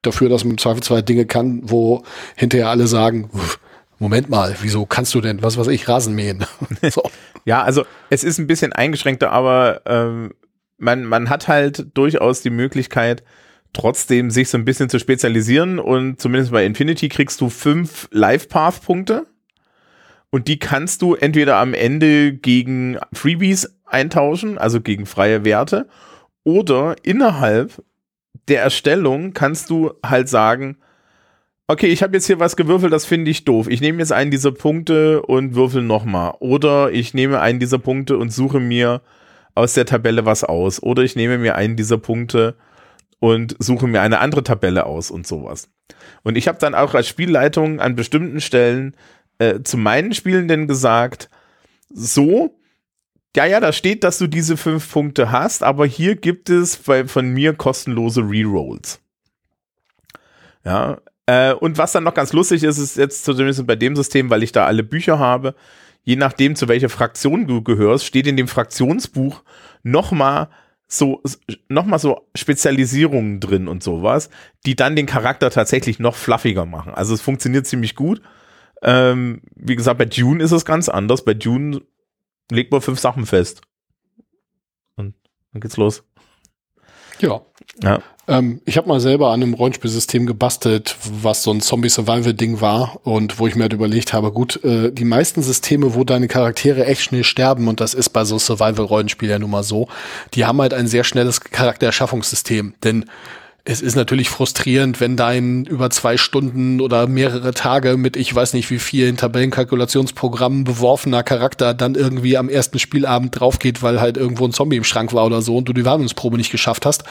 [0.02, 2.04] dafür, dass man im Zweifelsfall Dinge kann, wo
[2.36, 3.30] hinterher alle sagen,
[3.98, 6.44] Moment mal, wieso kannst du denn, was weiß ich, Rasen mähen?
[6.90, 7.02] so.
[7.46, 10.34] Ja, also es ist ein bisschen eingeschränkter, aber ähm,
[10.78, 13.22] man, man hat halt durchaus die Möglichkeit,
[13.72, 19.26] trotzdem sich so ein bisschen zu spezialisieren und zumindest bei Infinity kriegst du fünf Live-Path-Punkte
[20.30, 25.88] und die kannst du entweder am Ende gegen Freebies eintauschen, also gegen freie Werte,
[26.44, 27.82] oder innerhalb
[28.48, 30.78] der Erstellung kannst du halt sagen,
[31.68, 33.66] okay, ich habe jetzt hier was gewürfelt, das finde ich doof.
[33.68, 36.34] Ich nehme jetzt einen dieser Punkte und würfel nochmal.
[36.38, 39.02] Oder ich nehme einen dieser Punkte und suche mir
[39.56, 40.80] aus der Tabelle was aus.
[40.82, 42.56] Oder ich nehme mir einen dieser Punkte
[43.18, 45.68] und suche mir eine andere Tabelle aus und sowas.
[46.22, 48.96] Und ich habe dann auch als Spielleitung an bestimmten Stellen
[49.38, 51.30] äh, zu meinen Spielenden gesagt,
[51.88, 52.58] so,
[53.34, 57.06] ja, ja, da steht, dass du diese fünf Punkte hast, aber hier gibt es bei,
[57.06, 59.00] von mir kostenlose Rerolls.
[60.64, 64.30] Ja, äh, und was dann noch ganz lustig ist, ist jetzt zumindest bei dem System,
[64.30, 65.54] weil ich da alle Bücher habe,
[66.06, 69.42] je nachdem, zu welcher Fraktion du gehörst, steht in dem Fraktionsbuch
[69.82, 70.48] nochmal
[70.86, 71.20] so,
[71.68, 74.30] nochmal so Spezialisierungen drin und sowas,
[74.64, 76.94] die dann den Charakter tatsächlich noch fluffiger machen.
[76.94, 78.22] Also es funktioniert ziemlich gut.
[78.82, 81.24] Ähm, wie gesagt, bei Dune ist es ganz anders.
[81.24, 81.82] Bei Dune
[82.52, 83.62] legt man fünf Sachen fest.
[84.94, 85.16] Und
[85.52, 86.04] dann geht's los.
[87.20, 87.40] Ja.
[87.82, 88.00] ja.
[88.28, 93.38] Ähm, ich habe mal selber an einem Rollenspielsystem gebastelt, was so ein Zombie-Survival-Ding war und
[93.38, 97.02] wo ich mir halt überlegt habe, gut, äh, die meisten Systeme, wo deine Charaktere echt
[97.02, 99.88] schnell sterben, und das ist bei so Survival-Rollenspielen ja nun mal so,
[100.34, 102.74] die haben halt ein sehr schnelles Charaktererschaffungssystem.
[102.82, 103.04] Denn
[103.68, 108.52] es ist natürlich frustrierend, wenn dein über zwei Stunden oder mehrere Tage mit ich weiß
[108.52, 114.44] nicht wie vielen Tabellenkalkulationsprogrammen beworfener Charakter dann irgendwie am ersten Spielabend draufgeht, weil halt irgendwo
[114.46, 117.02] ein Zombie im Schrank war oder so und du die Warnungsprobe nicht geschafft hast.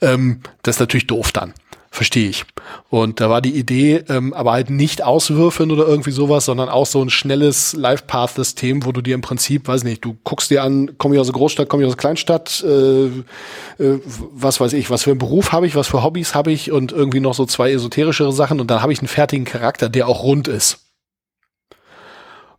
[0.00, 1.52] Ähm, das ist natürlich doof dann.
[1.90, 2.44] Verstehe ich.
[2.90, 6.86] Und da war die Idee, ähm, aber halt nicht auswürfeln oder irgendwie sowas, sondern auch
[6.86, 10.98] so ein schnelles Life-Path-System, wo du dir im Prinzip, weiß nicht, du guckst dir an,
[10.98, 14.00] komme ich aus der Großstadt, komme ich aus der Kleinstadt, äh, äh,
[14.32, 16.92] was weiß ich, was für einen Beruf habe ich, was für Hobbys habe ich und
[16.92, 20.22] irgendwie noch so zwei esoterischere Sachen und dann habe ich einen fertigen Charakter, der auch
[20.22, 20.87] rund ist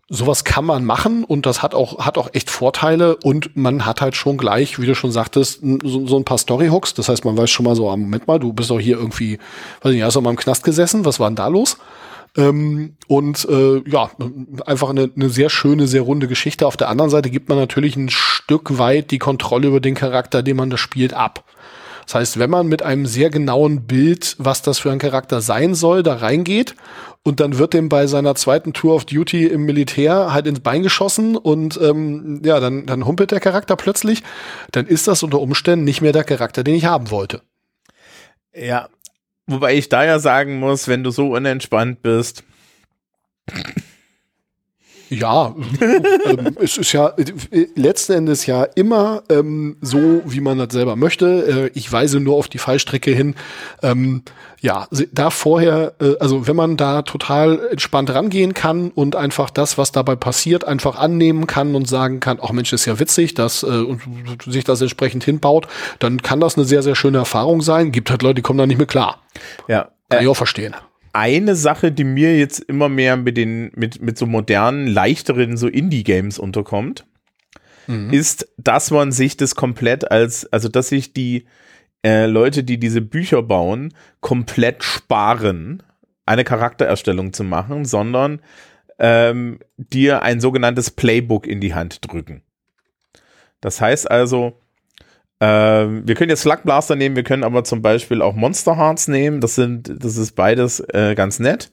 [0.10, 4.02] sowas kann man machen und das hat auch, hat auch echt Vorteile und man hat
[4.02, 6.96] halt schon gleich, wie du schon sagtest, so, so ein paar Storyhooks.
[6.96, 9.38] Das heißt, man weiß schon mal so, ah, Moment mal, du bist doch hier irgendwie,
[9.82, 11.78] weiß nicht, hast du mal im Knast gesessen, was war denn da los?
[12.38, 14.12] Ähm, und äh, ja,
[14.66, 16.68] einfach eine, eine sehr schöne, sehr runde Geschichte.
[16.68, 20.44] Auf der anderen Seite gibt man natürlich ein Stück weit die Kontrolle über den Charakter,
[20.44, 21.44] den man da spielt, ab.
[22.10, 25.76] Das heißt, wenn man mit einem sehr genauen Bild, was das für ein Charakter sein
[25.76, 26.74] soll, da reingeht
[27.22, 30.82] und dann wird dem bei seiner zweiten Tour of Duty im Militär halt ins Bein
[30.82, 34.24] geschossen und ähm, ja, dann, dann humpelt der Charakter plötzlich,
[34.72, 37.44] dann ist das unter Umständen nicht mehr der Charakter, den ich haben wollte.
[38.56, 38.90] Ja,
[39.46, 42.44] wobei ich da ja sagen muss, wenn du so unentspannt bist,
[45.10, 45.56] ja,
[46.26, 50.96] ähm, es ist ja äh, letzten Endes ja immer ähm, so, wie man das selber
[50.96, 51.70] möchte.
[51.74, 53.36] Äh, ich weise nur auf die Fallstrecke hin.
[53.82, 54.22] Ähm,
[54.62, 59.78] ja, da vorher, äh, also wenn man da total entspannt rangehen kann und einfach das,
[59.78, 63.64] was dabei passiert, einfach annehmen kann und sagen kann, ach Mensch, ist ja witzig, dass
[63.64, 64.02] äh, und
[64.46, 65.68] sich das entsprechend hinbaut,
[66.00, 67.92] dann kann das eine sehr, sehr schöne Erfahrung sein.
[67.92, 69.22] Gibt halt Leute, die kommen da nicht mehr klar.
[69.68, 69.90] Ja.
[70.10, 70.76] Kann äh, ich auch verstehen
[71.14, 75.68] eine Sache, die mir jetzt immer mehr mit den, mit, mit so modernen, leichteren, so
[75.68, 77.06] Indie-Games unterkommt,
[77.88, 78.12] mhm.
[78.12, 81.46] ist, dass man sich das komplett als, also dass sich die
[82.04, 85.84] äh, Leute, die diese Bücher bauen, komplett sparen,
[86.26, 88.42] eine Charaktererstellung zu machen, sondern
[89.00, 92.44] ähm, dir ein sogenanntes Playbook in die Hand drücken.
[93.62, 94.60] Das heißt also,
[95.42, 99.08] ähm, wir können jetzt Slug Blaster nehmen, wir können aber zum Beispiel auch Monster Hearts
[99.08, 99.40] nehmen.
[99.40, 101.72] Das sind, das ist beides äh, ganz nett.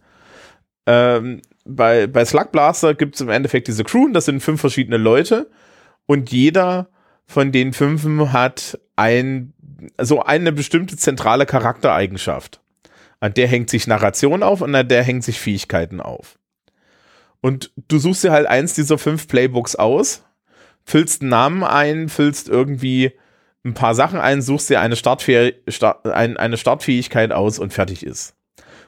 [0.87, 4.99] Ähm, bei, bei Slug Blaster gibt es im Endeffekt diese Crew, das sind fünf verschiedene
[4.99, 5.51] Leute
[6.07, 6.89] und jeder
[7.27, 9.53] von den fünfen hat ein,
[10.01, 12.61] so eine bestimmte zentrale Charaktereigenschaft.
[13.19, 16.39] An der hängt sich Narration auf und an der hängt sich Fähigkeiten auf.
[17.41, 20.23] Und du suchst dir halt eins dieser fünf Playbooks aus,
[20.85, 23.13] füllst einen Namen ein, füllst irgendwie
[23.67, 28.07] ein paar Sachen ein, suchst dir eine, Startfäh Start, ein, eine Startfähigkeit aus und fertig
[28.07, 28.35] ist.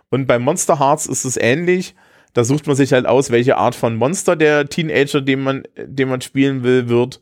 [0.09, 1.95] Und bei Monster Hearts ist es ähnlich.
[2.33, 6.09] Da sucht man sich halt aus, welche Art von Monster der Teenager, den man, den
[6.09, 7.21] man spielen will, wird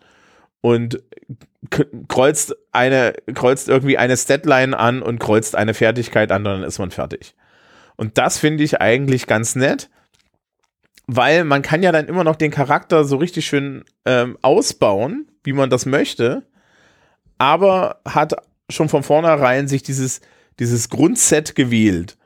[0.61, 1.03] und
[2.09, 6.91] kreuzt eine, kreuzt irgendwie eine Statline an und kreuzt eine Fertigkeit an dann ist man
[6.91, 7.35] fertig.
[7.97, 9.89] Und das finde ich eigentlich ganz nett,
[11.07, 15.55] weil man kann ja dann immer noch den Charakter so richtig schön ähm, ausbauen, wie
[15.55, 16.43] man das möchte,
[17.39, 18.35] aber hat
[18.71, 20.21] schon von vornherein sich dieses,
[20.59, 22.17] dieses Grundset gewählt.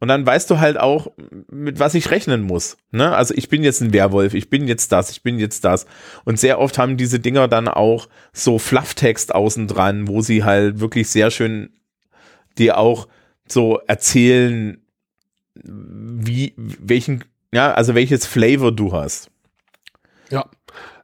[0.00, 1.08] Und dann weißt du halt auch,
[1.50, 2.78] mit was ich rechnen muss.
[2.90, 3.14] Ne?
[3.14, 5.84] Also ich bin jetzt ein Werwolf, ich bin jetzt das, ich bin jetzt das.
[6.24, 10.80] Und sehr oft haben diese Dinger dann auch so Flufftext außen dran, wo sie halt
[10.80, 11.74] wirklich sehr schön
[12.56, 13.08] dir auch
[13.46, 14.80] so erzählen,
[15.54, 19.30] wie, welchen, ja, also welches Flavor du hast.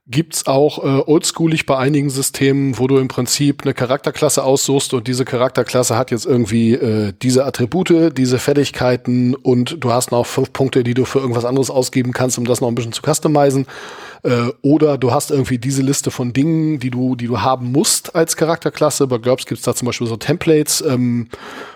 [0.08, 5.08] Gibt's auch äh, oldschoolig bei einigen Systemen, wo du im Prinzip eine Charakterklasse aussuchst und
[5.08, 10.52] diese Charakterklasse hat jetzt irgendwie äh, diese Attribute, diese Fertigkeiten und du hast noch fünf
[10.52, 13.66] Punkte, die du für irgendwas anderes ausgeben kannst, um das noch ein bisschen zu customizen.
[14.22, 18.14] Äh, oder du hast irgendwie diese Liste von Dingen, die du, die du haben musst
[18.14, 19.06] als Charakterklasse.
[19.06, 21.28] Bei GURPS gibt's da zum Beispiel so Templates, ähm,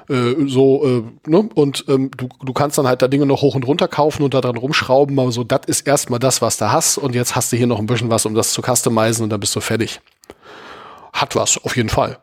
[0.09, 1.49] äh, so, äh, ne?
[1.55, 4.35] Und ähm, du, du kannst dann halt da Dinge noch hoch und runter kaufen und
[4.35, 6.99] da dran rumschrauben, aber so, das ist erstmal das, was du hast.
[6.99, 9.41] Und jetzt hast du hier noch ein bisschen was, um das zu customizen und dann
[9.41, 10.01] bist du fertig.
[11.12, 12.19] Hat was, auf jeden Fall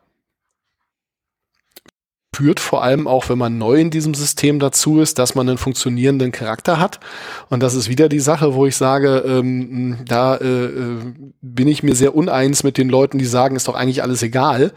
[2.38, 5.58] führt vor allem auch, wenn man neu in diesem System dazu ist, dass man einen
[5.58, 7.00] funktionierenden Charakter hat.
[7.50, 11.00] Und das ist wieder die Sache, wo ich sage, ähm, da äh, äh,
[11.42, 14.72] bin ich mir sehr uneins mit den Leuten, die sagen, ist doch eigentlich alles egal.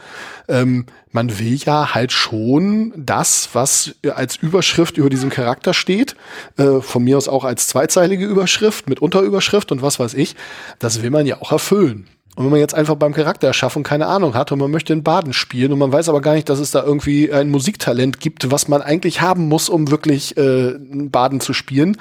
[0.49, 6.17] Ähm, man will ja halt schon das, was als Überschrift über diesem Charakter steht,
[6.57, 10.35] äh, von mir aus auch als zweizeilige Überschrift mit Unterüberschrift und was weiß ich,
[10.79, 12.09] das will man ja auch erfüllen.
[12.41, 15.35] Und wenn man jetzt einfach beim Charaktererschaffung keine Ahnung hat und man möchte in Baden
[15.35, 18.67] spielen und man weiß aber gar nicht, dass es da irgendwie ein Musiktalent gibt, was
[18.67, 21.99] man eigentlich haben muss, um wirklich äh, Baden zu spielen,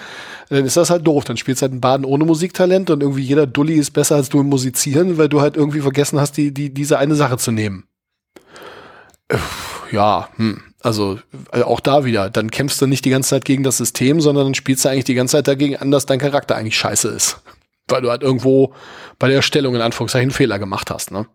[0.48, 1.26] dann ist das halt doof.
[1.26, 4.30] Dann spielst du halt ein Baden ohne Musiktalent und irgendwie jeder Dulli ist besser als
[4.30, 7.52] du im Musizieren, weil du halt irgendwie vergessen hast, die, die, diese eine Sache zu
[7.52, 7.84] nehmen.
[9.92, 10.62] Ja, hm.
[10.80, 11.20] Also
[11.52, 14.46] äh, auch da wieder, dann kämpfst du nicht die ganze Zeit gegen das System, sondern
[14.46, 17.42] dann spielst du eigentlich die ganze Zeit dagegen an, dass dein Charakter eigentlich scheiße ist
[17.92, 18.74] weil du halt irgendwo
[19.18, 21.28] bei der Erstellung in Anführungszeichen Fehler gemacht hast, ne?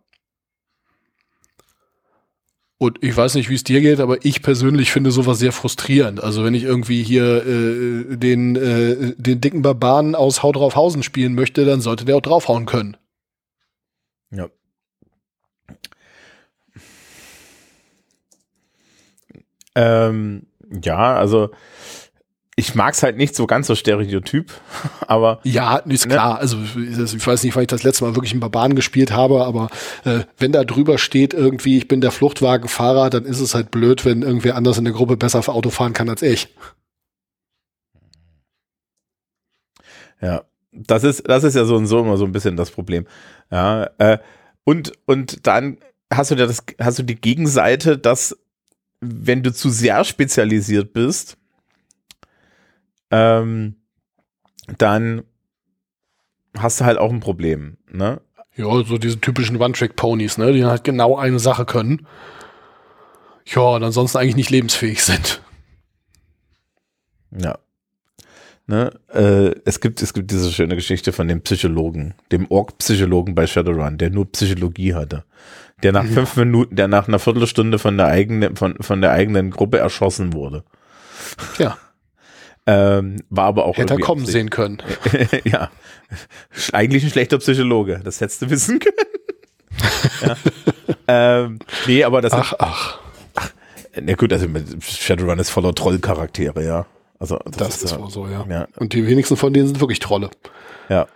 [2.76, 6.22] Und ich weiß nicht, wie es dir geht, aber ich persönlich finde sowas sehr frustrierend.
[6.22, 11.34] Also wenn ich irgendwie hier äh, den, äh, den dicken Barbaren aus Hau draufhausen spielen
[11.34, 12.96] möchte, dann sollte der auch draufhauen können.
[14.30, 14.48] Ja.
[19.76, 20.46] Ähm,
[20.82, 21.50] ja, also
[22.56, 24.52] ich mag's halt nicht so ganz so stereotyp,
[25.06, 25.40] aber.
[25.44, 26.14] Ja, ist ne?
[26.14, 26.38] klar.
[26.38, 29.68] Also ich weiß nicht, wann ich das letzte Mal wirklich einen Barbaren gespielt habe, aber
[30.04, 34.04] äh, wenn da drüber steht irgendwie, ich bin der Fluchtwagenfahrer, dann ist es halt blöd,
[34.04, 36.54] wenn irgendwer anders in der Gruppe besser auf Auto fahren kann als ich.
[40.20, 43.06] Ja, das ist, das ist ja so und so immer so ein bisschen das Problem.
[43.50, 44.18] Ja, äh,
[44.64, 45.78] und, und dann
[46.12, 48.36] hast du das, hast du die Gegenseite, dass
[49.00, 51.36] wenn du zu sehr spezialisiert bist,
[53.14, 53.76] ähm,
[54.78, 55.22] dann
[56.58, 58.20] hast du halt auch ein Problem, ne?
[58.56, 62.06] Ja, so diese typischen One-Track-Ponys, ne, die halt genau eine Sache können.
[63.46, 65.42] Ja, und ansonsten eigentlich nicht lebensfähig sind.
[67.30, 67.58] Ja.
[68.66, 73.46] Ne, äh, es gibt es gibt diese schöne Geschichte von dem Psychologen, dem Org-Psychologen bei
[73.46, 75.24] Shadowrun, der nur Psychologie hatte,
[75.82, 76.14] der nach mhm.
[76.14, 80.32] fünf Minuten, der nach einer Viertelstunde von der eigenen von von der eigenen Gruppe erschossen
[80.32, 80.64] wurde.
[81.58, 81.76] Ja.
[82.66, 83.76] Ähm, war aber auch.
[83.76, 84.82] Hätte er kommen sehen können.
[85.44, 85.70] ja.
[86.72, 88.00] Eigentlich ein schlechter Psychologe.
[88.02, 88.96] Das hättest du wissen können.
[90.22, 90.36] ja.
[91.08, 92.32] ähm, nee, aber das.
[92.32, 93.00] Ach, ach.
[93.34, 93.50] ach
[94.00, 94.48] na gut, also
[94.80, 96.86] Shadowrun ist voller Trollcharaktere, ja.
[97.18, 98.44] Also, das, das ist, ist wohl so, ja.
[98.48, 98.66] ja.
[98.76, 100.30] Und die wenigsten von denen sind wirklich Trolle.
[100.88, 101.06] Ja.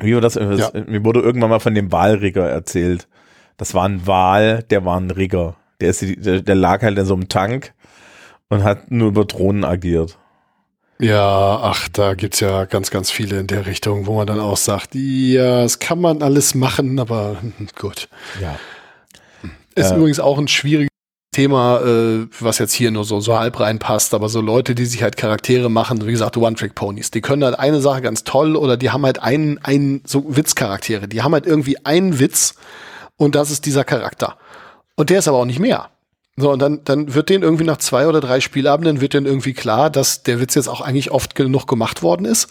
[0.00, 0.34] Wie war das?
[0.34, 0.70] Ja.
[0.86, 3.08] Mir wurde irgendwann mal von dem Walrigger erzählt.
[3.56, 5.56] Das war ein Wal, der war ein Rigger.
[5.80, 7.72] Der, ist, der, der lag halt in so einem Tank
[8.48, 10.18] und hat nur über Drohnen agiert.
[10.98, 14.56] Ja, ach, da gibt's ja ganz, ganz viele in der Richtung, wo man dann auch
[14.56, 17.36] sagt, ja, das kann man alles machen, aber
[17.78, 18.08] gut.
[18.40, 18.56] Ja.
[19.74, 20.88] Ist äh, übrigens auch ein schwieriges
[21.32, 25.02] Thema, äh, was jetzt hier nur so, so halb reinpasst, aber so Leute, die sich
[25.02, 28.90] halt Charaktere machen, wie gesagt, One-Trick-Ponys, die können halt eine Sache ganz toll oder die
[28.90, 32.54] haben halt einen, einen, so Witzcharaktere, die haben halt irgendwie einen Witz
[33.16, 34.36] und das ist dieser Charakter.
[34.94, 35.90] Und der ist aber auch nicht mehr.
[36.36, 39.52] So, und dann, dann wird denen irgendwie nach zwei oder drei Spielabenden wird denen irgendwie
[39.52, 42.48] klar, dass der Witz jetzt auch eigentlich oft genug gemacht worden ist.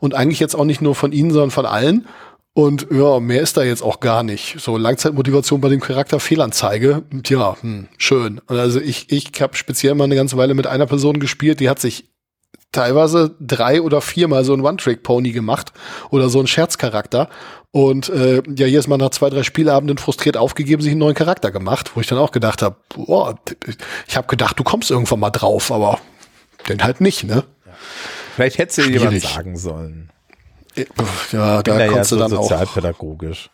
[0.00, 2.06] Und eigentlich jetzt auch nicht nur von ihnen, sondern von allen.
[2.54, 4.56] Und ja, mehr ist da jetzt auch gar nicht.
[4.58, 7.02] So Langzeitmotivation bei dem Charakter Fehlanzeige.
[7.22, 8.40] Tja, hm, schön.
[8.46, 11.78] Also ich, ich habe speziell mal eine ganze Weile mit einer Person gespielt, die hat
[11.78, 12.08] sich
[12.76, 15.72] teilweise drei oder viermal so ein One-Trick-Pony gemacht
[16.10, 17.28] oder so ein Scherzcharakter
[17.72, 21.50] und äh, ja jedes Mal nach zwei, drei Spielabenden frustriert aufgegeben, sich einen neuen Charakter
[21.50, 23.38] gemacht, wo ich dann auch gedacht habe, boah,
[24.06, 25.98] ich habe gedacht, du kommst irgendwann mal drauf, aber
[26.68, 27.44] denn halt nicht, ne?
[28.34, 30.10] Vielleicht hätte sie jemand sagen sollen.
[31.32, 32.42] Ja, da bin kommst ja du so dann auch.
[32.42, 33.50] sozialpädagogisch.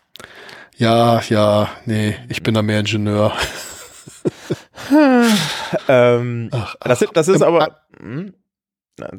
[0.77, 3.32] Ja, ja, nee, ich bin da mehr Ingenieur.
[5.89, 7.81] Ähm, Ach, das, das ist aber.
[7.99, 8.35] Hm?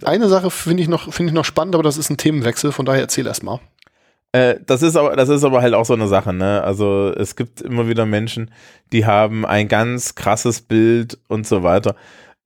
[0.05, 2.85] Eine Sache finde ich noch, finde ich noch spannend, aber das ist ein Themenwechsel, von
[2.85, 3.59] daher erzähl erst mal.
[4.31, 6.63] Äh, das ist aber, das ist aber halt auch so eine Sache, ne?
[6.63, 8.51] Also es gibt immer wieder Menschen,
[8.91, 11.95] die haben ein ganz krasses Bild und so weiter.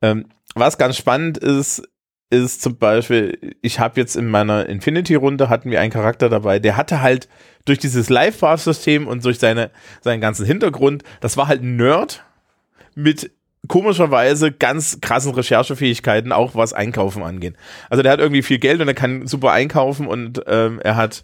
[0.02, 1.84] Ähm, was ganz spannend ist,
[2.30, 6.76] ist zum Beispiel, ich habe jetzt in meiner Infinity-Runde hatten wir einen Charakter dabei, der
[6.76, 7.30] hatte halt
[7.64, 12.26] durch dieses Live-Path-System und durch seine, seinen ganzen Hintergrund, das war halt ein Nerd
[12.96, 13.32] mit
[13.68, 17.56] komischerweise ganz krassen Recherchefähigkeiten, auch was Einkaufen angeht.
[17.90, 21.24] Also der hat irgendwie viel Geld und er kann super einkaufen und ähm, er hat,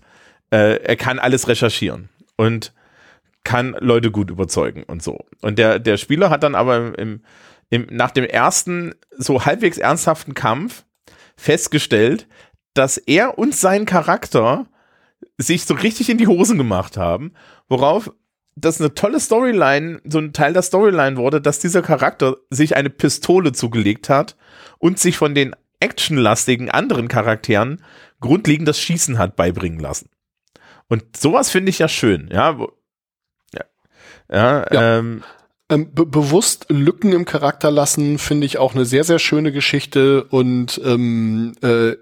[0.52, 2.74] äh, er kann alles recherchieren und
[3.44, 5.26] kann Leute gut überzeugen und so.
[5.42, 7.22] Und der, der Spieler hat dann aber im,
[7.70, 10.86] im, nach dem ersten so halbwegs ernsthaften Kampf
[11.36, 12.28] festgestellt,
[12.74, 14.66] dass er und sein Charakter
[15.38, 17.34] sich so richtig in die Hosen gemacht haben,
[17.68, 18.12] worauf
[18.56, 22.90] das eine tolle Storyline, so ein Teil der Storyline wurde, dass dieser Charakter sich eine
[22.90, 24.36] Pistole zugelegt hat
[24.80, 27.84] und sich von den actionlastigen anderen Charakteren
[28.20, 30.10] grundlegend das Schießen hat beibringen lassen.
[30.88, 32.58] Und sowas finde ich ja schön, ja.
[33.54, 33.66] Ja,
[34.32, 34.98] ja, Ja.
[35.00, 35.24] Ähm,
[35.70, 40.26] Ähm, be bewusst Lücken im Charakter lassen, finde ich auch eine sehr, sehr schöne Geschichte
[40.26, 41.96] und ähm, äh,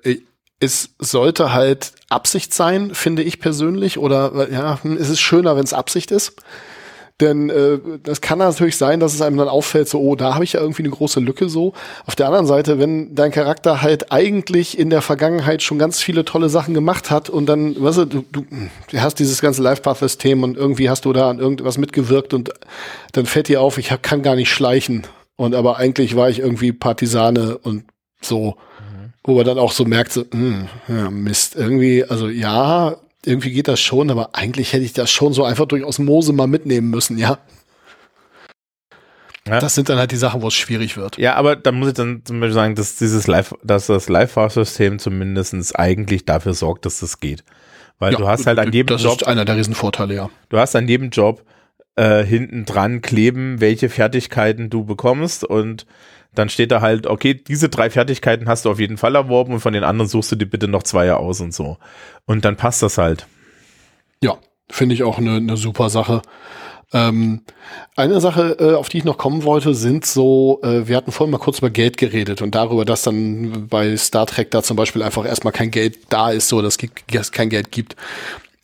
[0.62, 5.74] es sollte halt Absicht sein, finde ich persönlich, oder ja, es ist schöner, wenn es
[5.74, 6.36] Absicht ist.
[7.20, 10.44] Denn äh, das kann natürlich sein, dass es einem dann auffällt, so, oh, da habe
[10.44, 11.74] ich ja irgendwie eine große Lücke so.
[12.08, 16.26] Auf der anderen Seite, wenn dein Charakter halt eigentlich in der Vergangenheit schon ganz viele
[16.26, 18.46] tolle Sachen gemacht hat und dann, weißt du, du, du,
[18.90, 22.52] du hast dieses ganze Life-Path-System und irgendwie hast du da an irgendwas mitgewirkt und
[23.12, 25.06] dann fällt dir auf, ich hab, kann gar nicht schleichen.
[25.36, 27.86] Und aber eigentlich war ich irgendwie Partisane und
[28.20, 28.56] so.
[29.24, 33.68] Wo man dann auch so merkt, so, hm, ja, Mist, irgendwie, also ja, irgendwie geht
[33.68, 37.18] das schon, aber eigentlich hätte ich das schon so einfach durch Osmose mal mitnehmen müssen,
[37.18, 37.38] ja.
[39.48, 39.60] Ja.
[39.60, 41.18] Das sind dann halt die Sachen, wo es schwierig wird.
[41.18, 45.00] Ja, aber da muss ich dann zum Beispiel sagen, dass dieses Live, dass das Live-System
[45.00, 47.44] zumindest eigentlich dafür sorgt, dass das geht.
[47.98, 50.30] Weil Ja, du hast halt an jedem das Job, ist einer der Riesenvorteile, ja.
[50.50, 51.44] du hast an jedem Job
[51.96, 55.86] äh, hinten dran kleben, welche Fertigkeiten du bekommst und
[56.34, 59.60] dann steht da halt, okay, diese drei Fertigkeiten hast du auf jeden Fall erworben und
[59.60, 61.78] von den anderen suchst du dir bitte noch zwei aus und so.
[62.26, 63.28] Und dann passt das halt.
[64.24, 64.38] Ja,
[64.70, 66.22] finde ich auch eine, eine super Sache.
[66.94, 67.42] Ähm,
[67.96, 71.32] eine Sache, äh, auf die ich noch kommen wollte, sind so, äh, wir hatten vorhin
[71.32, 75.02] mal kurz über Geld geredet und darüber, dass dann bei Star Trek da zum Beispiel
[75.02, 76.78] einfach erstmal kein Geld da ist, so dass
[77.12, 77.96] es kein Geld gibt.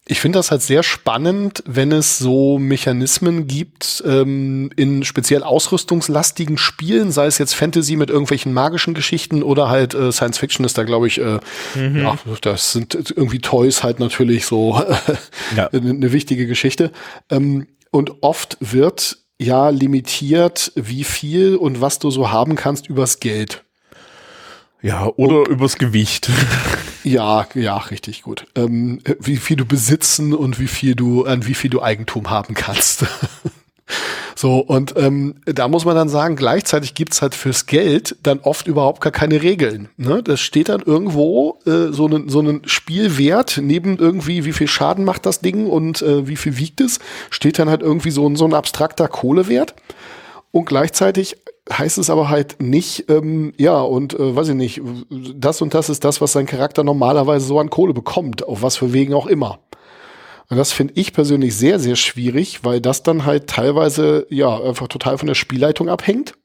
[0.09, 6.57] Ich finde das halt sehr spannend, wenn es so Mechanismen gibt ähm, in speziell ausrüstungslastigen
[6.57, 10.77] Spielen, sei es jetzt Fantasy mit irgendwelchen magischen Geschichten oder halt äh, Science Fiction ist
[10.77, 11.39] da, glaube ich, äh,
[11.75, 14.81] ja, das sind irgendwie Toys halt natürlich so
[15.57, 15.67] Ja.
[15.67, 16.91] eine, eine wichtige Geschichte.
[17.29, 23.19] Ähm, und oft wird ja limitiert, wie viel und was du so haben kannst übers
[23.19, 23.63] Geld.
[24.81, 26.29] Ja, oder übers Gewicht.
[27.07, 28.47] Ja, ja, richtig gut.
[28.53, 32.53] Ähm, wie viel du besitzen und wie viel du, an wie viel du Eigentum haben
[32.53, 33.05] kannst.
[34.35, 38.67] so, und ähm, da muss man dann sagen, gleichzeitig gibt's halt fürs Geld dann oft
[38.67, 39.87] überhaupt gar keine Regeln.
[39.95, 40.21] Ne?
[40.21, 45.05] Das steht dann irgendwo äh, so einen so einen Spielwert neben irgendwie, wie viel Schaden
[45.05, 48.35] macht das Ding und äh, wie viel wiegt es, steht dann halt irgendwie so, ein
[48.35, 49.75] so ein abstrakter Kohlewert.
[50.51, 51.37] Und gleichzeitig
[51.71, 55.89] heißt es aber halt nicht, ähm, ja, und äh, weiß ich nicht, das und das
[55.89, 59.27] ist das, was sein Charakter normalerweise so an Kohle bekommt, auf was für Wegen auch
[59.27, 59.59] immer.
[60.49, 64.87] Und das finde ich persönlich sehr, sehr schwierig, weil das dann halt teilweise, ja, einfach
[64.87, 66.35] total von der Spielleitung abhängt.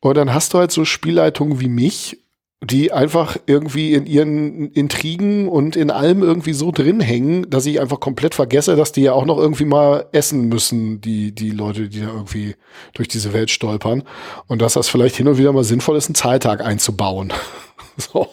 [0.00, 2.18] Und dann hast du halt so Spielleitungen wie mich,
[2.62, 7.80] die einfach irgendwie in ihren Intrigen und in allem irgendwie so drin hängen, dass ich
[7.80, 11.90] einfach komplett vergesse, dass die ja auch noch irgendwie mal essen müssen, die, die Leute,
[11.90, 12.56] die da irgendwie
[12.94, 14.04] durch diese Welt stolpern.
[14.46, 17.32] Und dass das vielleicht hin und wieder mal sinnvoll ist, einen Zahltag einzubauen.
[17.98, 18.28] so.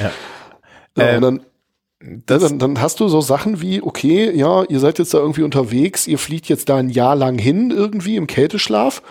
[0.00, 0.10] Ja.
[0.96, 1.46] Ähm, und dann,
[2.00, 5.42] das- dann, dann hast du so Sachen wie, okay, ja, ihr seid jetzt da irgendwie
[5.42, 9.02] unterwegs, ihr fliegt jetzt da ein Jahr lang hin irgendwie im Kälteschlaf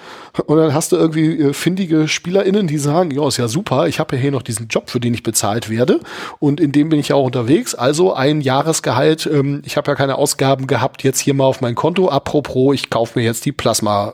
[0.45, 3.99] und dann hast du irgendwie äh, findige SpielerInnen, die sagen, ja, ist ja super, ich
[3.99, 5.99] habe ja hier noch diesen Job, für den ich bezahlt werde
[6.40, 9.95] und in dem bin ich ja auch unterwegs, also ein Jahresgehalt, ähm, ich habe ja
[9.95, 13.52] keine Ausgaben gehabt, jetzt hier mal auf mein Konto, apropos, ich kaufe mir jetzt die
[13.52, 14.14] Plasma,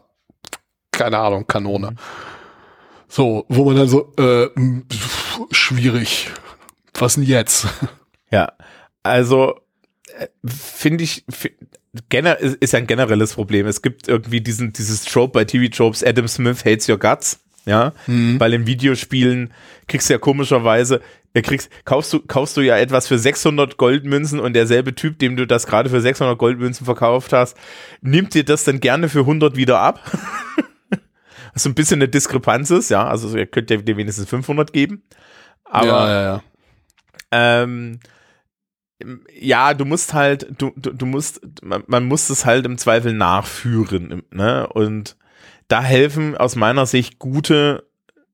[0.92, 1.96] keine Ahnung, Kanone.
[3.10, 4.48] So, wo man dann so, äh,
[4.90, 6.30] pf, schwierig.
[6.98, 7.68] Was denn jetzt?
[8.32, 8.54] Ja,
[9.04, 9.60] also
[10.18, 11.56] äh, finde ich, fi-
[12.10, 13.68] gener ist, ein generelles Problem.
[13.68, 17.40] Es gibt irgendwie diesen, dieses Trope bei TV-Tropes, Adam Smith hates your guts.
[17.64, 18.40] Ja, mhm.
[18.40, 19.54] weil in Videospielen
[19.88, 21.00] kriegst du ja komischerweise,
[21.36, 25.36] ja, kriegst, kaufst du, kaufst du ja etwas für 600 Goldmünzen und derselbe Typ, dem
[25.36, 27.56] du das gerade für 600 Goldmünzen verkauft hast,
[28.02, 30.00] nimmt dir das dann gerne für 100 wieder ab.
[31.54, 34.74] Was so ein bisschen eine Diskrepanz ist, ja, also ihr könnt ja dir wenigstens 500
[34.74, 35.04] geben.
[35.66, 36.44] Aber, ja, ja, ja.
[37.32, 38.00] Ähm,
[39.40, 43.14] ja, du musst halt, du, du, du musst, man, man muss es halt im Zweifel
[43.14, 44.68] nachführen, ne?
[44.68, 45.18] Und
[45.68, 47.88] da helfen aus meiner Sicht gute,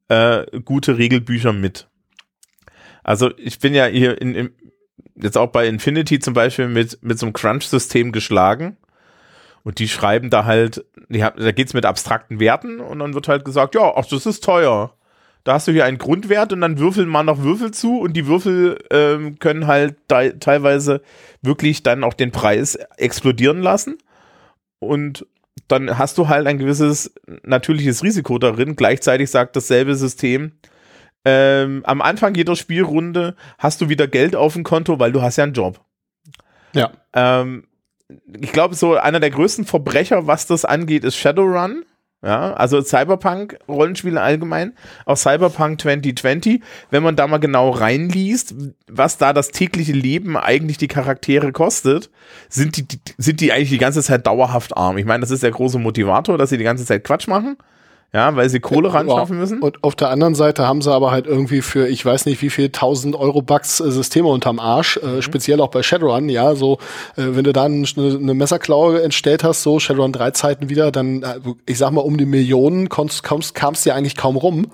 [0.10, 1.88] äh, gute Regelbücher mit.
[3.04, 4.50] Also ich bin ja hier in, in,
[5.16, 8.78] jetzt auch bei Infinity zum Beispiel mit, mit so einem Crunch-System geschlagen.
[9.64, 13.46] Und die schreiben da halt, die, da geht's mit abstrakten Werten und dann wird halt
[13.46, 14.97] gesagt, ja, ach, das ist teuer
[15.48, 18.28] da hast du hier einen Grundwert und dann würfeln mal noch Würfel zu und die
[18.28, 21.02] Würfel ähm, können halt teilweise
[21.42, 23.98] wirklich dann auch den Preis explodieren lassen.
[24.80, 25.26] Und
[25.70, 27.14] dann hast du halt ein gewisses
[27.44, 28.76] natürliches Risiko darin.
[28.76, 30.52] Gleichzeitig sagt dasselbe System,
[31.24, 35.38] ähm, am Anfang jeder Spielrunde hast du wieder Geld auf dem Konto, weil du hast
[35.38, 35.80] ja einen Job.
[36.74, 36.92] Ja.
[37.14, 37.68] Ähm,
[38.38, 41.86] ich glaube, so einer der größten Verbrecher, was das angeht, ist Shadowrun.
[42.28, 44.74] Ja, also Cyberpunk-Rollenspiele allgemein,
[45.06, 48.54] auch Cyberpunk 2020, wenn man da mal genau reinliest,
[48.92, 52.10] was da das tägliche Leben eigentlich die Charaktere kostet,
[52.50, 52.86] sind die,
[53.18, 54.98] sind die eigentlich die ganze Zeit dauerhaft arm.
[54.98, 57.56] Ich meine, das ist der große Motivator, dass sie die ganze Zeit Quatsch machen.
[58.14, 59.62] Ja, weil sie Kohle ran schaffen müssen.
[59.62, 62.50] Und auf der anderen Seite haben sie aber halt irgendwie für, ich weiß nicht wie
[62.50, 65.22] viel, 1000 Euro Bucks äh, Systeme unterm Arsch, äh, mhm.
[65.22, 66.78] speziell auch bei Shadowrun, ja, so,
[67.18, 71.22] äh, wenn du da eine, eine Messerklaue entstellt hast, so Shadowrun drei Zeiten wieder, dann,
[71.24, 74.60] äh, ich sag mal, um die Millionen kommst, kommst, kamst dir eigentlich kaum rum.
[74.60, 74.68] Mhm.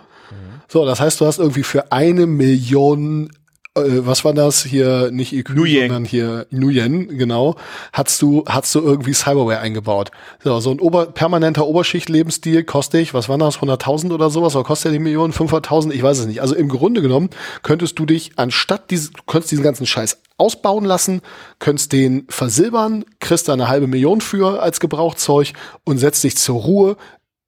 [0.68, 3.32] So, das heißt, du hast irgendwie für eine Million
[3.76, 5.88] was war das hier, nicht IQ, Nuyen.
[5.88, 7.56] sondern hier Nuyen, genau,
[7.92, 10.12] hast du, hast du irgendwie Cyberware eingebaut.
[10.44, 14.64] So, so ein Ober, permanenter Oberschicht-Lebensstil kostet ich, was war das, 100.000 oder sowas, oder
[14.64, 16.42] kostet die Million, 500.000, ich weiß es nicht.
[16.42, 17.32] Also im Grunde genommen
[17.64, 21.22] könntest du dich, anstatt dieses, du könntest diesen ganzen Scheiß ausbauen lassen,
[21.58, 26.62] könntest den versilbern, kriegst da eine halbe Million für als Gebrauchzeug und setzt dich zur
[26.62, 26.98] Ruhe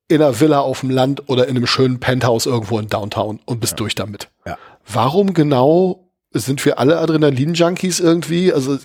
[0.07, 3.59] in einer Villa auf dem Land oder in einem schönen Penthouse irgendwo in Downtown und
[3.59, 3.77] bist ja.
[3.77, 4.29] durch damit.
[4.45, 4.57] Ja.
[4.87, 6.04] Warum genau
[6.43, 8.51] sind wir alle Adrenalin-Junkies irgendwie.
[8.51, 8.77] Also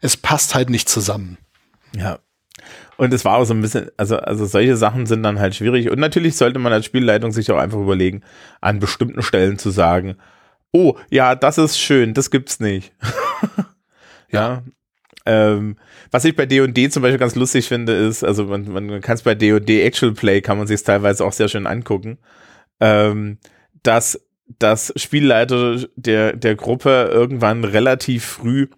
[0.00, 1.38] es passt halt nicht zusammen.
[1.96, 2.18] Ja.
[2.96, 5.88] Und es war auch so ein bisschen, also, also solche Sachen sind dann halt schwierig.
[5.88, 8.22] Und natürlich sollte man als Spielleitung sich auch einfach überlegen,
[8.60, 10.16] an bestimmten Stellen zu sagen,
[10.72, 12.92] oh, ja, das ist schön, das gibt's nicht.
[14.30, 14.64] ja.
[15.26, 15.76] Ähm,
[16.10, 19.22] was ich bei D&D zum Beispiel ganz lustig finde, ist, also man, man kann es
[19.22, 22.18] bei D&D Actual Play, kann man sich teilweise auch sehr schön angucken,
[22.80, 23.38] ähm,
[23.82, 24.20] dass
[24.58, 28.68] dass Spielleiter der, der Gruppe irgendwann relativ früh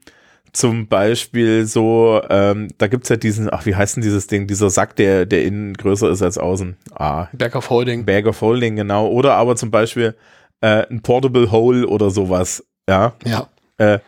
[0.53, 4.71] zum Beispiel so, ähm, da gibt's ja diesen, ach, wie heißt denn dieses Ding, dieser
[4.71, 6.77] Sack, der, der innen größer ist als außen.
[6.95, 7.29] Ah.
[7.33, 8.05] Bag of Holding.
[8.05, 9.07] Bag of Holding, genau.
[9.09, 10.17] Oder aber zum Beispiel
[10.61, 13.15] äh, ein Portable Hole oder sowas, ja.
[13.25, 13.49] Ja.
[13.79, 14.01] Äh,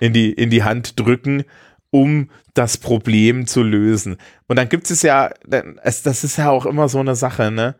[0.00, 1.44] in die, in die Hand drücken,
[1.90, 4.18] um das Problem zu lösen.
[4.46, 7.74] Und dann gibt es ja, das ist ja auch immer so eine Sache, ne?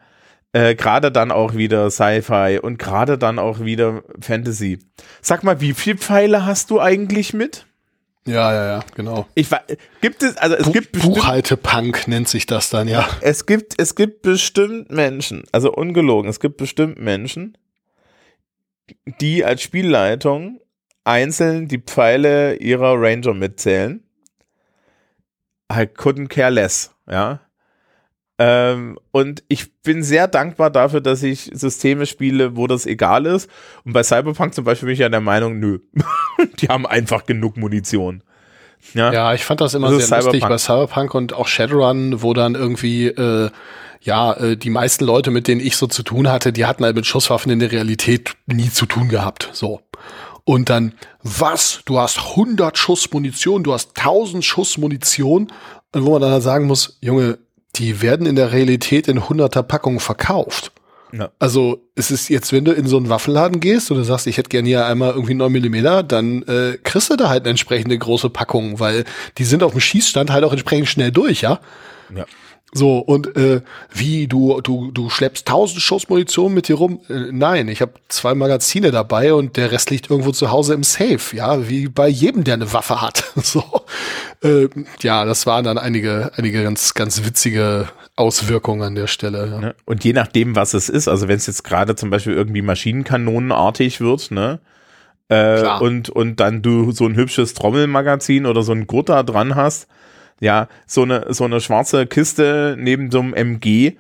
[0.53, 4.79] Äh, gerade dann auch wieder Sci-Fi und gerade dann auch wieder Fantasy.
[5.21, 7.67] Sag mal, wie viele Pfeile hast du eigentlich mit?
[8.27, 9.27] Ja, ja, ja, genau.
[9.35, 9.49] Ich
[10.03, 13.09] gibt es also es Bu gibt Buchhaltepunk nennt sich das dann ja.
[13.23, 17.57] Es gibt es gibt bestimmt Menschen, also ungelogen, es gibt bestimmt Menschen,
[19.21, 20.61] die als Spielleitung
[21.05, 24.03] einzeln die Pfeile ihrer Ranger mitzählen.
[25.73, 27.41] I couldn't care less, ja.
[28.39, 33.51] Ähm, und ich bin sehr dankbar dafür, dass ich Systeme spiele, wo das egal ist.
[33.85, 35.81] Und bei Cyberpunk zum Beispiel bin ich ja der Meinung, nö,
[36.61, 38.23] die haben einfach genug Munition.
[38.95, 42.33] Ja, ja ich fand das immer das sehr lustig bei Cyberpunk und auch Shadowrun, wo
[42.33, 43.51] dann irgendwie äh,
[44.01, 46.97] ja, äh, die meisten Leute, mit denen ich so zu tun hatte, die hatten halt
[46.97, 49.51] mit Schusswaffen in der Realität nie zu tun gehabt.
[49.53, 49.81] So.
[50.45, 51.83] Und dann, was?
[51.85, 55.53] Du hast 100 Schuss Munition, du hast 1000 Schuss Munition.
[55.93, 57.39] Und wo man dann halt sagen muss, Junge,
[57.79, 60.73] die werden in der Realität in hunderter Packungen verkauft.
[61.13, 61.31] Ja.
[61.39, 64.37] Also es ist jetzt, wenn du in so einen Waffenladen gehst und du sagst, ich
[64.37, 67.97] hätte gerne hier einmal irgendwie 9 Millimeter, dann äh, kriegst du da halt eine entsprechende
[67.97, 69.05] große Packung, weil
[69.39, 71.61] die sind auf dem Schießstand halt auch entsprechend schnell durch, ja.
[72.15, 72.27] Ja.
[72.73, 77.01] So, und äh, wie, du, du, du schleppst tausend Schuss Munition mit dir rum?
[77.09, 80.83] Äh, nein, ich habe zwei Magazine dabei und der Rest liegt irgendwo zu Hause im
[80.83, 83.25] Safe, ja, wie bei jedem, der eine Waffe hat.
[83.37, 83.65] so.
[84.43, 84.69] Äh,
[85.01, 89.49] ja, das waren dann einige, einige ganz, ganz witzige Auswirkungen an der Stelle.
[89.51, 89.61] Ja.
[89.61, 89.75] Ne?
[89.87, 94.01] Und je nachdem, was es ist, also wenn es jetzt gerade zum Beispiel irgendwie Maschinenkanonenartig
[94.01, 94.61] wird, ne?
[95.31, 99.55] Äh, und, und dann du so ein hübsches Trommelmagazin oder so ein Gurt da dran
[99.57, 99.87] hast,
[100.41, 103.97] ja, so eine, so eine schwarze Kiste neben so einem MG,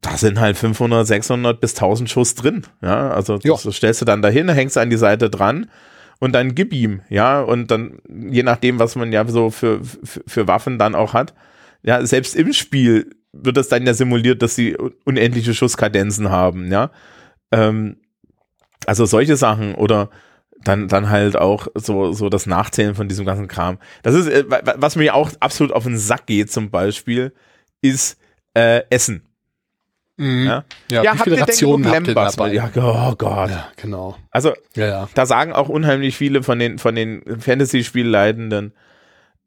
[0.00, 2.66] da sind halt 500, 600 bis 1000 Schuss drin.
[2.82, 5.70] Ja, also das stellst du dann dahin, hängst an die Seite dran
[6.18, 7.02] und dann gib ihm.
[7.08, 11.14] Ja, und dann, je nachdem, was man ja so für, für, für Waffen dann auch
[11.14, 11.34] hat,
[11.82, 16.90] ja, selbst im Spiel wird das dann ja simuliert, dass sie unendliche Schusskadenzen haben, ja.
[17.52, 17.96] Ähm,
[18.86, 20.10] also solche Sachen oder
[20.64, 23.78] dann, dann halt auch so, so das Nachzählen von diesem ganzen Kram.
[24.02, 27.32] Das ist, äh, wa- wa- was mir auch absolut auf den Sack geht zum Beispiel,
[27.80, 28.18] ist
[28.54, 29.22] äh, Essen.
[30.18, 30.44] Mhm.
[30.46, 32.52] Ja, Ja, ja wie habt viele ihr denn Rationen habt ihr dabei?
[32.52, 33.50] Ja, oh Gott.
[33.50, 34.16] Ja, genau.
[34.30, 35.08] Also Ja, ja.
[35.14, 38.74] da sagen auch unheimlich viele von den, von den Fantasy-Spielleitenden,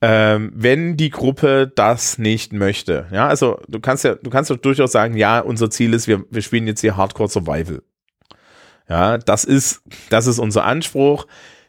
[0.01, 3.05] ähm, wenn die Gruppe das nicht möchte.
[3.11, 6.23] Ja, also du kannst ja, du kannst doch durchaus sagen, ja, unser Ziel ist, wir,
[6.29, 7.83] wir spielen jetzt hier Hardcore Survival.
[8.89, 11.25] Ja, das ist, das ist unser Anspruch.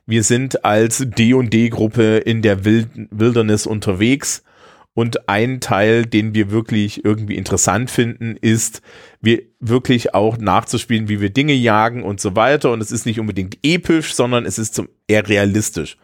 [0.06, 4.42] Wir sind als D&D-Gruppe in der Wild Wilderness unterwegs.
[4.96, 8.80] Und ein Teil, den wir wirklich irgendwie interessant finden, ist,
[9.20, 12.70] wir wirklich auch nachzuspielen, wie wir Dinge jagen und so weiter.
[12.70, 15.96] Und es ist nicht unbedingt episch, sondern es ist zum, eher realistisch.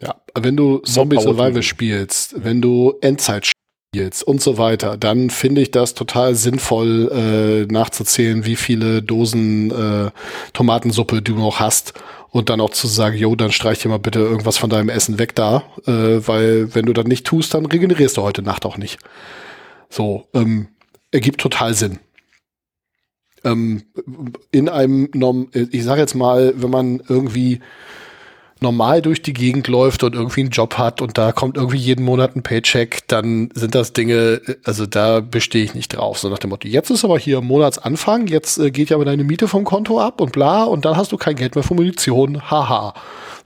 [0.00, 3.46] Ja, wenn du Zombie Survival spielst, wenn du Endzeit
[3.92, 7.10] spielst und so weiter, dann finde ich das total sinnvoll
[7.68, 10.12] äh, nachzuzählen, wie viele Dosen äh,
[10.52, 11.94] Tomatensuppe du noch hast
[12.30, 15.18] und dann auch zu sagen, jo, dann streich dir mal bitte irgendwas von deinem Essen
[15.18, 18.78] weg da, äh, weil wenn du das nicht tust, dann regenerierst du heute Nacht auch
[18.78, 19.00] nicht.
[19.88, 20.68] So, ähm,
[21.10, 21.98] ergibt total Sinn.
[23.42, 23.82] Ähm,
[24.52, 27.58] in einem, Norm ich sage jetzt mal, wenn man irgendwie
[28.62, 32.04] normal durch die Gegend läuft und irgendwie einen Job hat und da kommt irgendwie jeden
[32.04, 36.18] Monat ein Paycheck, dann sind das Dinge, also da bestehe ich nicht drauf.
[36.18, 39.24] So nach dem Motto, jetzt ist aber hier Monatsanfang, jetzt äh, geht ja aber deine
[39.24, 42.50] Miete vom Konto ab und bla und dann hast du kein Geld mehr für Munition,
[42.50, 42.94] haha.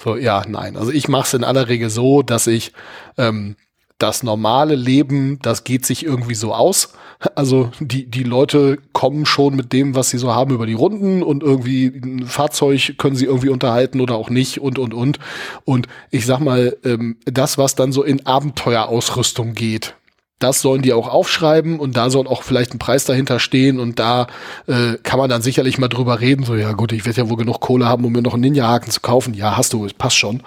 [0.03, 0.77] So, ja, nein.
[0.77, 2.73] Also ich mache es in aller Regel so, dass ich
[3.17, 3.57] ähm,
[3.99, 6.93] das normale Leben, das geht sich irgendwie so aus.
[7.37, 11.23] Also die, die Leute kommen schon mit dem, was sie so haben, über die Runden
[11.23, 15.19] und irgendwie ein Fahrzeug können sie irgendwie unterhalten oder auch nicht und, und, und.
[15.65, 19.95] Und ich sag mal, ähm, das, was dann so in Abenteuerausrüstung geht,
[20.41, 23.99] das sollen die auch aufschreiben und da soll auch vielleicht ein Preis dahinter stehen und
[23.99, 24.27] da
[24.67, 26.45] äh, kann man dann sicherlich mal drüber reden.
[26.45, 28.91] So, ja gut, ich werde ja wohl genug Kohle haben, um mir noch einen Ninja-Haken
[28.91, 29.33] zu kaufen.
[29.33, 30.43] Ja, hast du, passt schon.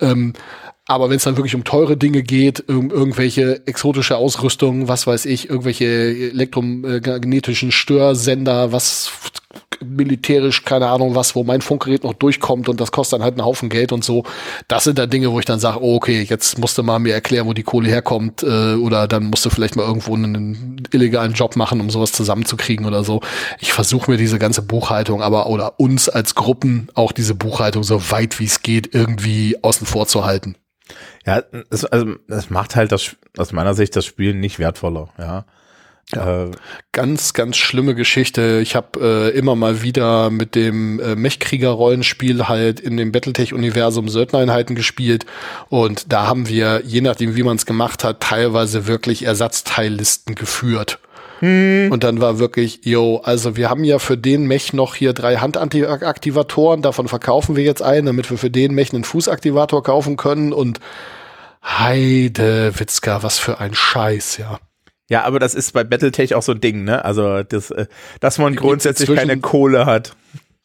[0.00, 0.34] Ähm,
[0.88, 5.26] aber wenn es dann wirklich um teure Dinge geht, um irgendwelche exotische Ausrüstung, was weiß
[5.26, 9.12] ich, irgendwelche elektromagnetischen Störsender, was
[9.84, 13.44] militärisch, keine Ahnung was, wo mein Funkgerät noch durchkommt und das kostet dann halt einen
[13.44, 14.24] Haufen Geld und so.
[14.66, 17.12] Das sind dann Dinge, wo ich dann sage, oh, okay, jetzt musst du mal mir
[17.12, 21.34] erklären, wo die Kohle herkommt äh, oder dann musst du vielleicht mal irgendwo einen illegalen
[21.34, 23.20] Job machen, um sowas zusammenzukriegen oder so.
[23.60, 28.10] Ich versuche mir diese ganze Buchhaltung, aber oder uns als Gruppen auch diese Buchhaltung so
[28.10, 30.56] weit wie es geht irgendwie außen vor zu halten.
[31.28, 35.44] Ja, es, also, es macht halt das, aus meiner Sicht das Spiel nicht wertvoller, ja.
[36.14, 36.44] Ja.
[36.44, 36.50] Äh,
[36.92, 38.60] Ganz, ganz schlimme Geschichte.
[38.62, 44.74] Ich habe äh, immer mal wieder mit dem äh, Mechkrieger-Rollenspiel halt in dem Battletech-Universum Söldnereinheiten
[44.74, 45.26] gespielt.
[45.68, 50.98] Und da haben wir, je nachdem wie man es gemacht hat, teilweise wirklich Ersatzteillisten geführt.
[51.40, 55.36] Und dann war wirklich, yo, also wir haben ja für den Mech noch hier drei
[55.36, 60.52] Handaktivatoren, davon verkaufen wir jetzt einen, damit wir für den Mech einen Fußaktivator kaufen können
[60.52, 60.80] und
[61.62, 64.58] Heide Witzka, was für ein Scheiß, ja.
[65.08, 67.04] ja, aber das ist bei Battletech auch so ein Ding, ne?
[67.04, 67.86] Also, das, äh,
[68.20, 70.16] dass man grundsätzlich keine Kohle hat.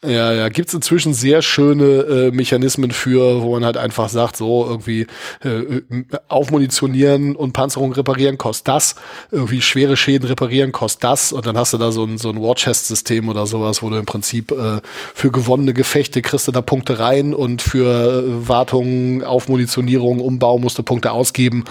[0.04, 4.66] Ja, ja, gibt's inzwischen sehr schöne äh, Mechanismen für, wo man halt einfach sagt, so
[4.68, 5.08] irgendwie
[5.44, 5.82] äh,
[6.28, 8.96] aufmunitionieren und Panzerung reparieren kostet das,
[9.32, 12.42] irgendwie schwere Schäden reparieren kostet das und dann hast du da so ein, so ein
[12.42, 14.82] War-Chest-System oder sowas, wo du im Prinzip äh,
[15.14, 20.78] für gewonnene Gefechte kriegst du da Punkte rein und für äh, Wartung, Aufmunitionierung, Umbau musst
[20.78, 21.64] du Punkte ausgeben,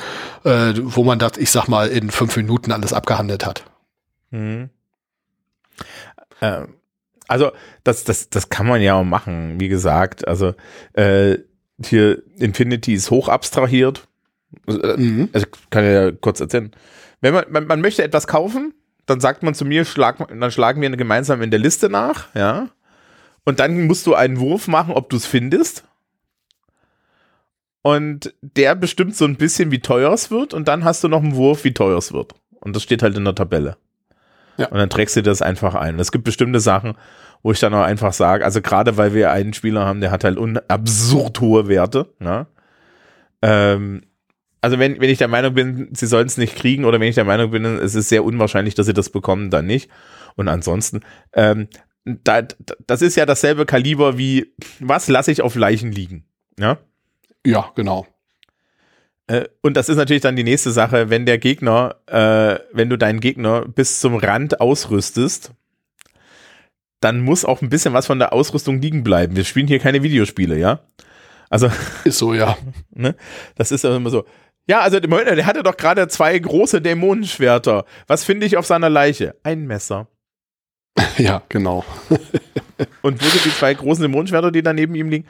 [0.44, 3.64] äh, wo man das, ich sag mal, in fünf Minuten alles abgehandelt hat.
[4.30, 4.70] Mhm.
[6.40, 6.68] Ähm,
[7.32, 7.52] also,
[7.84, 10.26] das, das, das kann man ja auch machen, wie gesagt.
[10.28, 10.54] Also,
[10.92, 11.38] äh,
[11.84, 14.06] hier Infinity ist hoch abstrahiert.
[14.66, 15.30] Äh, Mhm.
[15.32, 16.70] Also, ich kann ja kurz erzählen.
[17.20, 18.74] Wenn man, man, man möchte etwas kaufen,
[19.06, 22.68] dann sagt man zu mir, schlag, dann schlagen wir gemeinsam in der Liste nach, ja.
[23.44, 25.84] Und dann musst du einen Wurf machen, ob du es findest.
[27.82, 30.54] Und der bestimmt so ein bisschen, wie teuer es wird.
[30.54, 32.34] Und dann hast du noch einen Wurf, wie teuer es wird.
[32.60, 33.76] Und das steht halt in der Tabelle.
[34.56, 34.68] Ja.
[34.68, 35.98] Und dann trägst du das einfach ein.
[35.98, 36.94] Es gibt bestimmte Sachen,
[37.42, 40.24] wo ich dann auch einfach sage, also gerade weil wir einen Spieler haben, der hat
[40.24, 40.38] halt
[40.68, 42.12] absurd hohe Werte.
[42.20, 42.46] Ne?
[43.42, 44.02] Ähm,
[44.60, 47.16] also wenn, wenn ich der Meinung bin, sie sollen es nicht kriegen oder wenn ich
[47.16, 49.90] der Meinung bin, es ist sehr unwahrscheinlich, dass sie das bekommen, dann nicht.
[50.36, 51.00] Und ansonsten,
[51.32, 51.68] ähm,
[52.04, 56.24] da, da- das ist ja dasselbe Kaliber wie, was lasse ich auf Leichen liegen?
[56.58, 56.78] Ja?
[57.44, 58.06] Ja, genau.
[59.26, 62.96] Äh, und das ist natürlich dann die nächste Sache, wenn der Gegner, äh, wenn du
[62.96, 65.52] deinen Gegner bis zum Rand ausrüstest,
[67.02, 69.36] dann muss auch ein bisschen was von der Ausrüstung liegen bleiben.
[69.36, 70.80] Wir spielen hier keine Videospiele, ja?
[71.50, 71.70] Also.
[72.04, 72.56] Ist so, ja.
[72.94, 73.14] Ne?
[73.56, 74.24] Das ist ja immer so.
[74.68, 77.84] Ja, also der hatte doch gerade zwei große Dämonenschwerter.
[78.06, 79.34] Was finde ich auf seiner Leiche?
[79.42, 80.08] Ein Messer.
[81.18, 81.84] Ja, genau.
[83.02, 85.26] Und wo sind die zwei großen Dämonenschwerter, die da neben ihm liegen?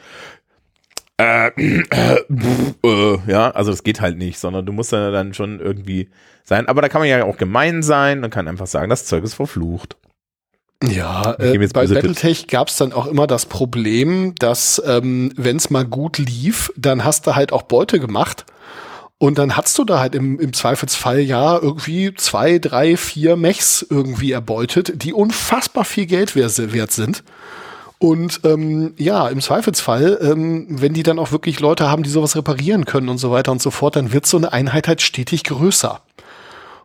[1.19, 2.21] Äh, äh,
[2.85, 6.11] äh, ja, also das geht halt nicht, sondern du musst dann schon irgendwie
[6.45, 6.69] sein.
[6.69, 9.35] Aber da kann man ja auch gemein sein und kann einfach sagen, das Zeug ist
[9.35, 9.97] verflucht.
[10.83, 15.71] Ja, äh, bei Battletech gab es dann auch immer das Problem, dass ähm, wenn es
[15.71, 18.45] mal gut lief, dann hast du halt auch Beute gemacht.
[19.19, 23.87] Und dann hast du da halt im, im Zweifelsfall ja irgendwie zwei, drei, vier Mechs
[23.89, 27.23] irgendwie erbeutet, die unfassbar viel Geld wert sind.
[28.01, 32.35] Und ähm, ja, im Zweifelsfall, ähm, wenn die dann auch wirklich Leute haben, die sowas
[32.35, 35.45] reparieren können und so weiter und so fort, dann wird so eine Einheit halt stetig
[35.45, 36.01] größer.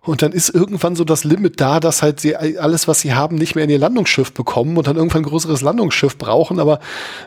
[0.07, 3.35] Und dann ist irgendwann so das Limit da, dass halt sie alles, was sie haben,
[3.35, 6.59] nicht mehr in ihr Landungsschiff bekommen und dann irgendwann ein größeres Landungsschiff brauchen.
[6.59, 6.79] Aber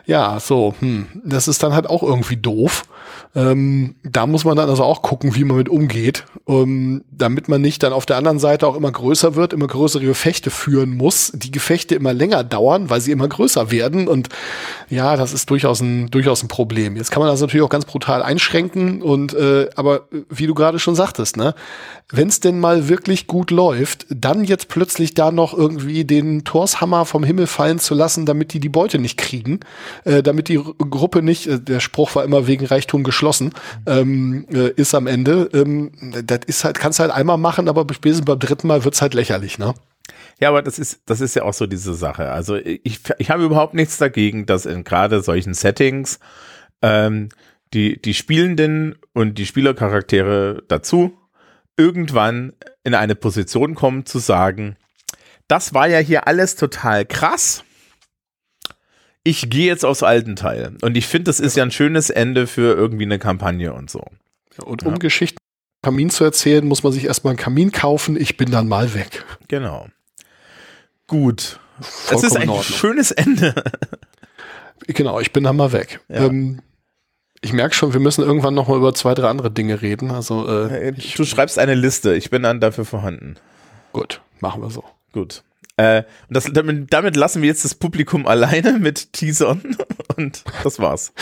[0.05, 2.83] ja, so, hm, das ist dann halt auch irgendwie doof.
[3.33, 7.61] Ähm, da muss man dann also auch gucken, wie man mit umgeht, um, damit man
[7.61, 11.31] nicht dann auf der anderen Seite auch immer größer wird, immer größere Gefechte führen muss,
[11.33, 14.07] die Gefechte immer länger dauern, weil sie immer größer werden.
[14.07, 14.27] Und
[14.89, 16.97] ja, das ist durchaus ein, durchaus ein Problem.
[16.97, 20.79] Jetzt kann man das natürlich auch ganz brutal einschränken und äh, aber wie du gerade
[20.79, 21.55] schon sagtest, ne,
[22.11, 27.05] wenn es denn mal wirklich gut läuft, dann jetzt plötzlich da noch irgendwie den Torshammer
[27.05, 29.59] vom Himmel fallen zu lassen, damit die die Beute nicht kriegen,
[30.03, 33.53] äh, damit die Gruppe nicht, äh, der Spruch war immer wegen Reichtum geschlossen,
[33.85, 35.91] ähm, äh, ist am Ende, ähm,
[36.25, 39.57] das ist halt, kannst halt einmal machen, aber spätestens beim dritten Mal wird's halt lächerlich,
[39.57, 39.73] ne?
[40.39, 42.31] Ja, aber das ist, das ist ja auch so diese Sache.
[42.31, 46.19] Also ich, ich habe überhaupt nichts dagegen, dass in gerade solchen Settings
[46.81, 47.29] ähm,
[47.73, 51.17] die, die Spielenden und die Spielercharaktere dazu
[51.81, 52.53] irgendwann
[52.83, 54.75] in eine Position kommen zu sagen,
[55.47, 57.63] das war ja hier alles total krass.
[59.23, 60.77] Ich gehe jetzt aufs alten Teil.
[60.81, 64.03] Und ich finde, das ist ja ein schönes Ende für irgendwie eine Kampagne und so.
[64.63, 64.97] und um ja.
[64.97, 65.37] Geschichten
[65.83, 68.15] Kamin zu erzählen, muss man sich erstmal einen Kamin kaufen.
[68.15, 69.25] Ich bin dann mal weg.
[69.47, 69.87] Genau.
[71.07, 71.59] Gut.
[71.79, 73.55] Vollkommen es ist ein schönes Ende.
[74.87, 76.01] genau, ich bin dann mal weg.
[76.07, 76.27] Ja.
[76.27, 76.61] Ähm,
[77.41, 80.11] ich merke schon, wir müssen irgendwann noch mal über zwei, drei andere Dinge reden.
[80.11, 82.15] Also äh, äh du schreibst eine Liste.
[82.15, 83.35] Ich bin dann dafür vorhanden.
[83.93, 84.83] Gut, machen wir so.
[85.11, 85.43] Gut.
[85.77, 89.77] Äh, und das, damit, damit lassen wir jetzt das Publikum alleine mit Teasern
[90.17, 91.13] und das war's.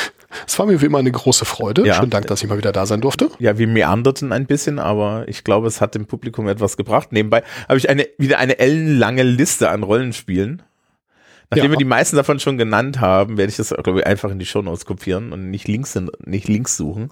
[0.45, 1.85] Es war mir wie immer eine große Freude.
[1.87, 1.95] Ja.
[1.95, 3.29] Schönen Dank, dass ich mal wieder da sein durfte.
[3.39, 7.11] Ja, wir meanderten ein bisschen, aber ich glaube, es hat dem Publikum etwas gebracht.
[7.11, 10.61] Nebenbei habe ich eine, wieder eine ellenlange Liste an Rollenspielen.
[11.49, 11.71] Nachdem ja.
[11.71, 14.45] wir die meisten davon schon genannt haben, werde ich das, glaube ich, einfach in die
[14.45, 17.11] Shownotes kopieren und nicht Links, nicht Links suchen.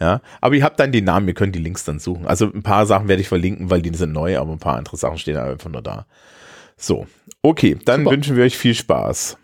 [0.00, 2.26] Ja, aber ihr habt dann die Namen, ihr könnt die Links dann suchen.
[2.26, 4.96] Also ein paar Sachen werde ich verlinken, weil die sind neu, aber ein paar andere
[4.96, 6.06] Sachen stehen einfach nur da.
[6.76, 7.06] So,
[7.42, 8.10] okay, dann Super.
[8.10, 9.38] wünschen wir euch viel Spaß.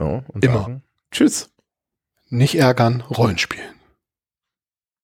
[0.00, 0.80] Ja, und Immer.
[1.12, 1.50] Tschüss.
[2.30, 3.79] Nicht ärgern, Rollenspielen.